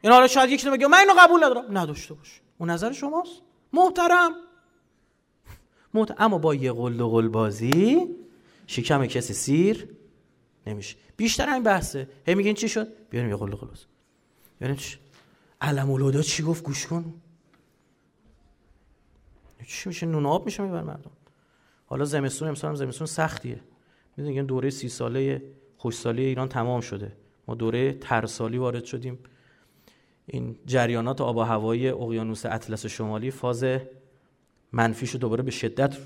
[0.00, 1.78] این حالا شاید یکی بگه من اینو قبول ندارم.
[1.78, 2.40] نداشته باش.
[2.58, 3.42] اون نظر شماست.
[3.72, 4.34] محترم.
[5.94, 8.08] محترم اما با یه قل و قل بازی
[8.66, 9.88] شکم کسی سیر
[10.66, 10.96] نمیشه.
[11.16, 12.08] بیشتر همین بحثه.
[12.26, 13.84] هی میگین چی شد؟ بیاریم یه قل و قل بازی.
[14.60, 14.98] یعنی چی؟
[15.60, 17.14] علم چی گفت؟ گوش کن.
[19.66, 21.10] چی میشه؟ نون آب میشه میبر مردم.
[21.86, 23.60] حالا زمستون امسال هم زمستون سختیه.
[24.16, 25.42] می‌دونین دوره سی ساله
[25.76, 27.12] خوشسالی ایران تمام شده.
[27.48, 29.18] ما دوره ترسالی وارد شدیم.
[30.26, 33.64] این جریانات آب و هوایی اقیانوس اطلس شمالی فاز
[34.74, 35.96] منفیشو دوباره به شدت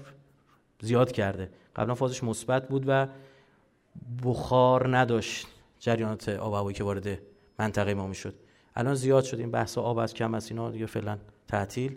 [0.81, 1.51] زیاد کرده.
[1.77, 3.07] قبلا فازش مثبت بود و
[4.24, 5.47] بخار نداشت
[5.81, 7.19] جریانات آب هوایی که وارد
[7.59, 8.35] منطقه ما می‌شد.
[8.77, 9.39] الان زیاد شد.
[9.39, 11.19] این بحث آب از کم از اینا دیگه فعلا
[11.49, 11.97] تعطیل.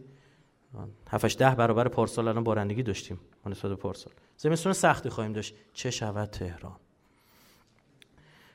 [1.09, 3.19] 7 ده برابر پارسال الان بارندگی داشتیم.
[3.45, 4.13] نسبت پارسال.
[4.37, 5.55] زمستون سختی خواهیم داشت.
[5.73, 6.75] چه شود تهران؟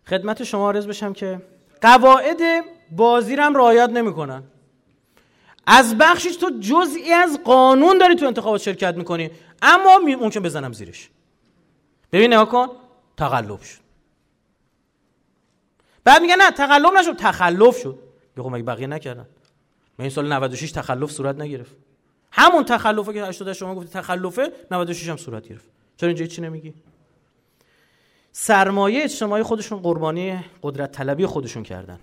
[0.06, 1.42] خدمت شما عرض بشم که
[1.82, 2.38] قواعد
[2.90, 4.42] بازی هم رعایت نمی‌کنن.
[5.66, 9.30] از بخشش تو جزئی از قانون داری تو انتخابات شرکت می‌کنی.
[9.62, 11.10] اما ممکن بزنم زیرش.
[12.12, 12.66] ببین نگاه کن.
[13.16, 13.78] تقلب شد.
[16.04, 17.16] بعد میگه نه تقلب نشد.
[17.16, 17.98] تخلف شد.
[18.36, 19.26] بگو مگه بقیه نکردن؟
[19.98, 21.76] من این سال 96 تخلف صورت نگرفت.
[22.32, 25.64] همون تخلفه که 80 شما گفتی تخلفه 96 هم صورت گرفت.
[25.96, 26.74] چرا اینجا چی نمیگی؟
[28.32, 31.98] سرمایه اجتماعی خودشون قربانی قدرت طلبی خودشون کردن.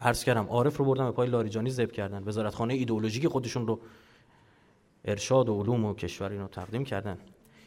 [0.00, 2.22] عرض کردم عارف رو بردن به پای لاریجانی ذبح کردن.
[2.26, 3.80] وزارتخانه ایدئولوژیک خودشون رو
[5.04, 7.18] ارشاد و علوم و کشور اینو تقدیم کردن.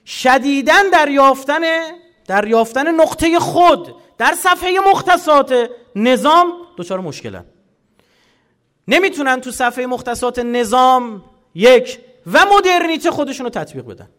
[0.06, 1.62] شدیدن در یافتن
[2.28, 7.46] در یافتن نقطه خود در صفحه مختصات نظام دچار مشکلن.
[8.88, 11.24] نمی‌تونن تو صفحه مختصات نظام
[11.56, 12.00] یک
[12.34, 14.10] و مدرنیته خودشون رو تطبیق بدن.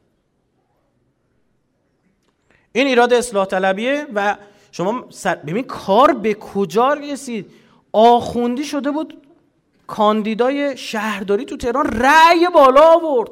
[2.73, 4.37] این ایراد اصلاح طلبیه و
[4.73, 5.35] شما سر...
[5.35, 7.51] ببین کار به کجا رسید؟
[7.93, 9.23] آخوندی شده بود
[9.87, 13.31] کاندیدای شهرداری تو تهران رأی بالا آورد.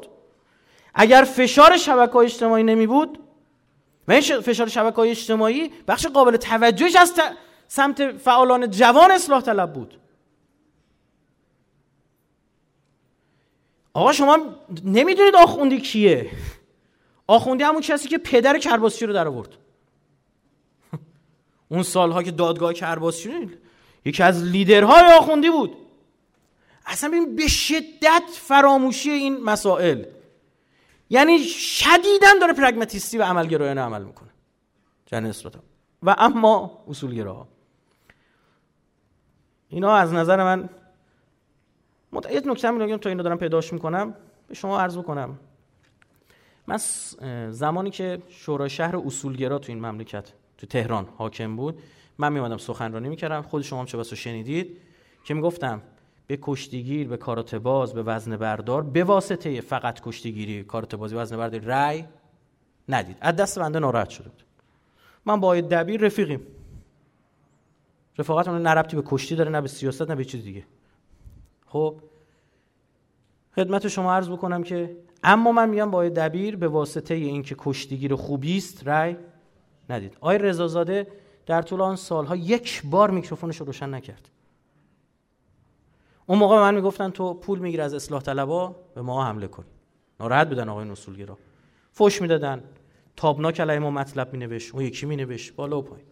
[0.94, 3.18] اگر فشار شبکه اجتماعی نمی بود
[4.08, 7.12] و این فشار شبکه اجتماعی بخش قابل توجهش از
[7.68, 10.00] سمت فعالان جوان اصلاح طلب بود.
[13.94, 14.38] آقا شما
[14.84, 16.30] نمی‌دونید آخوندی کیه.
[17.26, 19.48] آخوندی همون کسی که پدر کرباسی رو در آورد.
[21.68, 23.50] اون سالها که دادگاه کرباسی
[24.04, 25.76] یکی از لیدرهای آخوندی بود.
[26.86, 30.04] اصلا ببین به شدت فراموشی این مسائل.
[31.10, 34.28] یعنی شدیدن داره پرگماتیستی و عملگرایانه عمل می‌کنه.
[35.06, 35.54] جن اصلاح
[36.02, 37.48] و اما اصولگراها.
[39.68, 40.68] اینا از نظر من
[42.30, 44.14] یه نکته میگم تا اینو دارم پیداش می‌کنم.
[44.48, 45.38] به شما عرض کنم
[46.66, 46.76] من
[47.50, 51.82] زمانی که شورای شهر اصولگرا تو این مملکت تو تهران حاکم بود
[52.20, 54.78] من میومدم سخنرانی می‌کردم خود شما هم چه بسا شنیدید
[55.24, 55.82] که می‌گفتم
[56.26, 61.36] به کشتیگیر به کارات باز به وزن بردار به واسطه فقط کشتیگیری کارات بازی وزن
[61.36, 62.04] بردار رای
[62.88, 63.16] ندید.
[63.20, 64.30] از دست بنده ناراحت شده
[65.24, 66.40] من با دبیر رفیقیم.
[68.18, 70.64] رفاقت نه ربطی به کشتی داره نه به سیاست نه به چیز دیگه.
[71.66, 72.00] خب
[73.56, 78.56] خدمت شما عرض بکنم که اما من میگم با دبیر به واسطه اینکه کشتیگیر خوبی
[78.56, 79.16] است رأی
[79.90, 80.16] ندید.
[80.20, 81.06] آقای رضازاده
[81.50, 84.28] در طول آن سالها یک بار میکروفونش رو روشن نکرد.
[86.26, 89.64] اون موقع من می‌گفتن تو پول میگیر از اصلاح طلبا به ما حمله کن.
[90.20, 91.38] ناراحت بودن آقای نصولگرا
[91.92, 92.64] فوش می‌دادن.
[93.16, 94.74] تابناک علیه ما مطلب مینوشت.
[94.74, 95.54] اون یکی مینوشت.
[95.54, 96.06] بالا و پایین.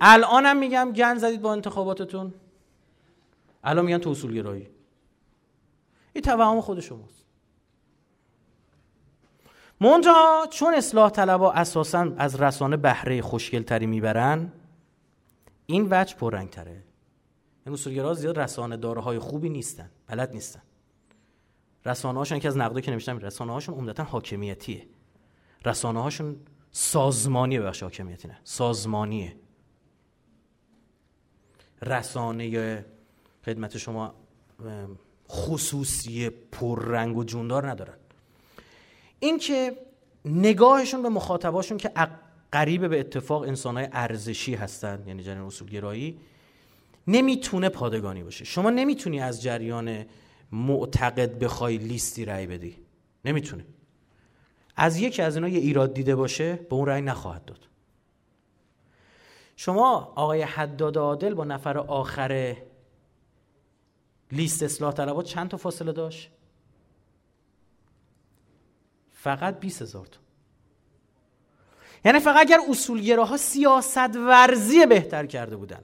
[0.00, 2.34] الانم میگم گن زدید با انتخاباتتون.
[3.64, 4.68] الان میگن تو اصول گرایی
[6.12, 7.19] این توهم خود شماست.
[9.80, 14.52] منتها چون اصلاح طلبا اساسا از رسانه بهره خوشگل تری می‌برن
[15.66, 16.84] این وجه پررنگ تره
[17.66, 20.62] این اصولگرا زیاد رسانه داره های خوبی نیستن بلد نیستن.
[21.86, 24.86] رسانه هاشون که از نقده که نوشتم رسانه هاشون عمدتا حاکمیتیه.
[25.64, 26.36] رسانه هاشون
[26.70, 29.36] سازمانیه بخش حاکمیتی نه سازمانیه.
[31.82, 32.84] رسانه
[33.46, 34.14] خدمت شما
[35.28, 37.96] خصوصی پررنگ و جوندار ندارن.
[39.20, 39.76] این که
[40.24, 41.92] نگاهشون به مخاطباشون که
[42.52, 46.20] قریب به اتفاق انسانهای ارزشی هستن یعنی جریان اصولگرایی
[47.06, 48.44] نمی‌تونه پادگانی باشه.
[48.44, 50.04] شما نمی‌تونی از جریان
[50.52, 52.76] معتقد بخوای لیستی رأی بدی.
[53.24, 53.64] نمی‌تونه.
[54.76, 57.68] از یکی از اینا یه ایراد دیده باشه به اون رأی نخواهد داد.
[59.56, 62.56] شما آقای حداد عادل با نفر آخر
[64.32, 66.30] لیست اصلاح طلبات چند تا فاصله داشت؟
[69.22, 70.06] فقط 20 هزار
[72.04, 75.80] یعنی فقط اگر اصولگراها سیاست ورزی بهتر کرده بودن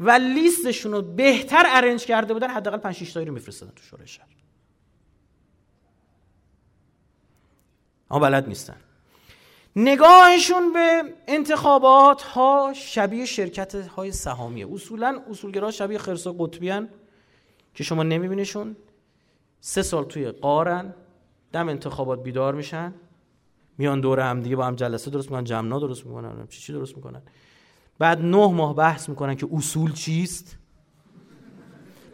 [0.00, 4.06] و لیستشون رو بهتر ارنج کرده بودن حداقل 5 6 تایی رو میفرستادن تو شورای
[4.06, 4.26] شهر.
[8.10, 8.76] اما بلد نیستن.
[9.76, 14.72] نگاهشون به انتخابات ها شبیه شرکت های سهامیه.
[14.72, 16.88] اصولا اصولگرا شبیه خرسا قطبی
[17.74, 18.76] که شما نمیبینیشون.
[19.60, 20.94] سه سال توی قارن
[21.52, 22.94] دم انتخابات بیدار میشن
[23.78, 26.96] میان دور هم دیگه با هم جلسه درست می‌کنن جمنا درست می‌کنن چی چی درست
[26.96, 27.22] می‌کنن.
[27.98, 30.56] بعد نه ماه بحث می‌کنن که اصول چیست؟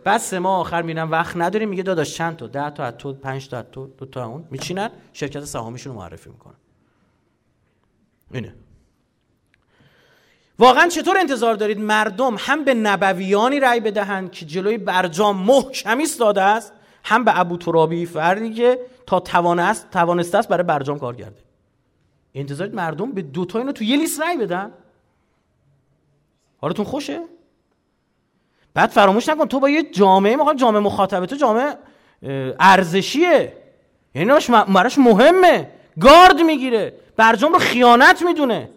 [0.05, 3.13] بعد سه ماه آخر میرن وقت نداریم میگه داداش چند تا؟ ده تا از تو
[3.13, 4.45] پنج تا از تو دو تا اون.
[4.51, 6.55] میچینن شرکت سهامیشون رو معرفی می‌کنن.
[8.31, 8.55] اینه.
[10.59, 16.43] واقعا چطور انتظار دارید مردم هم به نبویانی رأی بدهند که جلوی برجام محکمی داده
[16.43, 16.73] است؟
[17.07, 21.43] هم به ابو ترابی فردی که تا توانست توانسته است برای برجام کار کرده.
[22.35, 24.73] انتظارید مردم به دو تا اینو تو یه لیست رأی بدن.
[26.61, 27.21] حالتون خوشه؟
[28.75, 31.75] بعد فراموش نکن تو با یه جامعه موقع جامعه مخاطب تو جامعه
[32.61, 33.53] ارزشیه.
[34.15, 34.33] یعنی
[34.75, 35.71] براش مهمه.
[36.01, 36.95] گارد می‌گیره.
[37.17, 38.71] برجام رو خیانت می‌دونه.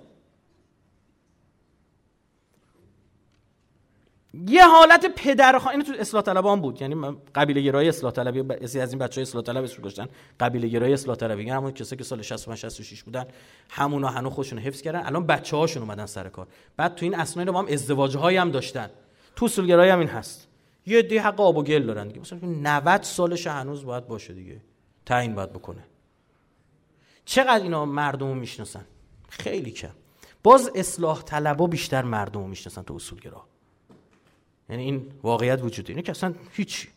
[4.48, 6.82] یه حالت پدرخوان اینو تو اصلاح طلبان بود.
[6.82, 10.10] یعنی قبیله گرایی اصلاح طلبی از این بچهای اصلاح طلب اسم
[10.40, 11.42] قبیله گرایی اصلاح طلبی.
[11.42, 13.26] یعنی همون کسایی که سال 65 66 بودن.
[13.70, 15.06] همونا هنوز خودشون حفظ کردن.
[15.06, 16.48] الان بچه‌هاشون اومدن سر کار.
[16.78, 18.90] بعد تو این اسناد با هم ازدواج هم داشتن.
[19.36, 20.48] تو اصولگرایی هم این هست.
[20.86, 22.20] یه دی حق آب و گل دارن دیگه.
[22.20, 24.62] مثلا 90 سالش هنوز باید باشه دیگه.
[25.06, 25.84] تعیین باید بکنه.
[27.26, 28.86] چقدر اینا مردمو می‌شناسن؟
[29.30, 29.90] خیلی کم.
[30.44, 33.49] باز اصلاح طلبا بیشتر مردمو می‌شناسن تو اصولگرا.
[34.70, 36.88] یعنی این واقعیت وجود اینه که اصلا هیچی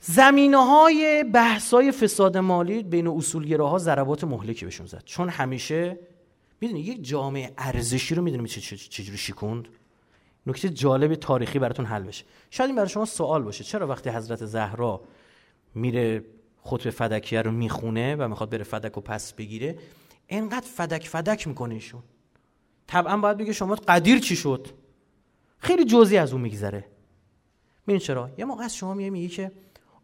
[0.00, 5.02] زمینه های بحث های فساد مالی بین اصولگراها ضربات مهلکی بهشون زد.
[5.04, 5.98] چون همیشه
[6.60, 9.68] می‌دونی یک جامعه ارزشی رو می‌دونی چجوری شیکوند
[10.46, 12.24] نکته جالب تاریخی براتون حل بشه.
[12.50, 13.64] شاید این برای شما سوال باشه.
[13.64, 15.00] چرا وقتی حضرت زهرا
[15.74, 16.24] میره
[16.62, 19.78] خطب فدکیه رو می‌خونه و می‌خواد بره فدک و پس بگیره
[20.28, 22.02] انقدر فدک فدک می‌کنه ایشون.
[22.86, 24.66] طبعا باید بگه شما قدیر چی شد؟
[25.60, 26.84] خیلی جزئی از اون میگذره.
[27.86, 29.52] ببین چرا؟ یه موقع از شما میگه میگه که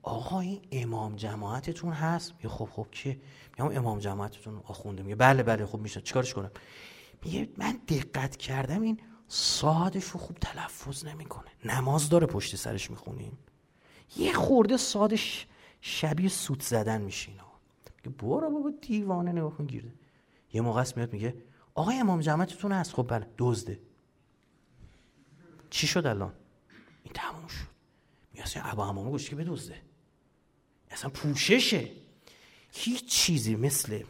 [0.02, 3.20] آقا این امام جماعتتون هست؟ میگه خب خب که
[3.58, 5.02] میگم امام جماعتتون آخونده.
[5.02, 6.00] میگه بله بله خب میشه.
[6.00, 6.50] چیکارش کنم؟
[7.24, 11.50] میگه من دقت کردم این صادش رو خوب تلفظ نمی‌کنه.
[11.64, 13.38] نماز داره پشت سرش می‌خونیم.
[14.16, 15.46] یه خورده صادش
[15.80, 17.34] شبیه سوت زدن میشین
[18.04, 19.92] میگه برو بابا دیوانه نگاه کن گیرده.
[20.52, 21.34] یه موقع میاد میگه
[21.74, 22.92] آقا امام جماعتتون هست.
[22.92, 23.80] خب بله دزده.
[25.76, 26.32] چی شد الان؟
[27.02, 27.66] این تموم شد.
[28.42, 29.82] اصلا ابا همامه گوشت که بدزده.
[30.90, 31.90] اصلا پوششه.
[32.72, 34.02] هیچ چیزی مثل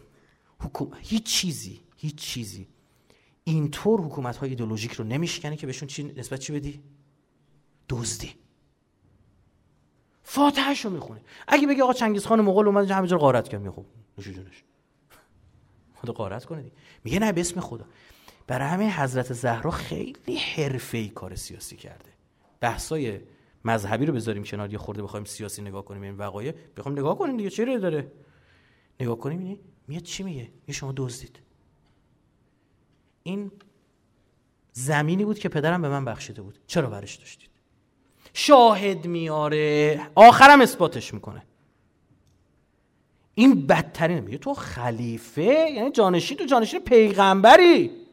[0.60, 2.68] حکومت هیچ چیزی هیچ چیزی.
[3.44, 6.82] اینطور حکومت های ایدولوژیک رو نمیشکنه که بهشون چی نسبت چی بدی؟
[7.88, 8.34] دزدی.
[10.22, 11.20] فاتحش رو می‌خونه.
[11.48, 13.70] اگه بگی آقا چنگیز خان مغول اومد همه جا غارت کرد.
[13.70, 13.86] خب
[14.18, 14.64] نوش جونش.
[16.00, 16.72] خدا غارت کنه دی.
[17.04, 17.84] میگه نه به اسم خدا.
[18.46, 22.10] برای همین حضرت زهرا خیلی حرفه‌ای کار سیاسی کرده.
[22.60, 23.20] بحثای
[23.64, 26.54] مذهبی رو بذاریم کنار یه خورده بخوایم سیاسی نگاه کنیم این وقایع.
[26.76, 28.12] بخوام نگاه کنیم دیگه چه داره؟
[29.00, 29.58] نگاه کنیم
[29.88, 31.38] میاد چی میگه؟ یه شما دزدید.
[33.22, 33.50] این
[34.72, 36.58] زمینی بود که پدرم به من بخشیده بود.
[36.66, 37.50] چرا برش داشتید؟
[38.32, 41.42] شاهد میاره آخرم اثباتش می‌کنه.
[43.34, 48.05] این بدترین میگه تو خلیفه یعنی جانشین تو جانشین پیغمبری.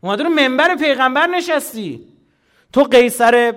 [0.00, 2.08] اومده رو منبر پیغمبر نشستی.
[2.72, 3.54] تو قیصر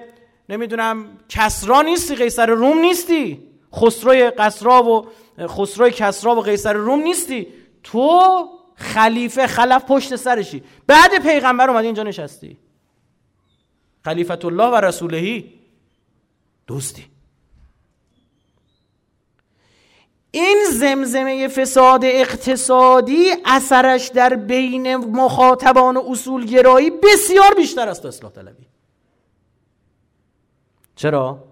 [0.49, 3.47] نمی‌دونم کسرا نیستی قیصر روم نیستی.
[3.75, 5.07] خسروی قصرا و
[5.47, 7.47] خسروی کسرا و قیصر روم نیستی.
[7.83, 10.63] تو خلیفه خلف پشت سرشی.
[10.87, 12.57] بعد پیغمبر اومدی اینجا نشستی.
[14.05, 15.53] خلیفت الله و رسولهی
[16.67, 17.05] دوستی.
[20.31, 28.67] این زمزمه فساد اقتصادی اثرش در بین مخاطبان و اصولگرایی بسیار بیشتر است اصلاح طلبی.
[30.95, 31.43] چرا؟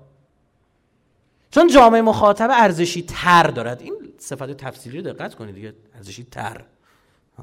[1.52, 3.82] چون جامعه مخاطب ارزشی تر دارد.
[3.82, 6.66] این صفت تفسیری دقت کنید دیگه ارزشی تر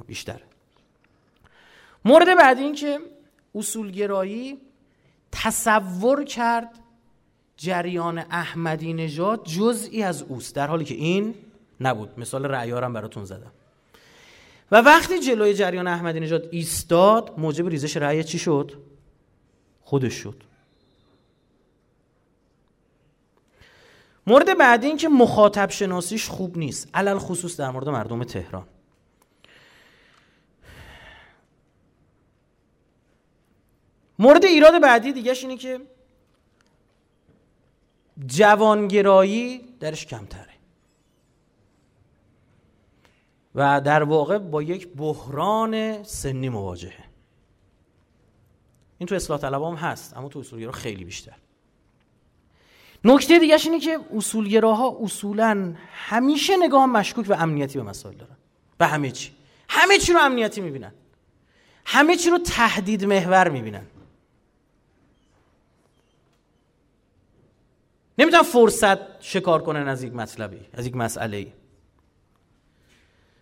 [0.06, 0.40] بیشتر.
[2.04, 2.98] مورد بعدی این که
[3.54, 4.60] اصولگرایی
[5.32, 6.78] تصور کرد
[7.56, 11.34] جریان احمدی نژاد جزئی از اوست در حالی که این
[11.80, 12.18] نبود.
[12.18, 13.52] مثال رعیارم براتون زدم.
[14.70, 18.72] و وقتی جلوی جریان احمدی نژاد ایستاد موجب ریزش رأی چی شد؟
[19.80, 20.42] خودش شد.
[24.26, 28.66] مورد بعدی این که مخاطب شناسیش خوب نیست علل خصوص در مورد مردم تهران.
[34.18, 35.80] مورد ایراد بعدی دیگهش اینه که
[38.26, 40.56] جوانگرایی درش کمتره.
[43.54, 47.04] و در واقع با یک بحران سنی مواجهه.
[48.98, 51.36] این تو اصلاح طلب هم هست اما تو اصولگرا خیلی بیشتر.
[53.04, 58.36] نکته دیگه اینه که اصولگراها اصولا همیشه نگاه مشکوک و امنیتی به مسائل دارن.
[58.78, 59.32] به همه چی.
[59.68, 60.92] همه چی رو امنیتی می‌بینن.
[61.84, 63.86] همه چی رو تهدید محور می‌بینن.
[68.18, 71.46] نمی‌تونن فرصت شکار کنن از یک مطلبی از یک مسئله ای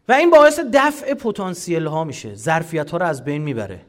[0.09, 3.87] و این باعث دفع پتانسیل ها میشه ظرفیت ها رو از بین می‌بره.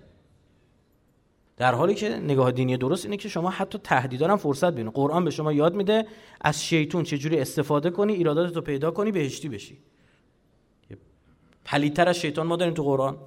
[1.58, 5.26] در حالی که نگاه دینی درست اینه که شما حتی تهدیدا هم فرصت ببینید قرآن
[5.26, 6.08] به شما یاد میده
[6.42, 9.78] از شیطون چجوری استفاده کنی ایرادات رو پیدا کنی بهشتی بشی.
[11.66, 13.18] پلیدتر از شیطان ما داریم تو قرآن.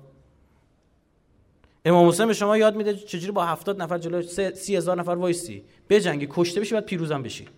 [1.85, 4.23] امام حسین به شما یاد میده چجوری با هفتاد نفر جلو
[4.55, 7.49] سی هزار نفر وایسی؟ بجنگی کشته بشی بعد پیروزم بشی.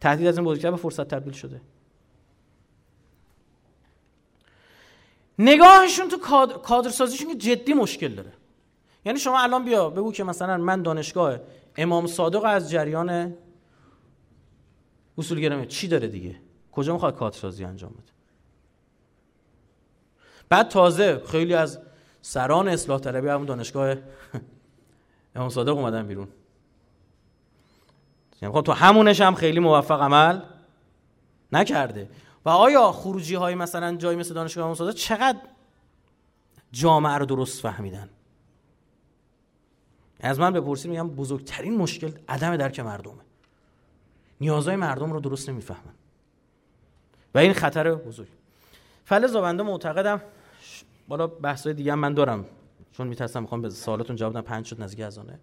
[0.00, 1.60] تهدید از این بزرگتر به فرصت تبدیل شده.
[5.38, 6.18] نگاهشون تو
[6.58, 8.32] کادر سازیشون که جدی مشکل داره.
[9.04, 11.38] یعنی شما الان بیا بگو که مثلا من دانشگاه
[11.76, 13.34] امام صادق از جریان
[15.18, 16.36] اصول چی داره دیگه؟
[16.72, 18.12] کجا می‌خواد کادر سازی انجام بده؟
[20.48, 21.78] بعد تازه خیلی از
[22.28, 23.94] سران اصلاح طلبی همون دانشگاه.
[25.36, 26.28] امام صادق اومدن بیرون.
[28.42, 30.40] یعنی خب تو همونش هم خیلی موفق عمل
[31.52, 32.08] نکرده.
[32.44, 35.38] و آیا خروجی های مثلا جایی مثل دانشگاه امام صادق چقدر
[36.72, 38.08] جامعه رو درست فهمیدن؟
[40.20, 43.22] از من بپرسید میگم بزرگترین مشکل عدم درک مردمه.
[44.40, 45.94] نیازهای مردم رو درست نمی‌فهمن.
[47.34, 48.28] و این خطر بزرگ.
[49.04, 50.20] فلزا بنده معتقدم
[51.08, 52.44] بالا بحثای دیگه من دارم
[52.92, 54.40] چون میترسم می‌خوام به سوالاتون جواب بدم.
[54.40, 55.38] پنج شد نزدیک ازانه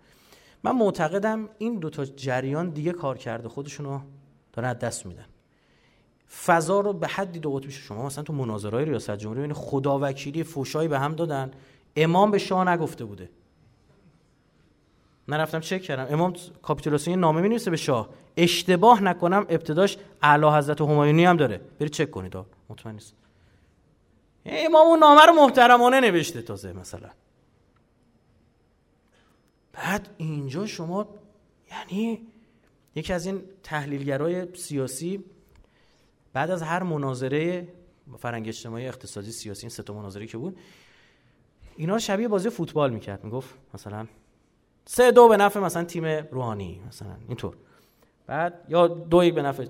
[0.64, 4.00] من معتقدم این دوتا جریان دیگه کار کرده خودشونو
[4.54, 5.26] دارن از دست میدن.
[6.46, 10.44] فضا رو به حدی دو قطبی شما مثلا تو مناظرهای ریاست جمهوری ببینید خدا وکیلی
[10.44, 11.52] فوشایی به هم دادن
[11.96, 13.30] امام به شاه نگفته بوده.
[15.28, 16.14] نرفتم چک کردم.
[16.14, 18.10] امام کاپیتولاسیون نامه می به شاه.
[18.38, 21.62] اشتباه نکنم ابتداش اعلی حضرت همایونی هم داره.
[21.80, 22.38] برید چک کنید
[22.70, 23.23] مطمئن نیست
[24.46, 27.10] امام اون نامه رو محترمانه نوشته تازه مثلا.
[29.74, 31.08] بعد اینجا شما
[31.72, 32.28] یعنی
[32.96, 35.24] یکی از این تحلیلگرای سیاسی
[36.34, 37.68] بعد از هر مناظره
[38.18, 40.60] فرنگ اجتماعی اقتصادی سیاسی این سه تا مناظره که بود
[41.76, 43.24] اینا شبیه بازی فوتبال می‌کرد.
[43.24, 44.08] می‌گفت مثلا
[44.86, 47.56] سه دو به نفع مثلا تیم روحانی مثلا اینطور.
[48.28, 49.66] بعد یا دو یک به نفع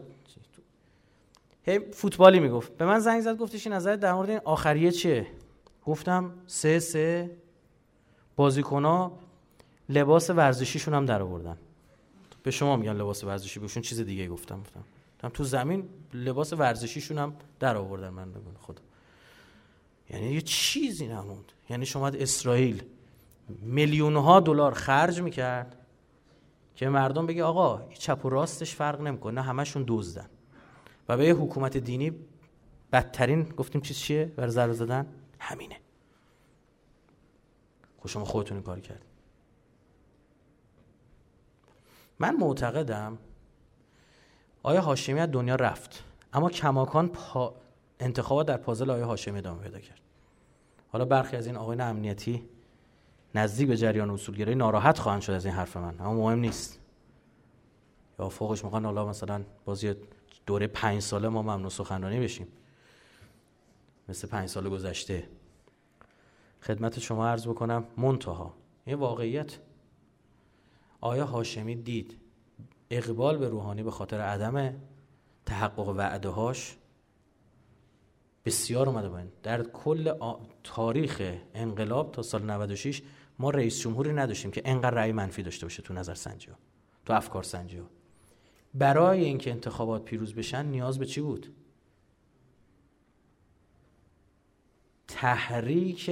[1.64, 2.77] هی فوتبالی می‌گفت.
[2.77, 5.27] به من زنگ زد گفتش نظر در مورد این آخریه چیه؟
[5.85, 7.31] گفتم سه سه
[8.35, 9.11] بازیکن
[9.90, 11.57] لباس ورزشیشون هم در آوردن
[12.44, 14.60] به شما میگن لباس ورزشی بهشون چیز دیگه گفتم.
[14.60, 18.81] گفتم تو زمین لباس ورزشیشون هم در آوردن من بگم خدا.
[20.10, 21.52] یعنی یه چیزی نموند.
[21.69, 22.84] یعنی شما اسرائیل
[23.61, 25.77] میلیون ها دلار خرج می‌کرد
[26.76, 30.30] که مردم بگه آقا چپ و راستش فرق نمی‌کنه همشون دزدن.
[31.09, 32.11] و به یه حکومت دینی
[32.91, 35.05] بدترین گفتیم چیز چیه؟ بر ضرر زدن
[35.39, 35.80] همینه.
[37.99, 39.05] خب شما خودتون کار کرد
[42.19, 43.17] من معتقدم
[44.63, 46.03] آیا هاشمی از دنیا رفت
[46.34, 47.55] اما کماکان پا...
[47.99, 49.99] انتخابات در پازل آیا هاشمی ادامه پیدا کرد.
[50.91, 52.43] حالا برخی از این آقایان امنیتی
[53.35, 56.80] نزدیک به جریان اصولگرایی ناراحت خواهند شد از این حرف من اما مهم نیست.
[58.19, 59.95] یا فوقش می‌خوان حالا مثلا بازی
[60.45, 62.47] دوره پنج ساله ما ممنوع سخنرانی بشیم.
[64.09, 65.29] مثل پنج سال گذشته.
[66.61, 68.53] خدمت شما عرض بکنم منتها.
[68.85, 69.57] این واقعیت.
[71.01, 72.17] آیا هاشمی دید
[72.89, 74.73] اقبال به روحانی به خاطر عدم
[75.45, 76.77] تحقق وعده هاش
[78.45, 80.13] بسیار اومده باید در کل
[80.63, 81.21] تاریخ
[81.53, 83.01] انقلاب تا سال 96
[83.39, 86.47] ما رئیس جمهوری نداشتیم که انقدر رأی منفی داشته باشه تو نظر سنجی
[87.05, 87.81] تو افکار سنجی
[88.73, 91.55] برای اینکه انتخابات پیروز بشن نیاز به چی بود؟
[95.07, 96.11] تحریک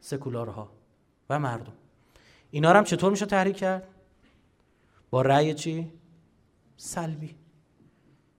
[0.00, 0.72] سکولارها
[1.30, 1.72] و مردم.
[2.50, 3.88] اینا رو هم چطور میشه تحریک کرد؟
[5.10, 5.92] با رأی چی؟
[6.76, 7.36] سلبی.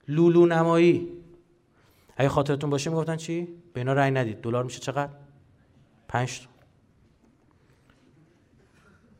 [0.07, 1.11] لولو نمایی.
[2.17, 4.41] اگه خاطرتون باشه می‌گفتن چی؟ به اینا رأی ندید.
[4.41, 5.13] دلار میشه چقدر؟
[6.07, 6.47] پنج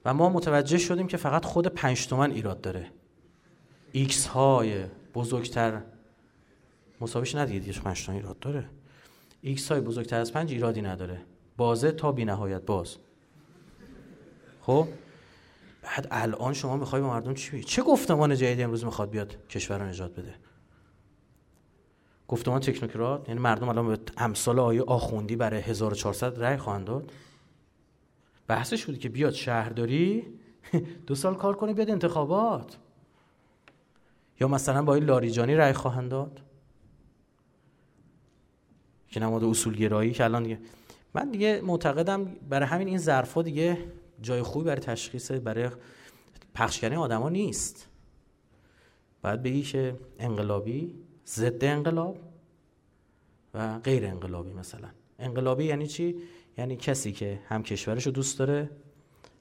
[0.05, 2.91] و ما متوجه شدیم که فقط خود پنج تومن ایراد داره.
[3.91, 4.83] X های
[5.15, 5.81] بزرگتر.
[7.01, 8.69] مساویش ندید دیگه پنج ایراد داره.
[9.41, 11.21] X های بزرگتر از پنج ایرادی نداره.
[11.57, 12.97] بازه تا بی نهایت باز.
[14.61, 14.87] خب؟
[15.81, 19.85] بعد الان شما می‌خوای به مردم چی چه گفتمان جدیدی امروز می‌خواد بیاد کشور رو
[19.85, 20.35] نجات بده؟
[22.27, 27.11] گفتمان تکنوکرات یعنی مردم الان به امثال آیه آخوندی برای 1400 رأی خواهند داد.
[28.47, 30.27] بحثش بودی که بیاد شهرداری
[31.07, 32.77] دو سال کار کنه بیاد انتخابات.
[34.39, 36.41] یا مثلا با این لاریجانی رأی خواهند داد؟
[39.09, 40.59] که نماد اصولگرایی که الان دیگه
[41.13, 43.77] من دیگه معتقدم برای همین این ظرفا دیگه
[44.21, 45.69] جای خوبی برای تشخیص برای
[46.55, 47.87] پخش کردن آدما نیست.
[49.21, 50.95] باید بگی که انقلابی
[51.27, 52.17] ضد انقلاب
[53.53, 54.87] و غیر انقلابی مثلا.
[55.19, 56.15] انقلابی یعنی چی؟
[56.57, 58.69] یعنی کسی که هم کشورش رو دوست داره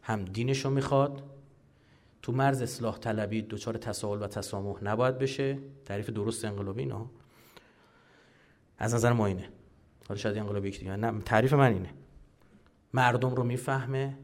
[0.03, 1.23] هم دینش رو می‌خواد
[2.27, 5.59] تو مرز اصلاح طلبی دچار تساهل و تسامح نباید بشه.
[5.85, 7.11] تعریف درست انقلابی اینا.
[8.79, 9.49] از نظر ما اینه.
[10.09, 10.97] حالا شاید انقلابی دیگه.
[10.97, 11.91] نه تعریف من اینه.
[12.95, 14.19] مردم رو می‌فهمه.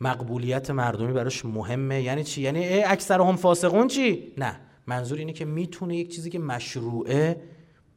[0.00, 2.02] مقبولیت مردمی براش مهمه.
[2.02, 4.60] یعنی چی؟ یعنی اکثر هم فاسقون چی؟ نه.
[4.86, 7.42] منظور اینه که می‌تونه یک چیزی که مشروعه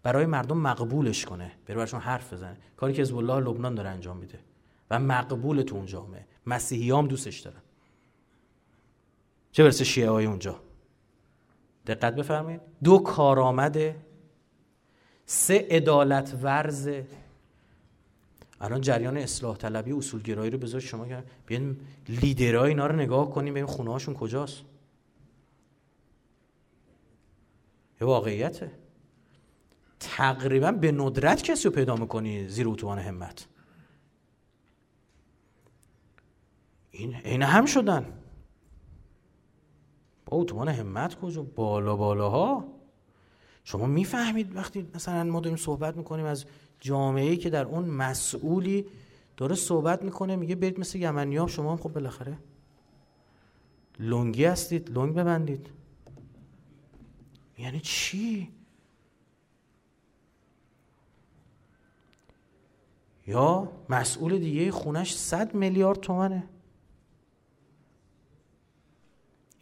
[0.03, 1.52] برای مردم مقبولش کنه.
[1.65, 2.57] بره براشون حرف بزنه.
[2.77, 4.40] کاری که حزب الله لبنان داره انجام میده.
[4.91, 6.26] و مقبول تو اون جامعه.
[6.45, 7.62] مسیحی هم دوستش دارن.
[9.53, 10.59] چه برسه شیعه های اونجا؟
[11.88, 12.61] دقت بفرمایید.
[12.84, 13.95] دو کارآمده
[15.25, 17.07] سه عدالت ورزه
[18.61, 23.53] الان جریان اصلاح طلبی اصولگرایی رو بذار شما که بیاین لیدرای اینا رو نگاه کنیم
[23.53, 24.61] ببین خونه هاشون کجاست.
[28.01, 28.71] یه واقعیته.
[29.99, 33.47] تقریبا به ندرت کسی رو پیدا می‌کنی زیر اتوبان همت.
[36.91, 38.23] این عین هم شدن.
[40.26, 42.66] با اتوبان همت کجا؟ بالا بالاها؟
[43.64, 46.45] شما می‌فهمید وقتی مثلا ما داریم صحبت می‌کنیم از
[46.80, 48.86] جامعه که در اون مسئولی
[49.38, 52.38] داره صحبت می‌کنه میگه برید مثل یمنی شما هم خب بالاخره
[54.00, 55.70] لنگی هستید لنگ ببندید.
[57.58, 58.50] یعنی چی؟
[63.28, 66.44] یا مسئول دیگه خونش صد میلیارد تومنه.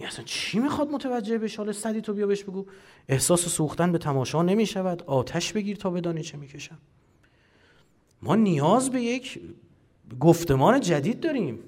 [0.02, 2.66] این اصلا چی می‌خواد متوجه بشه؟ حالا صدی تو بیا بهش بگو.
[3.08, 5.04] احساس سوختن به تماشا نمی‌شود.
[5.04, 6.78] آتش بگیر تا بدانی چه می‌کشم.
[8.22, 9.42] ما نیاز به یک
[10.20, 11.60] گفتمان جدید داریم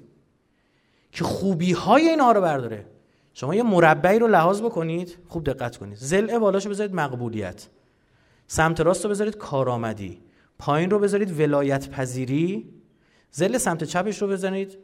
[1.12, 2.86] که خوبی های اینها رو برداره.
[3.34, 5.18] شما یه مربعی رو لحاظ بکنید.
[5.28, 5.98] خوب دقت کنید.
[5.98, 7.68] زل بالاشو بذارید مقبولیت.
[8.46, 10.20] سمت راست رو بذارید کارآمدی.
[10.58, 12.74] پایین رو بذارید ولایت پذیری
[13.30, 14.78] زل سمت چپش رو بزنید.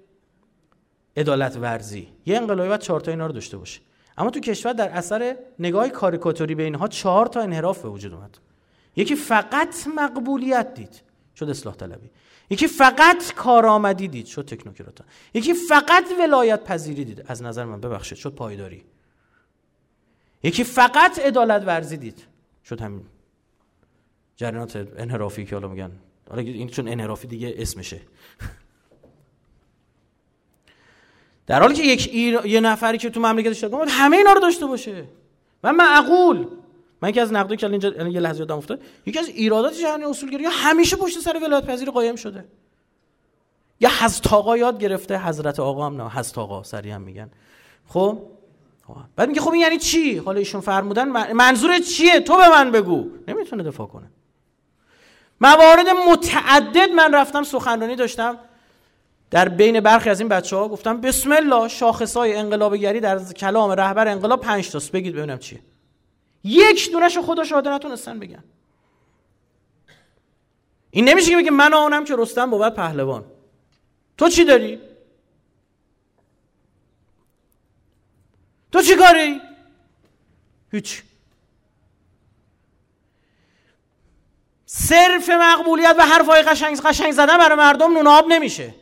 [1.16, 3.80] عدالت ورزی یه انقلابی باید چهار تا اینا رو داشته باشه.
[4.18, 8.38] اما تو کشور در اثر نگاه کاریکاتوری به اینها چهار تا انحراف به وجود اومد.
[8.96, 11.02] یکی فقط مقبولیت دید.
[11.36, 12.10] شد اصلاح طلبی.
[12.50, 14.26] یکی فقط کارآمدی دید.
[14.26, 15.04] شد تکنوکراتا.
[15.34, 17.24] یکی فقط ولایت پذیری دید.
[17.26, 18.84] از نظر من ببخشید شد پایداری.
[20.42, 22.26] یکی فقط عدالت ورزی دید.
[22.64, 23.06] شد همین
[24.36, 25.92] جریانات انحرافی که حالا میگن.
[26.30, 28.00] حالا این چون انحرافی دیگه اسمشه.
[31.50, 32.46] در حالی که یک ایر...
[32.46, 35.04] یه نفری که تو مملکتش داشته همه اینا رو داشته باشه.
[35.64, 36.46] و معقول.
[37.02, 40.46] من که از نقدی که اینجا یه لحظه یادم افتاد یکی از ایرادات جهانی اصولگرایی
[40.50, 42.44] همیشه پشت سر ولایت پذیر قایم شده.
[43.80, 47.30] یا حضرت آقا یاد گرفته حضرت آقا هم نه حضرت آقا سری هم میگن.
[47.88, 48.22] خب؟
[49.16, 53.10] بعد میگه خب این یعنی چی؟ حالا ایشون فرمودن منظور چیه؟ تو به من بگو.
[53.28, 54.10] نمی‌تونه دفاع کنه.
[55.40, 58.38] موارد متعدد من رفتم سخنرانی داشتم.
[59.30, 63.70] در بین برخی از این بچه ها گفتم بسم الله شاخص های انقلابگری در کلام
[63.70, 65.60] رهبر انقلاب پنج تاست بگید ببینم چیه.
[66.44, 68.44] یک دونش خدا شاهده نتونستن بگن.
[70.90, 73.24] این نمیشه که بگه من آنم که رستم بود پهلوان.
[74.18, 74.80] تو چی داری؟
[78.72, 79.40] تو چی کاری؟
[80.72, 81.02] هیچ.
[84.66, 88.74] صرف مقبولیت و حرفای قشنگ قشنگ زدن برای مردم نون آب نمیشه.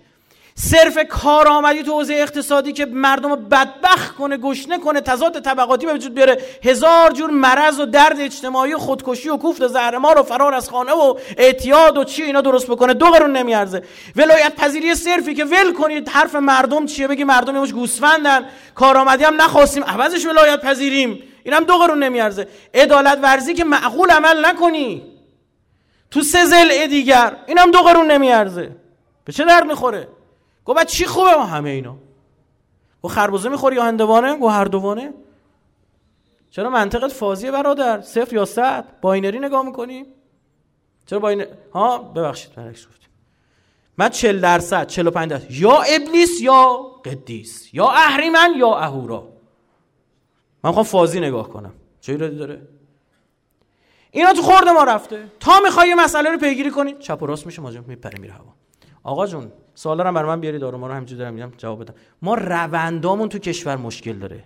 [0.60, 5.94] صرف کارآمدی تو حوزه اقتصادی که مردم رو بدبخت کنه گشنه کنه تضاد طبقاتی به
[5.94, 6.38] وجود بیاره.
[6.64, 10.92] هزار جور مرض و درد اجتماعی و خودکشی و کوفت زهرمار و فرار از خانه
[10.92, 13.82] و اعتیاد و چی اینا درست بکنه دو قرون نمیارزه.
[14.16, 18.44] ولایت پذیری صرفی که ول کنید حرف مردم چیه؟ بگی مردم یموش گوسفندن
[18.74, 21.22] کارآمدی هم نخواستیم عوضش ولایت پذیریم.
[21.44, 22.48] اینم دو قرون نمیارزه.
[22.74, 25.02] عدالت ورزی که معقول عمل نکنی.
[26.10, 28.70] تو سه زل دیگر اینم دو قرون نمیارزه.
[29.24, 30.08] به چه درد می‌خوره؟
[30.74, 31.96] بعد چی خوبه ما همه اینا؟
[33.02, 35.14] گو خربوزه می‌خوری یا هندوانه؟ گو هر دوانه.
[36.50, 40.06] چرا منطقت فازیه برادر؟ صفر یا صد؟ باینری نگاه می‌کنی؟
[41.06, 43.08] چرا باین ها ببخشید برعکس گفتیم
[43.98, 45.50] من 40 درصد 45 درصد.
[45.50, 49.28] یا ابلیس یا قدیس یا اهریمن یا اهورا.
[50.64, 51.72] من خواهم فازی نگاه کنم.
[52.00, 52.68] چه ایرادی داره؟
[54.10, 55.24] اینا تو خورده ما رفته.
[55.40, 58.54] تا می‌خوای یه مسئله رو پیگیری کنی چپ و راست میشه ماجرا میپره میره هوا.
[59.02, 61.94] آقا جون سوالا رو برای من بیارید دارو ما رو همینجوری دارم میگم جواب بدم.
[62.22, 64.44] ما روندامون تو کشور مشکل داره.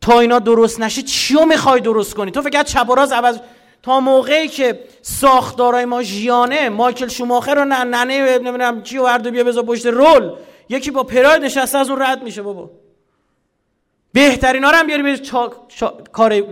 [0.00, 3.38] تا اینا درست نشه چیو می‌خوای درست کنی؟ تو فکر چپ و راست عوض
[3.82, 9.64] تا موقعی که ساختارای ما ژیانه مایکل شوماخر رو ننه نمی‌دونم چی و بیا بذار
[9.64, 10.32] پشت رول
[10.68, 12.70] یکی با پراید نشسته از اون رد میشه بابا.
[14.12, 15.20] بهترین ها رو هم بیاری به
[16.12, 16.42] کار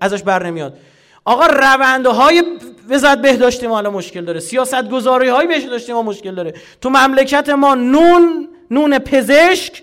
[0.00, 0.78] ازش بر نمیاد.
[1.26, 2.58] آقا رونده های
[2.88, 4.40] وزارت بهداشتی ما الان مشکل داره.
[4.40, 6.54] سیاست گذاری های بهداشتی ما مشکل داره.
[6.80, 9.82] تو مملکت ما نون نون پزشک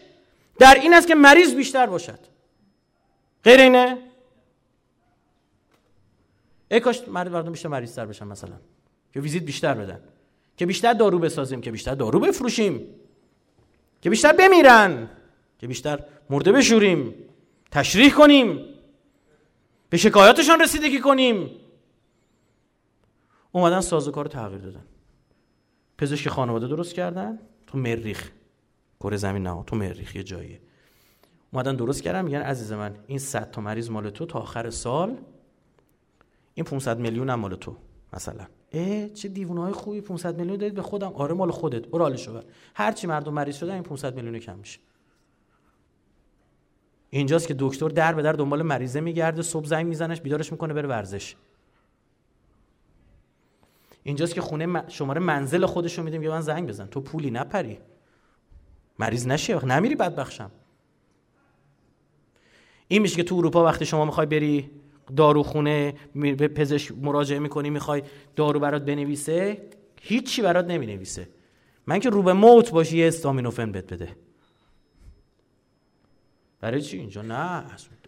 [0.60, 2.20] در این است که مریض بیشتر باشد.
[3.44, 3.98] غیر اینه؟
[6.72, 8.56] ای کاش مردم بیشتر مریض تر بشن مثلا.
[9.14, 10.00] که ویزیت بیشتر بدن.
[10.58, 12.88] که بیشتر دارو بسازیم که بیشتر دارو بفروشیم.
[14.02, 15.10] که بیشتر بمیرن.
[15.60, 16.00] که بیشتر
[16.30, 17.16] مرده بشوریم.
[17.72, 18.73] تشریح کنیم.
[19.94, 21.50] به شکایاتشان رسیدگی کنیم.
[23.52, 24.84] اومدن سازوکار رو تغییر دادن.
[25.98, 28.32] پزشک خانواده درست کردن؟ تو مریخ.
[29.00, 30.60] کره زمین نه تو مریخ یه جاییه.
[31.52, 35.18] اومدن درست کردن میگن عزیز من این 100 تا مریض مال تو تا آخر سال
[36.54, 37.76] این 500 میلیون هم مال تو
[38.14, 38.46] مثلا.
[38.72, 41.14] اه چه دیوونه های خوبی 500 میلیون دادید به خودم.
[41.14, 41.88] آره مال خودت.
[41.88, 42.42] برو حالشو
[42.76, 44.80] هر چی مردم مریض شدن این 500 میلیون کم میشه.
[47.14, 50.88] اینجاست که دکتر در به در دنبال مریضه میگرده صبح زنگ میزنش بیدارش می‌کنه بره
[50.88, 51.36] ورزش.
[54.04, 56.86] اینجاست که خونه شماره منزل خودشو میده میگه من زنگ بزن.
[56.86, 57.78] تو پولی نپری.
[59.00, 60.52] مریض نشی وقت نمیری بدبخشم.
[62.88, 64.72] این میشه که تو اروپا وقتی شما می‌خوای بری
[65.16, 68.04] داروخونه به پزشک مراجعه می‌کنی می‌خوای
[68.36, 69.62] دارو برات بنویسه
[70.02, 71.30] هیچی برات نمی‌نویسه.
[71.88, 74.16] من که رو به موت باشی یه استامینوفن بهت بده.
[76.64, 77.64] برای چی اینجا؟ نه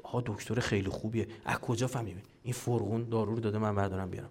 [0.06, 1.28] ها دکتر خیلی خوبیه.
[1.46, 4.30] از کجا فهمیدی؟ این فرغون دارو رو داده من بردارم بیارم.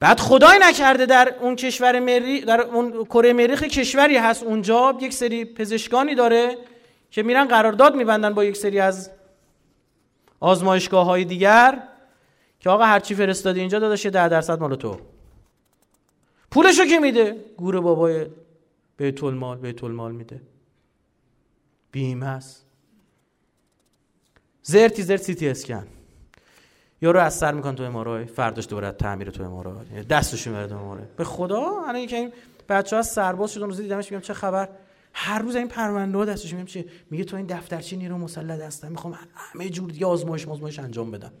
[0.00, 4.42] بعد خدای نکرده در اون کشور مری در اون کره مریخ کشوری هست.
[4.42, 6.58] اونجا یک سری پزشکانی داره
[7.10, 9.10] که میرن قرارداد میبندن با یک سری از
[10.40, 11.82] آزمایشگاه های دیگر
[12.60, 15.00] که آقا هرچی فرستادی اینجا داداش ده درصد مال تو.
[16.50, 18.26] پولشو کی میده؟ گور بابای
[18.96, 20.40] بیت المال بیت المال میده.
[21.94, 22.66] بیمه است
[24.62, 25.86] زرتی زرت سیتی اسکن.
[27.02, 29.86] رو از سر میکن تو امارای فرداش دوباره تعمیر تو امارای.
[29.92, 31.04] یعنی دستش می‌بره تو امارای.
[31.16, 32.32] به خدا الان اینکه این
[32.68, 34.68] بچه ها سرباز شدن روزی دیدمش میگم چه خبر؟
[35.12, 38.88] هر روز این پرونده ها دستش میگم چه میگه تو این دفترچه نیرو مسلح هستم.
[38.88, 41.32] می‌خوام همه جور دیگه آزمایش آزمایش انجام بدم.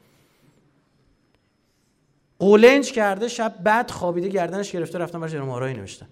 [2.38, 6.06] قولنج کرده شب بعد خوابیده گردنش گرفته رفتم براش امارای نوشتن.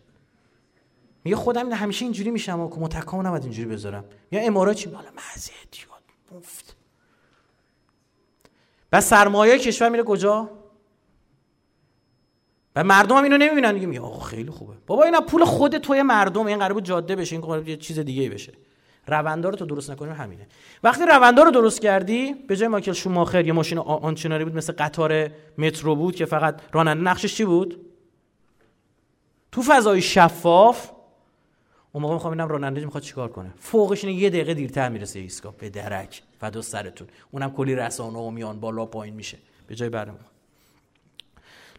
[1.25, 4.05] میگه خودم همیشه اینجوری میشم و متکام نباید اینجوری بذارم.
[4.33, 5.53] یا امارات چی؟ بالا مزه
[6.33, 6.77] مفت
[8.93, 10.51] و سرمایه کشور میره کجا؟
[12.77, 14.75] و مردم هم اینو نمی‌بینن میگه آقا خیلی خوبه.
[14.87, 16.47] بابا اینا پول خود توی مردم.
[16.47, 17.37] این قرار جاده بشه.
[17.37, 18.53] این قرار چیز دیگه بشه.
[19.07, 20.47] روندار رو تو درست نکنیم همینه.
[20.83, 25.31] وقتی روندار رو درست کردی به جای مایکل شوماخر یه ماشین آنچناری بود مثل قطار
[25.59, 27.03] مترو بود که فقط راننده.
[27.03, 27.87] نقشش چی بود؟
[29.53, 30.91] تو فضای شفاف
[31.93, 33.51] اون موقع می‌خوام ببینم راننده می‌خواد چیکار کنه.
[33.59, 35.57] فوقش اینه یه دقیقه دیرتر می‌رسه ایستگاه.
[35.57, 37.09] به درک فدا سرتون.
[37.31, 39.39] اونم کلی رسانه و میان بالا پایین میشه.
[39.67, 40.19] به جای برنامه.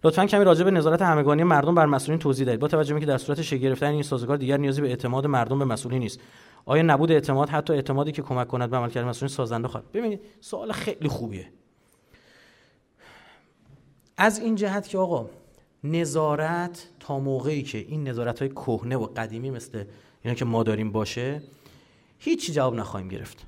[0.03, 2.59] لطفا کمی راجع به نظارت همگانی مردم بر مسئولین توضیح دهید.
[2.59, 5.65] با توجه به که در صورت شگرفتن این سازوکار دیگر نیازی به اعتماد مردم به
[5.65, 6.19] مسئولین نیست.
[6.65, 9.91] آیا نبود اعتماد؟ حتی اعتمادی که کمک کند به عملکرد مسئولین سازنده خواهد.
[9.91, 11.49] ببینید سوال خیلی خوبیه.
[14.17, 15.29] از این جهت که آقا
[15.83, 19.83] نظارت تا موقعی که این نظارت های کهنه و قدیمی مثل
[20.21, 21.41] اینا که ما داریم باشه
[22.19, 23.45] هیچی جواب نخواهیم گرفت.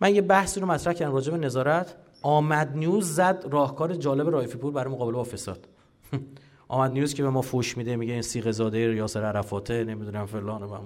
[0.00, 1.96] من یه بحثی رو مطرح کردم راجع به نظارت.
[2.22, 5.68] آمد نیوز زد راهکار جالب رایفی پور برای مقابله با فساد.
[6.68, 10.62] آمد نیوز که به ما فوش میده میگه این سیغ زاده یاسر عرفاته نمی‌دونم فلان
[10.62, 10.78] و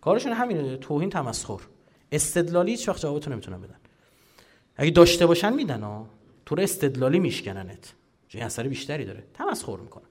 [0.00, 1.60] کارشون همینه توهین تمسخر.
[2.12, 3.76] استدلالی هیچ وقت جوابتون نمی‌تونن بدن.
[4.76, 6.06] اگه داشته باشن میدن ها
[6.46, 7.92] تو استدلالی میشکننت.
[8.34, 9.24] چون اثر بیشتری داره.
[9.34, 10.04] تمسخر می‌کنن.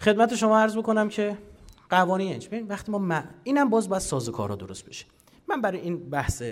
[0.00, 1.38] خدمت شما عرض بکنم که
[1.90, 5.06] قوانین ببین وقتی ما اینم باز باید سازوکارا درست بشه.
[5.48, 6.42] من برای این بحث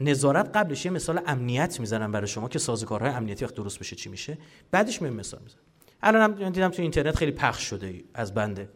[0.00, 4.08] نظارت قبلش یه مثال امنیت می‌زنم برای شما که سازوکارهای امنیتی وقت درست بشه چی
[4.08, 4.38] میشه.
[4.70, 5.60] بعدش میام مثال می‌زنم.
[6.02, 8.68] الانم دیدم تو اینترنت خیلی پخش شده از بنده.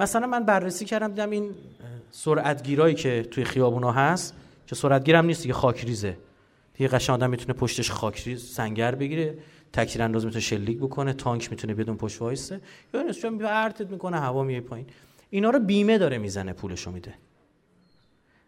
[0.00, 1.54] مثلا من بررسی کردم دیدم این
[2.10, 4.34] سرعتگیرایی که توی خیابونا هست
[4.66, 6.18] که سرعتگیرم نیست دیگه خاکریزه
[6.74, 9.38] دیگه قشنگ آدم می‌تونه پشتش خاکریز سنگر بگیره.
[9.74, 12.60] تکثیر انداز می‌تونه شلیک بکنه تانک می‌تونه بدون پشت وایسه.
[12.94, 14.86] یا چون ارتت می‌کنه هوا میای پایین.
[15.30, 17.14] اینا رو بیمه داره می‌زنه پولشو میده.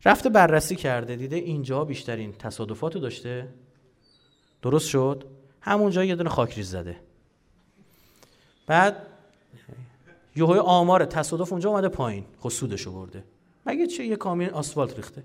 [0.04, 3.48] رفته بررسی کرده دیده اینجا بیشترین تصادفات داشته.
[4.62, 5.24] درست شد؟
[5.60, 6.96] همونجا یه دونه خاکریز زده.
[8.66, 8.96] بعد
[10.36, 13.24] یهوی آمار تصادف اونجا اومده پایین خب سودشو برده.
[13.66, 15.22] مگه چه یه کامیون آسفالت ریخته؟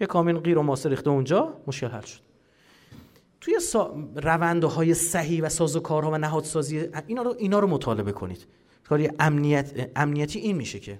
[0.00, 2.23] یه کامیون غیر و ماسه ریخته اونجا مشکل حل شد.
[3.44, 3.94] توی سا...
[4.76, 8.46] های صحیح و سازوکارها و نهادسازی اینا رو اینا رو مطالبه کنید.
[8.84, 10.98] کاری امنیت امنیتی این میشه که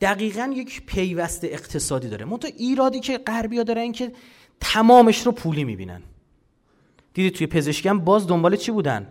[0.00, 2.24] دقیقا یک پیوست اقتصادی داره.
[2.24, 4.12] منتها ایرادی که غربیا دارن که
[4.60, 6.02] تمامش رو پولی می‌بینن.
[7.14, 9.06] دیدید توی پزشکی هم باز دنبال چی بودن؟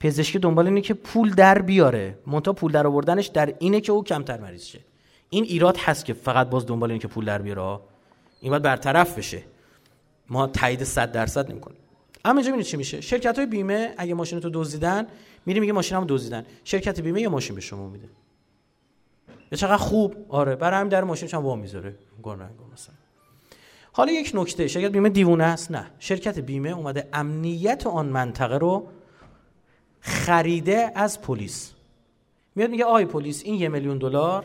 [0.00, 2.18] پزشکی دنبال اینه که پول در بیاره.
[2.26, 4.80] منتها پول در آوردنش در اینه که او کمتر مریض شه.
[5.30, 7.80] این ایراد هست که فقط باز دنبال اینه که پول در بیاره
[8.40, 9.42] این باید برطرف بشه.
[10.30, 11.78] ما تایید 100 درصد نمی‌کنیم.
[12.24, 15.06] اما اینجا چی میشه؟ شرکت های بیمه اگه ماشین تو دزدیدن
[15.46, 16.46] میری میگه ماشینمو دزدیدن.
[16.64, 18.08] شرکت بیمه یه ماشین به شما میده.
[19.52, 20.16] یا چقدر خوب.
[20.28, 21.94] آره برای همین در ماشین چند وا می‌ذاره.
[22.72, 22.94] مثلا.
[23.92, 25.90] حالا یک نکته شرکت بیمه دیوونه است؟ نه.
[25.98, 28.88] شرکت بیمه اومده امنیت آن منطقه رو
[30.00, 31.72] خریده از پلیس.
[32.54, 34.44] میاد میگه آی پلیس این یه میلیون دلار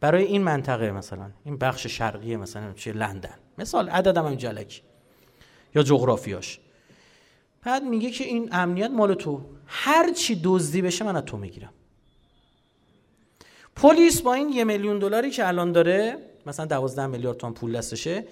[0.00, 1.30] برای این منطقه مثلا.
[1.44, 3.34] این بخش شرقی مثلا چه لندن.
[3.58, 4.82] مثال عددم هم جلکی.
[5.74, 6.60] یا جغرافیاش.
[7.64, 9.40] بعد میگه که این امنیت مال تو.
[9.66, 11.72] هر چی دزدی بشه من از تو می‌گیرم.
[13.76, 18.24] پلیس با این یه میلیون دلاری که الان داره مثلا 12 میلیارد تومان پول دستشه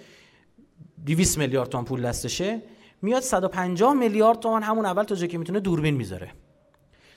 [1.06, 2.62] 200 میلیارد تومان پول دستشه
[3.02, 6.31] میاد 150 میلیارد تومان همون اول تا جایی که می‌تونه دوربین می‌ذاره.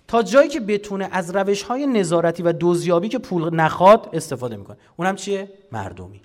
[0.08, 4.78] تا جایی که بتونه از روش های نظارتی و دوزیابی که پول نخواد استفاده می‌کنه.
[4.98, 6.22] اونم چیه؟ مردمی.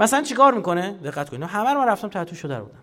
[0.00, 1.42] مثلا چیکار می‌کنه؟ دقت کنید.
[1.42, 2.81] همه رو رفتم تحت شده بودم.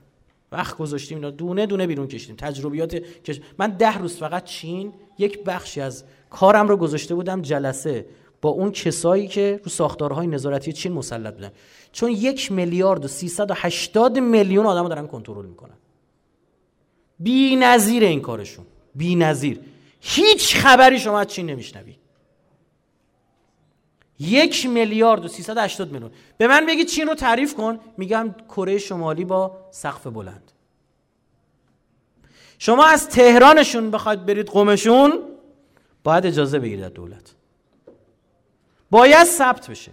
[0.52, 1.30] وقت گذاشتیم اینا.
[1.30, 2.36] دونه دونه بیرون کشیدیم.
[2.36, 3.40] تجربیات کش...
[3.58, 8.06] من ده روز فقط چین یک بخشی از کارم رو گذاشته بودم جلسه
[8.42, 11.52] با اون کسایی که رو ساختارهای نظارتی چین مسلط بودن.
[11.92, 15.76] چون یک میلیارد و 380 میلیون آدم دارن کنترل می‌کنن.
[17.20, 18.66] بی نظیر این کارشون.
[18.96, 19.60] بی نظیر.
[20.00, 21.96] هیچ خبری شما از چین نمیشنوی
[24.20, 26.12] یک میلیارد و 380 میلیون.
[26.38, 27.80] به من بگی چین رو تعریف کن.
[27.98, 30.52] میگم کره شمالی با سقف بلند.
[32.60, 35.20] شما از تهرانشون بخواید برید قومشون
[36.04, 37.34] باید اجازه بگیرید از دولت.
[38.92, 39.92] باید ثبت بشه.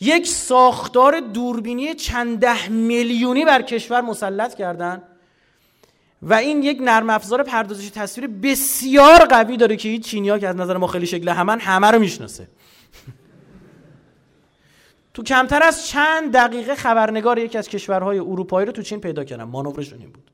[0.00, 5.02] یک ساختار دوربینی چند ده میلیونی بر کشور مسلط کردن
[6.22, 10.48] و این یک نرم افزار پردازش تصویر بسیار قوی داره که هیچ چینی ها که
[10.48, 12.48] از نظر ما خیلی شکل همن همه رو می‌شناسه.
[15.14, 19.44] تو کمتر از چند دقیقه خبرنگار یکی از کشورهای اروپایی رو تو چین پیدا کردن.
[19.44, 20.30] مانورشون این بود.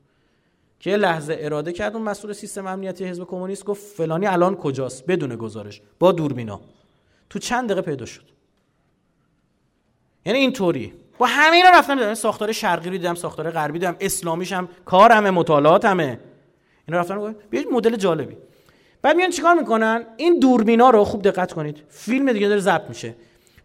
[0.79, 5.35] که لحظه اراده کرد اون مسئول سیستم امنیتی حزب کمونیست گفت فلانی الان کجاست؟ بدون
[5.35, 5.81] گزارش.
[5.99, 6.61] با دوربینا.
[7.29, 8.23] تو چند دقیقه پیدا شد.
[10.25, 10.93] یعنی اینطوری.
[11.17, 13.95] با همه اینا رفتم دیدم ساختار شرقی رو دیدم ساختار غربی دیدم.
[13.99, 16.19] اسلامیش هم کارمه مطالعاتمه.
[16.87, 18.37] اینا رفتن گفتم بیا مدل جالبی.
[19.01, 21.83] بعد میان چیکار می‌کنن؟ این دوربینا رو خوب دقت کنید.
[21.89, 23.15] فیلم دیگه داره ضبط میشه.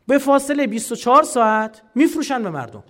[0.06, 2.84] به فاصله 24 ساعت میفروشن به مردم.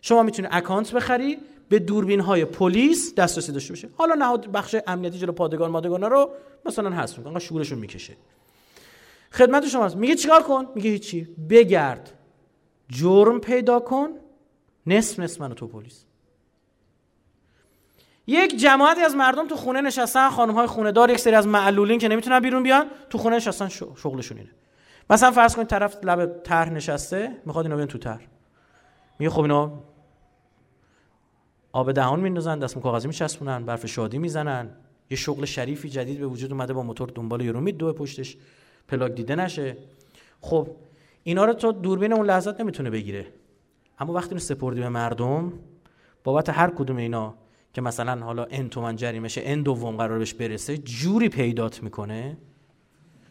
[0.00, 1.38] شما می‌تونید اکانت بخری
[1.68, 6.30] به دوربین های پلیس دسترسی داشته باشه حالا نهاد بخش امنیتی جلو پادگان مادگان رو
[6.64, 7.18] مثلا هست.
[7.18, 8.16] می‌کنن شورشون می‌کشه.
[9.32, 11.28] خدمت شما میگه چیکار کن؟ میگه هیچی.
[11.50, 12.12] بگرد.
[12.88, 14.08] جرم پیدا کن.
[14.86, 16.04] نصف نصف منو تو پلیس.
[18.26, 21.98] یک جماعتی از مردم تو خونه نشستن خانم های خونه دار یک سری از معلولین
[21.98, 24.50] که نمی‌تونن بیرون بیان تو خونه نشستن شغلشون اینه.
[25.10, 28.26] مثلا فرض کنید طرف لب طرح نشسته می‌خواد اینا بیان تو طرح.
[29.18, 29.82] میگه خب اینا
[31.72, 34.70] آب دهان میندازن دستم کاغذی میچسبونن برف شادی می‌زنن.
[35.10, 38.36] یه شغل شریفی جدید به وجود اومده با موتور دنبال یورو دو پشتش.
[38.88, 39.76] پلاک دیده نشه.
[40.40, 40.68] خب
[41.22, 43.26] اینا رو تو دوربین اون لحظات نمی‌تونه بگیره.
[43.98, 45.52] اما وقتی رو سپردی به مردم
[46.24, 47.34] بابت هر کدوم اینا
[47.72, 52.36] که مثلا حالا ان تومن جریمشه ان دوم قرار بهش برسه جوری پیدات می‌کنه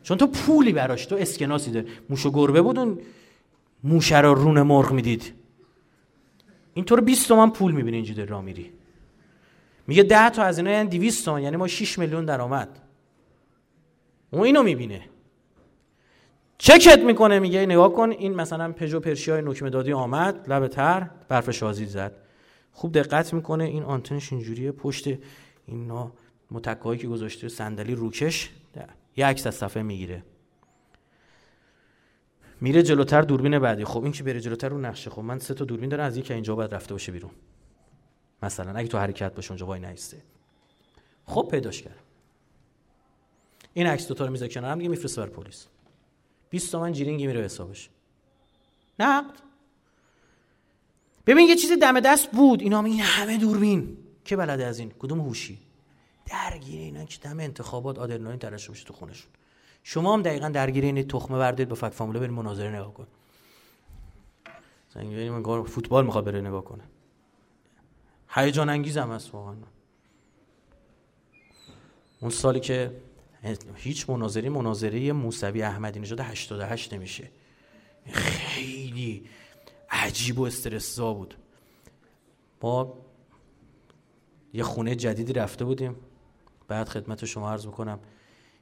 [0.06, 2.99] چون تو پولی براش تو اسکناسی داره موش و گربه بودون
[3.84, 5.34] موشه رو رون مرغ می‌دید.
[6.73, 8.72] اینطور 20 تومن پول می‌بینی اینجوری را میری.
[9.88, 12.80] میگه 10 تا از اینا یعنی 200 تومن یعنی ما 6 میلیون درآمد.
[14.32, 15.02] اون اینو می‌بینه.
[16.57, 21.10] چکت می‌کنه میگه نگاه کن این مثلا پژو پرشی های نکمه دادی آمد لب تر
[21.30, 22.11] برف شازی زد.
[22.72, 25.10] خوب دقت می‌کنه این آنتنش اینجوریه پشت
[25.65, 26.11] اینا
[26.52, 28.49] متکایی که گذاشته صندلی روکش.
[29.15, 30.23] یه عکس از صفحه می‌گیره.
[32.61, 33.85] میره جلوتر دوربین بعدی.
[33.85, 35.09] خب این که بره جلوتر؟ رو نقشه.
[35.09, 37.31] خب من سه تا دوربین دارم از یکی اینجا باید رفته باشه بیرون.
[38.43, 40.21] مثلا اگه تو حرکت باشه اونجا وای نیسته
[41.25, 41.99] خب پیداش کرد
[43.73, 45.67] این عکس دو تا رو می‌ذاره کنار هم میفرسته بر پلیس.
[46.49, 47.89] 20 تومن جیرینگی میره حسابش.
[48.99, 49.33] نقد.
[51.25, 52.61] ببین یه چیزی دم دست بود.
[52.61, 53.97] اینا این همه دوربین.
[54.25, 55.64] که بلده از این؟ کدوم هوشی؟
[56.26, 59.31] درگیر اینا که دم انتخابات آدرنالین ترشح بشه تو خونشون.
[59.84, 63.07] شما هم دقیقا درگیر این تخمه بردید با فک فاموله برید مناظره نگاه کن.
[64.93, 66.84] زنگ من فوتبال می‌خواد بره نگاه کنه.
[68.30, 69.56] هیجان انگیز هم هست واقعا.
[72.19, 73.02] اون سالی که
[73.76, 77.30] هیچ مناظری مناظره موسوی احمدی نژاد 88 نمیشه.
[78.11, 79.26] خیلی
[79.89, 81.35] عجیب و استرسزا بود.
[82.61, 82.93] ما
[84.53, 85.95] یه خونه جدیدی رفته بودیم.
[86.67, 87.99] بعد خدمت شما عرض می‌کنم.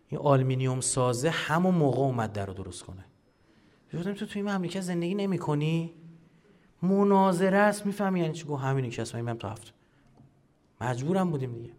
[0.07, 3.05] این آلمینیوم سازه همون موقع اومد در رو درست کنه.
[3.93, 5.93] گفتم تو توی مملکت زندگی نمی کنی
[6.81, 9.73] مناظره است می‌فهمی یعنی چی؟ گو همینی که اسمایی من تو هفت.
[10.81, 11.69] مجبورم بودیم دیگه.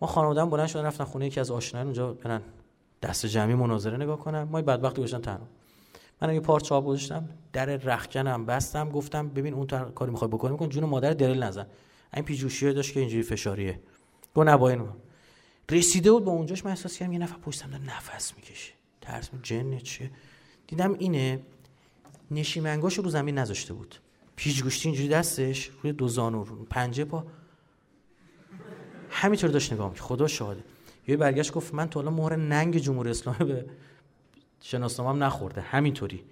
[0.00, 2.42] ما خانواده‌ام بلند شدن رفتن خونه یکی از آشنایان اونجا برن
[3.02, 5.46] دست جمعی مناظره نگاه کنم ما بدبختی گذاشتن تنها.
[6.22, 10.68] من یه پارچه آب گذاشتم در رخکنم بستم گفتم ببین اون کاری می‌خوای بکنی میکن
[10.68, 11.66] جون مادر دل نزن
[12.14, 13.80] این پیجوشیه داشت که اینجوری فشاریه.
[14.34, 14.88] گو نباین
[15.70, 18.72] رسیده بود به اونجاش من احساس کردم یه نفر پشتم داره نفس می‌کشه.
[19.00, 20.10] ترس جن چه
[20.66, 21.40] دیدم اینه
[22.30, 23.96] نشیمنگاش رو زمین نذاشته بود.
[24.36, 27.26] پیچ گوشتی اینجوری دستش روی دو زانو پنجه پا.
[29.10, 30.64] همینطور داشت نگاه می‌کنه خدا شاهده.
[31.08, 33.66] یه برگشت گفت من تا حالا مهر ننگ جمهوری اسلامی به
[34.60, 35.60] شناسنامه‌ام نخورده.
[35.60, 36.24] همینطوری.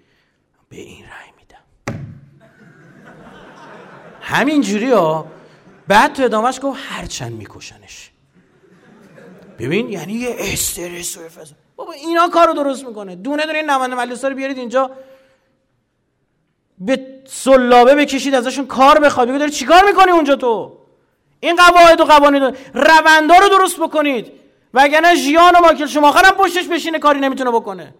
[0.69, 1.63] به این رأی میدم.
[4.21, 5.31] همینجوری ها.
[5.87, 8.10] بعد تو ادامهش گفت هرچند میکشنش.
[9.59, 13.15] ببین یعنی یه استرس و افز بابا اینا کارو درست می‌کنه.
[13.15, 14.91] دونه دونه این نماینده مجلس رو بیارید اینجا.
[16.77, 19.29] به سلابه بکشید ازشون کار بخواد.
[19.29, 20.77] بگو داری چیکار می‌کنی اونجا تو؟
[21.39, 24.31] این قواعد و قوانین روندا رو درست بکنید.
[24.73, 27.93] وگرنه ژیان و ماکل شما هم پشتش بشینه کاری نمی‌تونه بکنه.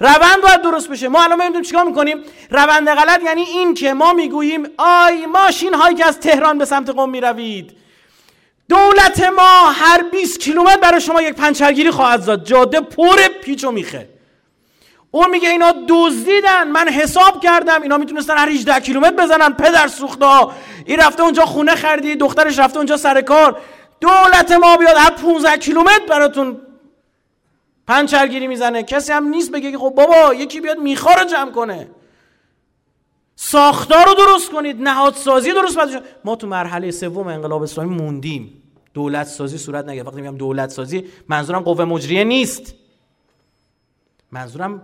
[0.00, 1.08] روند باید درست بشه.
[1.08, 5.96] ما الان می‌دونیم چیکار می‌کنیم؟ روند غلط یعنی این که ما می‌گوییم آی ماشین هایی
[5.96, 7.76] که از تهران به سمت قم می‌روید.
[8.72, 12.44] دولت ما هر 20 کیلومتر برای شما یک پنچرگیری خواهد زد.
[12.44, 14.08] جاده پر پیچ و میخه.
[15.10, 16.70] اون میگه اینا دزدیدن.
[16.70, 17.82] من حساب کردم.
[17.82, 19.52] اینا می‌تونستن هر 18 کیلومتر بزنن.
[19.52, 20.26] پدر سوخته
[20.84, 23.60] این رفته اونجا خونه خریدی دخترش رفته اونجا سر کار.
[24.00, 26.60] دولت ما بیاد هر 15 کیلومتر براتون
[27.86, 28.82] پنچرگیری می‌زنه.
[28.82, 31.88] کسی هم نیست بگه که خب بابا یکی بیاد میخا رو جمع کنه.
[33.36, 34.82] ساختار رو درست کنید.
[34.82, 35.78] نهادسازی درست
[36.24, 38.61] ما تو مرحله سوم انقلاب اسلامی موندیم.
[38.94, 40.08] دولت سازی صورت نگرفت.
[40.08, 42.74] وقتی میگم دولت سازی منظورم قوه مجریه نیست.
[44.30, 44.82] منظورم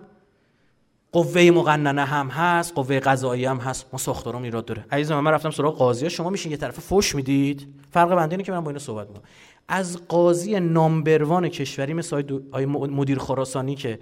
[1.12, 3.86] قوه مقننه هم هست قوه قضایی هم هست.
[3.92, 4.84] ما ساختارم ایراد داره.
[4.92, 6.10] عزیزم من رفتم سراغ قاضی.
[6.10, 7.74] شما میشین یه طرف فوش می‌دید.
[7.90, 9.22] فرق بنده اینه که من با اینو صحبت می‌کنم.
[9.68, 13.98] از قاضی نامبروان کشوری مثل آی مدیر خراسانی که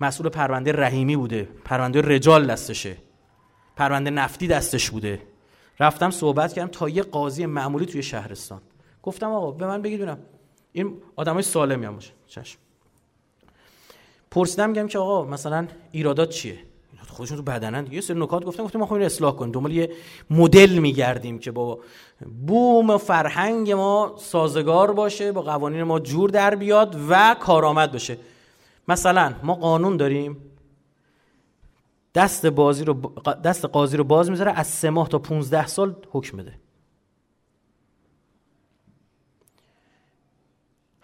[0.00, 2.96] مسئول پرونده رحیمی بوده پرونده رجال دستشه
[3.76, 5.22] پرونده نفتی دستش بوده.
[5.80, 8.60] رفتم صحبت کردم تا یه قاضی معمولی توی شهرستان.
[9.06, 10.18] گفتم آقا به من بگید ببینم.
[10.72, 12.12] این آدمای سالمی هم باشه.
[12.26, 12.58] چشم.
[14.30, 16.58] پرسیدم میگم که آقا مثلا ایرادات چیه؟
[17.08, 19.52] خودشون تو بدنن یه سری نکات گفتم گفتم ما خواهیم اصلاح کنیم.
[19.52, 19.90] دنبال یه
[20.30, 21.78] مدل میگردیم که با
[22.46, 28.18] بوم و فرهنگ ما سازگار باشه با قوانین ما جور در بیاد و کارآمد بشه
[28.88, 30.36] مثلا ما قانون داریم.
[32.14, 32.94] دست بازی رو
[33.44, 36.52] دست قاضی رو باز می‌ذاره از سه ماه تا 15 سال حکم بده.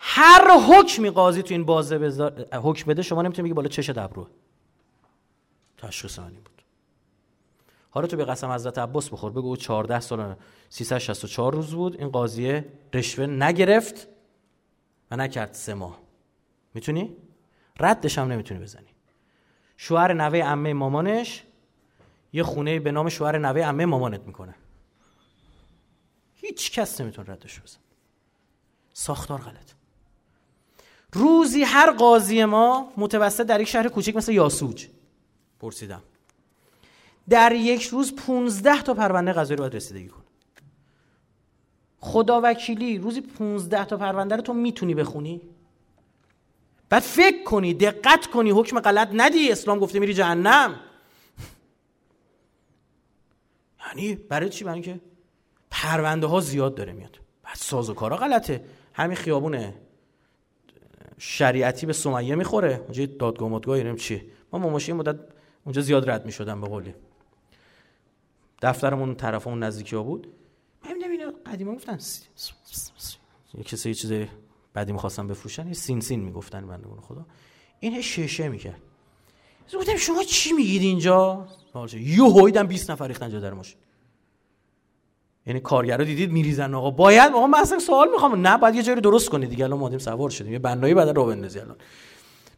[0.04, 2.46] هر حکمی قاضی تو این بازه بزار...
[2.54, 4.28] حکم بده شما نمی‌تونی بگی بالا چش دبروه
[5.78, 6.62] تشخیص من بود.
[7.90, 10.36] حالا تو به قسم حضرت عباس بخور بگو 14 سال
[10.68, 14.08] 364 روز بود این قاضیه رشوه نگرفت
[15.10, 16.00] و نکرد سه ماه.
[16.74, 17.16] می‌تونی؟
[17.80, 18.88] ردش هم نمی‌تونی بزنی.
[19.76, 21.42] شوهر نوه عمه مامانش
[22.32, 24.54] یه خونه به نام شوهر نوه عمه مامانت می‌کنه.
[26.34, 27.78] هیچ کس نمی‌تونه ردش بزن
[28.92, 29.81] ساختار غلط.
[31.12, 34.86] روزی هر قاضی ما متوسط در یک شهر کوچک مثل یاسوج.
[35.60, 36.02] پرسیدم.
[37.28, 40.22] در یک روز 15 تا پرونده قضایی رو باید رسیدگی کنه
[41.98, 45.40] خدا وکیلی روزی 15 تا پرونده رو تو می‌تونی بخونی؟
[46.88, 50.80] بعد فکر کنی دقت کنی حکم غلط ندی اسلام گفته میری جهنم.
[53.86, 55.00] یعنی برای چی؟ برای اینکه
[55.70, 57.20] پرونده ها زیاد داره میاد.
[57.42, 58.64] بعد ساز و کارا غلطه.
[58.94, 59.74] همین خیابونه.
[61.24, 62.80] شریعتی به سمیه می‌خوره.
[62.84, 65.18] اونجا دادگاه مدگاه چیه؟ ما ماماشی مدت
[65.64, 66.94] اونجا زیاد رد می‌شدم به قولی.
[68.62, 70.26] دفترمون طرف اون نزدیکی ها بود.
[70.84, 71.98] من می‌دونم قدیما گفتن
[73.54, 74.12] یه کسی یه چیز
[74.74, 75.66] بعدی می‌خواستن بفروشن.
[75.66, 77.26] یه سین سین می‌گفتن بنده خدا.
[77.80, 78.80] این ششه می‌کرد.
[79.74, 81.48] گفتم شما چی میگید اینجا؟
[81.92, 83.54] یه هویدم 20 نفر ریختن جا در
[85.46, 86.74] یعنی کارگرا دیدید میریزن.
[86.74, 88.46] آقا باید آقا من اصلا سوال می‌خوام.
[88.46, 89.64] نه باید یه جایی درست کنید دیگه.
[89.64, 90.52] الان مادیم سوار شدیم.
[90.52, 91.76] یه بنایی بعد رو بندازی الان.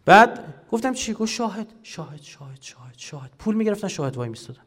[0.06, 3.30] بعد گفتم چی؟ گفت شاهد شاهد شاهد شاهد شاهد.
[3.38, 4.60] پول می‌گرفتن شاهد وای میستادن.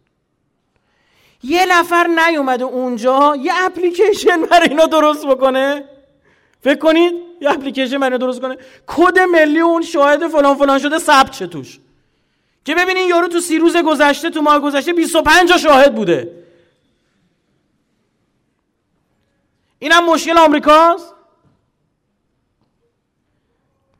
[1.44, 5.84] یه نفر نیومده اونجا یه اپلیکیشن برای اینا درست بکنه.
[6.62, 8.58] فکر کنید؟ یه اپلیکیشن برای درست کنه.
[8.88, 11.80] کد ملی اون شاهد فلان فلان شده ثبت چه توش.
[12.66, 16.32] که ببینین یارو تو سی روز گذشته تو ماه گذشته 25 شاهد بوده.
[19.80, 21.14] اینم مشکل آمریکاست؟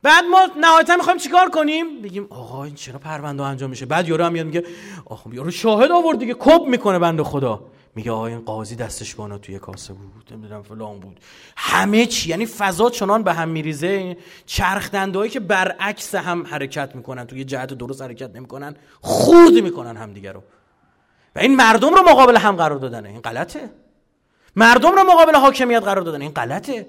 [0.02, 4.24] بعد ما نهایتا می‌خوایم چیکار کنیم؟ بگیم آقا این چرا پرونده انجام میشه؟ بعد یارو
[4.24, 4.64] هم میاد میگه
[5.06, 7.64] آخه یارو شاهد آورد دیگه کپ می‌کنه بنده خدا.
[7.94, 11.20] میگه آقا این قاضی دستش بانا توی کاسه بود نمی‌دونم فلان بود.
[11.56, 17.26] همه چی یعنی فضا چنان به هم میریزه چرخ هایی که برعکس هم حرکت می‌کنن
[17.26, 20.42] توی جهت درست حرکت نمی‌کنن خورد می‌کنن همدیگه رو.
[21.36, 23.08] و این مردم رو مقابل هم قرار دادنه.
[23.08, 23.70] این غلطه.
[24.58, 26.22] مردم رو مقابل حاکمیت قرار دادن.
[26.22, 26.86] این غلطه.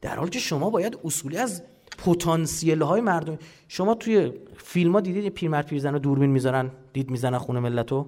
[0.00, 1.62] در حالی که شما باید اصولی از
[1.98, 3.38] پتانسیل های مردم
[3.68, 8.06] شما توی فیلم ها دیدید پیرمرد پیرزن رو دوربین می‌ذارن؟ دید می‌زنن خونه ملتو؟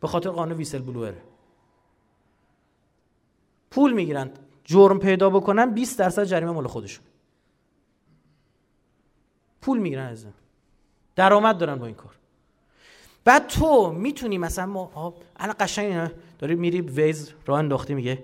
[0.00, 1.22] به خاطر قانون ویسل بلوره
[3.70, 4.30] پول می‌گیرن.
[4.64, 7.04] جرم پیدا بکنن 20 درصد جریمه مال خودشون
[9.60, 10.26] پول می‌گیرن از
[11.16, 12.14] درآمد دارن با این کار.
[13.24, 18.18] بعد تو می‌تونی مثلا ما الان قشنگ داری میری ویز راه انداختی میگه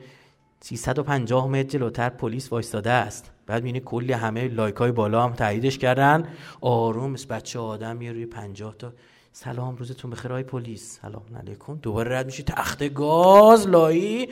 [0.61, 3.31] 350 متر جلوتر پلیس وایستاده است.
[3.47, 6.29] بعد می‌بینی کلی همه لایک های بالا هم تاییدش کردن.
[6.61, 8.93] آروم بچه آدم میره روی 50 تا
[9.33, 10.99] سلام روزتون بخیر های پلیس.
[11.03, 11.79] سلام علیکم.
[11.83, 12.43] دوباره رد میشی.
[12.43, 14.29] تخت گاز لایی.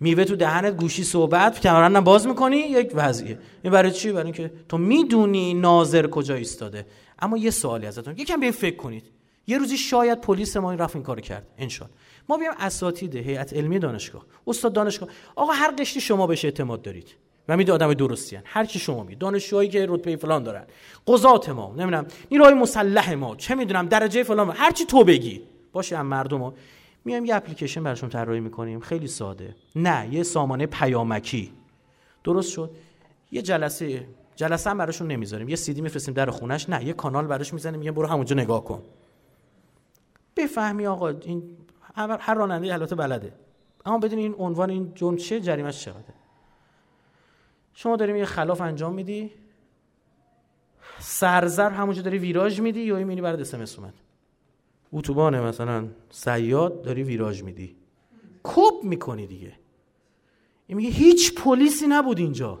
[0.00, 2.56] میوه تو دهنت گوشی صحبت کمرن باز می‌کنی.
[2.56, 3.38] یک وضعیه.
[3.62, 6.86] این برای چی؟ برای اینکه تو می‌دونی ناظر کجا ایستاده.
[7.18, 8.14] اما یه سوالی ازتون.
[8.18, 9.19] یکم به فکر کنید.
[9.46, 11.46] یه روزی شاید پلیس ما این رفت این کارو کرد.
[11.58, 11.94] انشالله
[12.28, 14.26] ما بیام اساتید هیئت علمی دانشگاه.
[14.46, 15.08] استاد دانشگاه.
[15.36, 17.14] آقا هر قشتی شما بهش اعتماد دارید.
[17.48, 18.42] و می‌دونید آدم درستی هن.
[18.44, 20.64] هر کی شما می دانشجوهایی که رتبه فلان دارن.
[21.06, 22.06] قضات ما نمی‌دونم.
[22.30, 23.36] نیروهای مسلح ما.
[23.36, 25.42] چه می‌دونم درجه فلان هر چی تو بگی.
[25.72, 26.52] باشه هم مردمو
[27.04, 28.80] میایم یه اپلیکیشن براشون طراحی می‌کنیم.
[28.80, 29.54] خیلی ساده.
[29.76, 31.52] نه یه سامانه پیامکی.
[32.24, 32.70] درست شد.
[33.32, 34.06] یه جلسه
[34.36, 35.48] جلسه هم براشون نمی‌ذاریم.
[35.48, 36.68] یه سیدی میفرستیم در خونش.
[36.68, 37.80] نه یه کانال براش می‌زنیم.
[37.80, 38.82] میگم برو همونجا نگاه کن.
[40.42, 41.56] بفهمی آقا این
[41.94, 43.32] هر راننده البته بلده.
[43.86, 46.14] اما بدون این عنوان این جرم چه جریمش چقدره؟
[47.74, 49.30] شما داریم یه خلاف انجام میدی.
[50.98, 53.94] سرزر همونجا داری ویراژ میدی یا می‌بینی برات اسمس اومد؟
[54.92, 57.76] اتوبان مثلا سیاد داری ویراژ میدی.
[58.44, 59.52] کپ می‌کنی دیگه.
[60.66, 62.58] این میگه هیچ پلیسی نبود اینجا.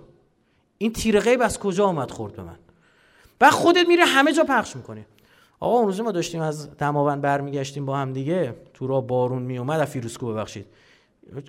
[0.78, 2.58] این تیر غیب از کجا آمد خورد به من؟
[3.40, 5.04] و خودت میره همه جا پخش می‌کنی.
[5.60, 8.54] آقا اون روز ما داشتیم از دماوند برمیگشتیم با هم دیگه.
[8.74, 10.66] تو را بارون میومد از فیروسکو ببخشید.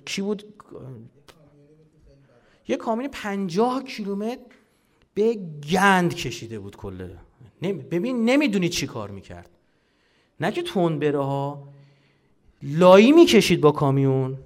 [0.04, 0.44] کی بود؟
[2.68, 4.38] یه کامیون پنجاه کیلومتر
[5.14, 5.38] به
[5.72, 7.16] گند کشیده بود کله.
[7.62, 9.50] ببین نمی‌دونی چی کار می‌کرد.
[10.40, 11.68] نه که تون بره ها.
[12.62, 14.38] لایی می‌کشید با کامیون.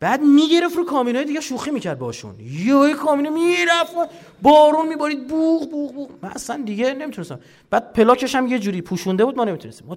[0.00, 2.34] بعد می‌گرفت رو کامینای دیگه شوخی می‌کرد باشون.
[2.40, 3.94] یه کامینو می‌رفت
[4.42, 6.10] بارون میبارید بوغ بوغ بوغ.
[6.22, 7.40] من اصلا دیگه نمی‌تونستم.
[7.70, 9.88] بعد پلاکش هم یه جوری پوشونده بود ما نمی‌تونستیم.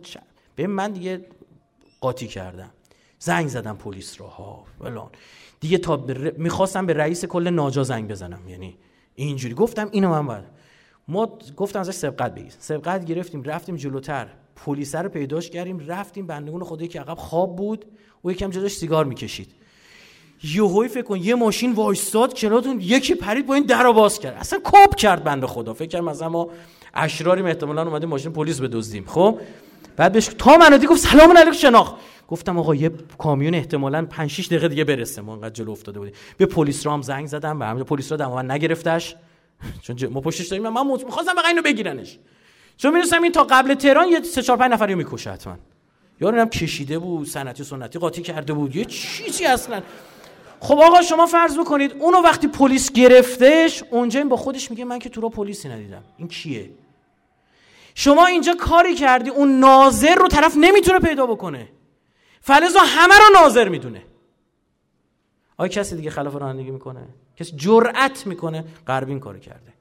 [0.55, 1.25] به من دیگه
[2.01, 2.69] قاطی کردم
[3.19, 5.09] زنگ زدم پلیس رو ها فلان.
[5.59, 6.05] دیگه تا
[6.37, 8.47] می‌خواستم به رئیس کل ناجا زنگ بزنم.
[8.47, 8.77] یعنی
[9.15, 9.53] اینجوری.
[9.53, 10.43] گفتم اینو من باید.
[11.07, 12.53] ما گفتم ازش سبقت بگیر.
[12.59, 14.27] سبقت گرفتیم رفتیم جلوتر.
[14.55, 17.17] پلیس رو پیداش کردیم رفتیم بندگون خدایی که عقب.
[17.17, 17.85] خواب بود.
[18.25, 19.51] و یکم جلوش سیگار می‌کشید.
[20.43, 24.37] یهوی فکر کن یه ماشین وایستاد کنارتون یکی پرید با این در باز کرد.
[24.39, 25.73] اصلا کاپ کرد بنده خدا.
[25.73, 26.49] فکر کنم از ما
[26.93, 29.05] اشراری احتمالاً اومده ماشین پلیس بدزدیم.
[29.07, 29.39] خب؟
[29.95, 31.95] بعد بهش تا منادی گفت سلام علیکم شناخت.
[32.27, 35.21] گفتم آقا یه کامیون احتمالاً 5 6 دقیقه دیگه برسه.
[35.21, 36.13] ما انقدر جلو افتاده بودیم.
[36.37, 39.15] به پلیس رو هم زنگ زدم به همین پلیس رو دم نگرفتش.
[39.81, 42.17] چون ما پشتش داریم من می‌خواستم بقیه اینو بگیرنش.
[42.77, 45.57] چون می‌رسم این تا قبل تهران یه 3 4 5 نفری می‌کشه حتما.
[46.21, 48.75] یارو هم کشیده بود سنتی سنتی قاطی کرده بود.
[48.75, 49.81] یه چیزی اصلا.
[50.59, 54.99] خب آقا شما فرض بکنید اونو وقتی پلیس گرفتش اونجا این با خودش میگه من
[54.99, 56.03] که تو را پلیسی ندیدم.
[56.17, 56.69] این کیه؟
[57.95, 61.67] شما اینجا کاری کردی اون ناظر رو طرف نمی‌تونه پیدا بکنه.
[62.41, 64.01] فلزا همه رو ناظر می‌دونه.
[65.57, 67.07] آیا کسی دیگه خلاف رانندگی می‌کنه؟
[67.37, 69.73] کسی جرأت می‌کنه؟ غربی این کارو کرده.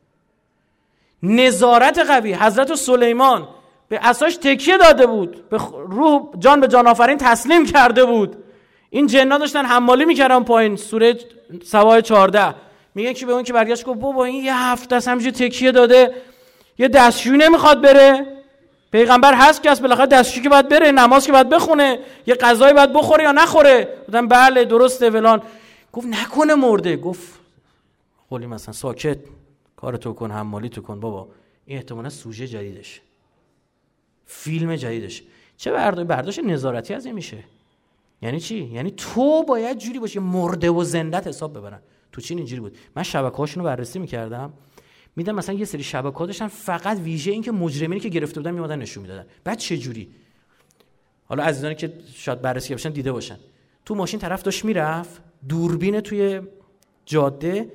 [1.23, 2.35] نظارت قوی.
[2.35, 3.49] حضرت سلیمان
[3.89, 5.49] به اساش تکیه داده بود.
[5.49, 8.45] به روح جان به جان آفرین تسلیم کرده بود.
[8.91, 11.19] این جنا داشتن حمالی می‌کردن پایین سوره
[11.65, 12.55] سوای 14
[12.95, 16.15] میگه که به اون که برگشت گفت بابا این یه هفته از همینجوری تکیه داده
[16.79, 18.27] یه دستشوی نمی‌خواد بره.
[18.93, 22.75] پیغمبر هست که از بالاخره دستشویی که باید بره نماز که باید بخونه یه غذایی
[22.75, 23.89] باید بخوره یا نخوره.
[24.09, 25.43] گفتم بله درسته فلان.
[25.93, 26.97] گفت نکنه مرده.
[26.97, 27.39] گفت
[28.31, 29.19] قولی مثلا ساکت
[29.77, 31.29] کارتو کن حمالی تو کن بابا.
[31.67, 33.01] این احتمالا سوژه جدیدش.
[34.27, 35.23] فیلم جدیدش.
[35.57, 35.73] چه
[36.05, 37.39] برداشت نظارتی از این میشه.
[38.23, 41.81] یعنی چی؟ یعنی تو باید جوری باشی مرده و زندت حساب ببرن.
[42.13, 42.79] تو چین اینجوری بود.
[42.97, 44.53] من شبکه هاشون رو بررسی می‌کردم.
[45.17, 48.51] میدم مثلا یه سری شبکه ها داشتن فقط ویژه این که مجرمینی که گرفته بودن
[48.51, 49.27] میومدن نشون می‌دادن.
[49.45, 50.09] بعد چه جوری؟
[51.25, 53.39] حالا عزیزانی که شاید بررسی باشن دیده باشن.
[53.85, 56.41] تو ماشین طرف داشت می‌رفت دوربین توی
[57.05, 57.73] جاده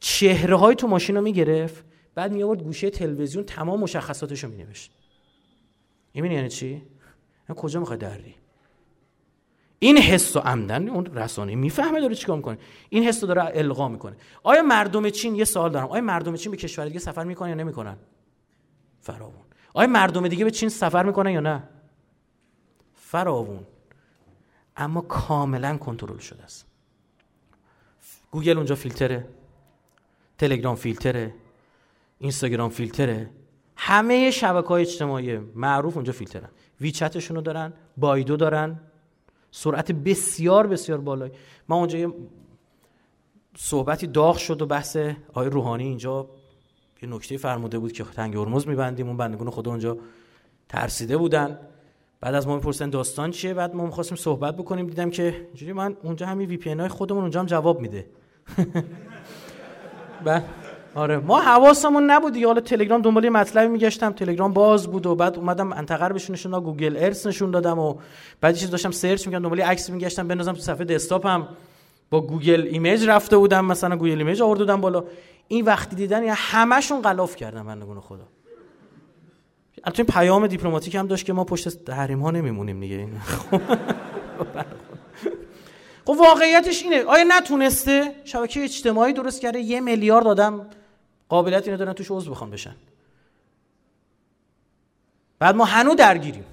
[0.00, 1.84] چهره های تو ماشین رو می‌گرفت
[2.14, 4.90] بعد می آورد گوشه تلویزیون تمام مشخصاتش رو مینوشت.
[6.12, 6.82] این یعنی چی؟
[7.56, 8.34] کجا می‌خوای دری
[9.78, 12.58] این حس و عمدن اون رسانه می‌فهمه داره چیکار می‌کنه.
[12.88, 14.16] این حس رو داره القا می‌کنه.
[14.42, 15.86] آیا مردم چین یه سوال دارم.
[15.86, 17.96] آیا مردم چین به کشور دیگه سفر می‌کنن یا نمی‌کنن؟
[19.00, 19.44] فراوون.
[19.74, 21.62] آیا مردم دیگه به چین سفر می‌کنن یا نه؟
[22.94, 23.64] فراوون.
[24.76, 26.66] اما کاملا کنترل شده است.
[28.30, 29.28] گوگل اونجا فیلتره.
[30.38, 31.34] تلگرام فیلتره.
[32.18, 33.30] اینستاگرام فیلتره.
[33.76, 36.48] همه شبکه های اجتماعی معروف اونجا فیلترن.
[36.80, 37.72] WeChat شون رو دارن.
[37.96, 38.80] Baidu دارن.
[39.50, 41.32] سرعت بسیار بسیار بالایی.
[41.68, 42.08] ما اونجا یه
[43.56, 44.96] صحبتی داغ شد و بحث
[45.28, 46.28] آقای روحانی اینجا
[47.02, 49.06] یه نکته فرموده بود که تنگ هرمز میبندیم.
[49.06, 49.98] اون بندگون خدا اونجا
[50.68, 51.58] ترسیده بودن.
[52.20, 54.86] بعد از ما می‌پرسن داستان چیه؟ بعد ما می‌خواستیم صحبت بکنیم.
[54.86, 58.06] دیدم که اینجوری من اونجا همین VP های خودمون اونجا هم جواب میده.
[60.24, 60.44] بعد
[60.98, 62.46] آره ما حواسمون نبود دیگه.
[62.46, 64.12] حالا تلگرام دنبال یه مطلبی میگشتم.
[64.12, 67.94] تلگرام باز بود و بعد اومدم رو بهشون نشون Google Earth نشون دادم و
[68.40, 71.48] بعد چیز داشتم search می‌کردم دنبال عکس میگشتم بندازم تو صفحه دسکتاپم.
[72.10, 75.04] با Google Image رفته بودم مثلا Google Image آورده بودم بالا.
[75.48, 78.28] این وقتی دیدن یا همشون غلاف کردن بندگون خدا.
[79.84, 83.08] البته پیام دیپلماتیک هم داشت که ما پشت تحریم ها نمیمونیم دیگه.
[86.06, 87.04] خب واقعیتش اینه.
[87.04, 90.66] آیا نتونسته؟ شبکه اجتماعی درست کرده یه میلیارد آدم
[91.28, 92.76] قابلیت اینو دارن توش عضو بخوان بشن.
[95.38, 96.44] بعد ما هنو درگیریم.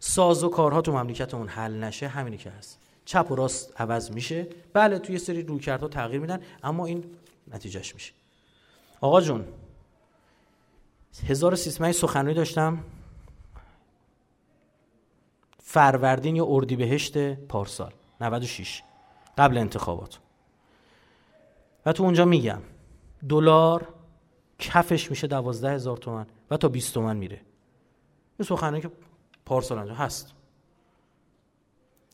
[0.00, 2.78] ساز و کارها تو مملکتمون حل نشه همینی که هست.
[3.04, 4.46] چپ و راست عوض میشه.
[4.72, 7.04] بله توی سری رویکردها تغییر میدن اما این
[7.52, 8.12] نتیجهش میشه.
[9.00, 9.44] آقا جون
[11.26, 12.84] 1300 سخنرانی داشتم.
[15.62, 18.82] فروردین یا اردیبهشت پارسال 96
[19.38, 20.18] قبل انتخابات.
[21.88, 22.62] و تو اونجا میگم.
[23.28, 23.94] دلار
[24.58, 27.40] کفش میشه دوازده هزار تومن و تا 20 تومن میره.
[28.38, 28.90] این سخنه که
[29.46, 30.34] پارسال انجا هست.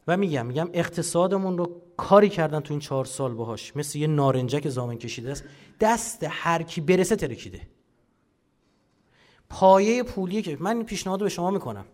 [0.08, 4.68] و میگم میگم اقتصادمون رو کاری کردن تو این چهار سال باهاش مثل یه نارنجک
[4.68, 5.44] زامن کشیده است
[5.80, 7.60] دست هر کی برسه ترکیده.
[9.48, 11.84] پایه پولیه که من پیشنهاد به شما می‌کنم.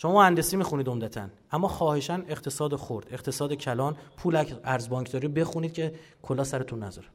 [0.00, 5.94] شما مهندسی می‌خونید عمدتا اما خواهشان اقتصاد خورد اقتصاد کلان پول ارز بانکداری بخونید که
[6.22, 7.08] کلا سرتون نذاره.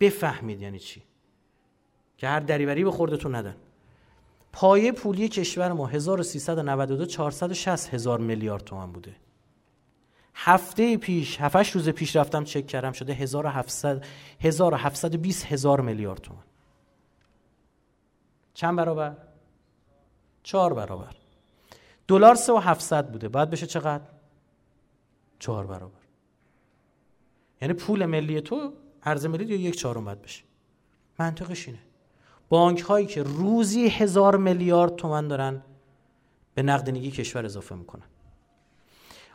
[0.00, 1.02] بفهمید یعنی چی؟
[2.16, 3.56] که هر دریوری به خوردتون ندن.
[4.52, 9.16] پایه پولی کشور ما 1392 460 هزار میلیارد تومان بوده.
[10.34, 14.04] هفته پیش هفتش روز پیش رفتم چک کردم شده 1700
[14.40, 16.44] 1720 هزار میلیارد تومان.
[18.54, 19.16] چند برابر؟
[20.42, 21.23] چهار برابر.
[22.08, 23.28] دلار سه و هفتصد بوده.
[23.28, 24.04] باید بشه چقدر؟
[25.38, 26.00] چهار برابر.
[27.62, 28.72] یعنی پول ملی تو
[29.02, 30.44] ارز ملی یا یک چهارم باید بشه.
[31.18, 31.80] منطقش اینه.
[32.48, 35.62] بانک هایی که روزی هزار میلیارد تومن دارن
[36.54, 38.02] به نقدینگی کشور اضافه می‌کنن.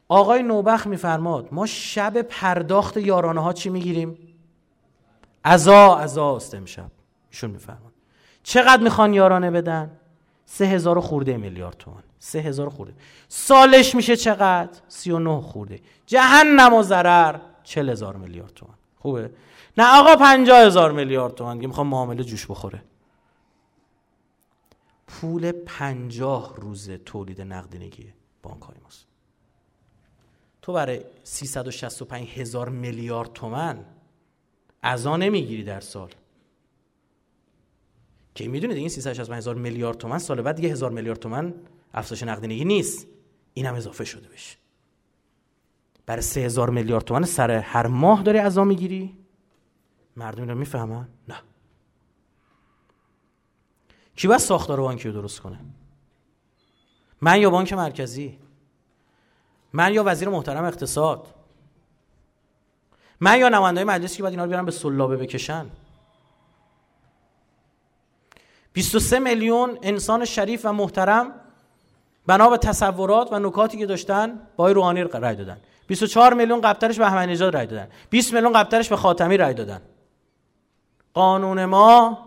[0.08, 4.18] آقای نوبخ میفرماد ما شب پرداخت یارانه ها چی می‌گیریم؟
[5.44, 6.92] ازا ازا است امشب
[7.30, 7.94] ایشون میفرماد.
[8.44, 9.99] چقدر می‌خوان یارانه بدن؟
[10.52, 12.94] سه هزار خورده میلیارد تومن سه هزار خورده.
[13.28, 15.80] سالش میشه چقدر؟ سی و نه خورده.
[16.06, 19.32] جهنم و ضرر چل هزار میلیارد تومن خوبه؟
[19.78, 22.84] نه آقا پنجاه هزار میلیارد تومن که می‌خوام معامله جوش بخوره.
[25.08, 28.14] پول پنجاه روز تولید نقدینگی
[28.44, 29.06] بانک های ماست.
[30.62, 33.86] تو برای 365 هزار میلیارد تومن
[34.82, 36.10] ازا نمی‌گیری در سال.
[38.40, 41.54] که می‌دونید این 365 هزار میلیارد تومن سال بعد دیگه هزار میلیارد تومن
[41.94, 43.08] افزایش نقدینگی نیست.
[43.54, 44.58] این هم اضافه شده بشه.
[46.06, 49.18] برای سه هزار میلیارد تومن سر هر ماه داری ازا می‌گیری؟
[50.16, 51.36] مردم رو می‌فهمن؟ نه.
[54.16, 55.60] کی باید ساختار بانکی رو درست کنه؟
[57.22, 58.40] من یا بانک مرکزی؟
[59.74, 61.36] من یا وزیر محترم اقتصاد؟
[63.20, 65.70] من یا نماینده مجلسی که باید اینا رو بیارن به سلابه بکشن؟
[68.74, 71.34] 23 میلیون انسان شریف و محترم
[72.28, 75.58] بنا به تصورات و نکاتی که داشتن به روحانی رای دادن.
[75.88, 77.88] 24 میلیون قبلترش به احمدی نژاد رای دادن.
[78.10, 79.82] 20 میلیون قبلترش به خاتمی رای دادن.
[81.14, 82.26] قانون ما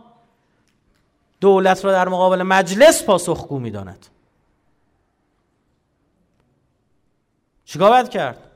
[1.40, 4.06] دولت را در مقابل مجلس پاسخگو می‌داند.
[7.64, 8.51] چیکار باید کرد؟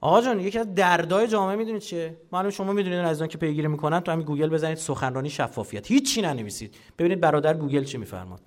[0.00, 4.00] آقا جان یکی از دردای جامعه می‌دونید چیه؟ معلوم شما می‌دونید از که پیگیری می‌کنن
[4.00, 5.86] تو همین گوگل بزنید سخنرانی شفافیت.
[5.90, 6.74] هیچ ننویسید.
[6.98, 8.40] ببینید برادر گوگل چی میفرماد.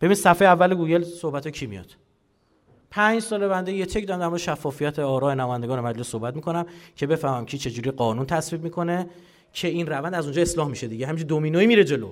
[0.00, 1.86] ببین صفحه اول گوگل صحبت کی میاد.
[2.90, 7.46] پنج سال بنده یه تک دارم در شفافیت آرای نمایندگان مجلس صحبت می‌کنم که بفهمم
[7.46, 9.06] کی چجوری قانون تصویب می‌کنه
[9.52, 11.06] که این روند از اونجا اصلاح میشه دیگه.
[11.06, 12.10] همینجوری دومینوی میره جلو.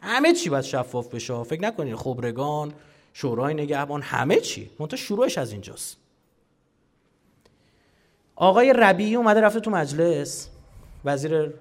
[0.00, 1.42] همه چی باید شفاف بشه.
[1.42, 2.72] فکر نکنید خبرگان
[3.12, 4.70] شورای نگهبان همه چی.
[4.78, 5.99] منتها شروعش از اینجاست.
[8.40, 10.48] آقای ربیعی اومده رفته تو مجلس.
[11.04, 11.54] وزیر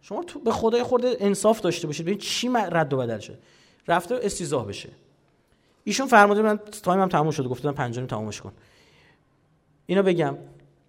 [0.00, 2.06] شما تو به خدای خورده انصاف داشته باشید.
[2.06, 3.38] ببین چی رد و بدل شد.
[3.88, 4.88] رفته استیزاه بشه.
[5.84, 8.52] ایشون فرموده من تایم هم تموم شده گفتم پنجانی تمومش کن.
[9.86, 10.38] اینو بگم.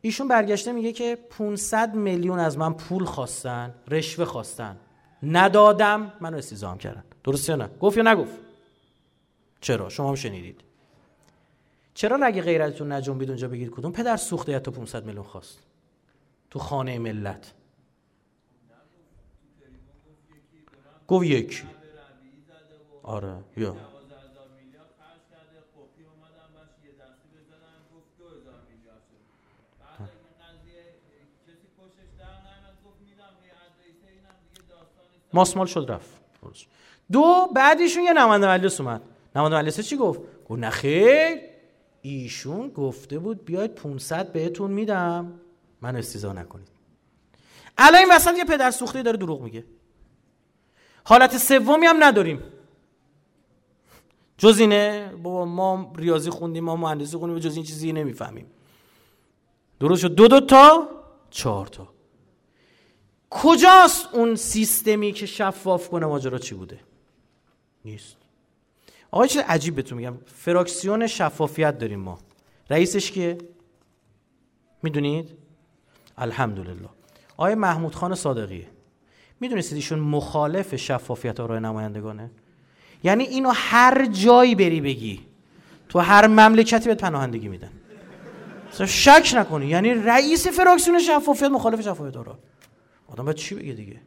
[0.01, 4.77] ایشون برگشته میگه که 500 میلیون از من پول خواستن رشوه خواستن.
[5.23, 7.03] ندادم منو استیزام کردن.
[7.23, 8.33] درسته نه؟ گفت یا نگفت؟
[9.61, 10.68] چرا؟ شما هم شنیدید.
[11.99, 15.59] چرا رگ غیرتتون نجنبید اونجا بگید کدوم؟ پدر سوخته تا 500 میلیون خواست.
[16.49, 17.53] تو خانه ملت.
[21.07, 21.63] گفت یکی.
[23.03, 23.75] آره یا.
[35.33, 36.21] ماسمال شد رفت.
[37.11, 39.01] دو بعدیشون یه نماینده مجلس اومد.
[39.35, 41.58] نماینده مجلس چی گفت؟ گفت نخیر
[42.01, 45.39] ایشون گفته بود بیاید 500 بهتون میدم.
[45.81, 46.67] من استیزا نکنید.
[47.77, 49.65] الان این وسط یه پدر سوخته داره دروغ میگه.
[51.03, 52.43] حالت سومی هم نداریم.
[54.37, 58.51] جز اینه بابا ما ریاضی خوندیم ما مهندسی خوندیم جز این چیزی نمی‌فهمیم.
[59.79, 60.15] درست شد.
[60.15, 60.89] دو دو تا
[61.29, 61.87] چهار تا.
[63.29, 66.79] کجاست اون سیستمی که شفاف کنه ماجرا چی بوده؟
[67.85, 68.18] نیست.
[69.11, 70.17] آقا چیز عجیب بهتون میگم.
[70.25, 72.19] فراکسیون شفافیت داریم ما.
[72.69, 73.37] رئیسش کیه؟
[74.83, 75.29] می‌دونید؟
[76.17, 76.89] الحمدلله.
[77.37, 78.67] آقای محمود خان صادقیه.
[79.39, 82.31] می‌دونستید ایشون مخالف شفافیت آرای نمایندگانه؟
[83.03, 85.25] یعنی اینو هر جایی بری بگی
[85.89, 87.71] تو هر مملکتی بهت پناهندگی میدن.
[88.87, 89.65] شک نکنی.
[89.67, 92.39] یعنی رئیس فراکسیون شفافیت مخالف شفافیت آرا
[93.07, 94.01] آدم باید چی بگه دیگه؟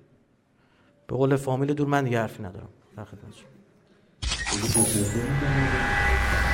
[1.06, 2.68] به قول فامیل دور من دیگه حرفی ندارم.
[2.96, 3.04] در
[4.34, 6.51] Thank you.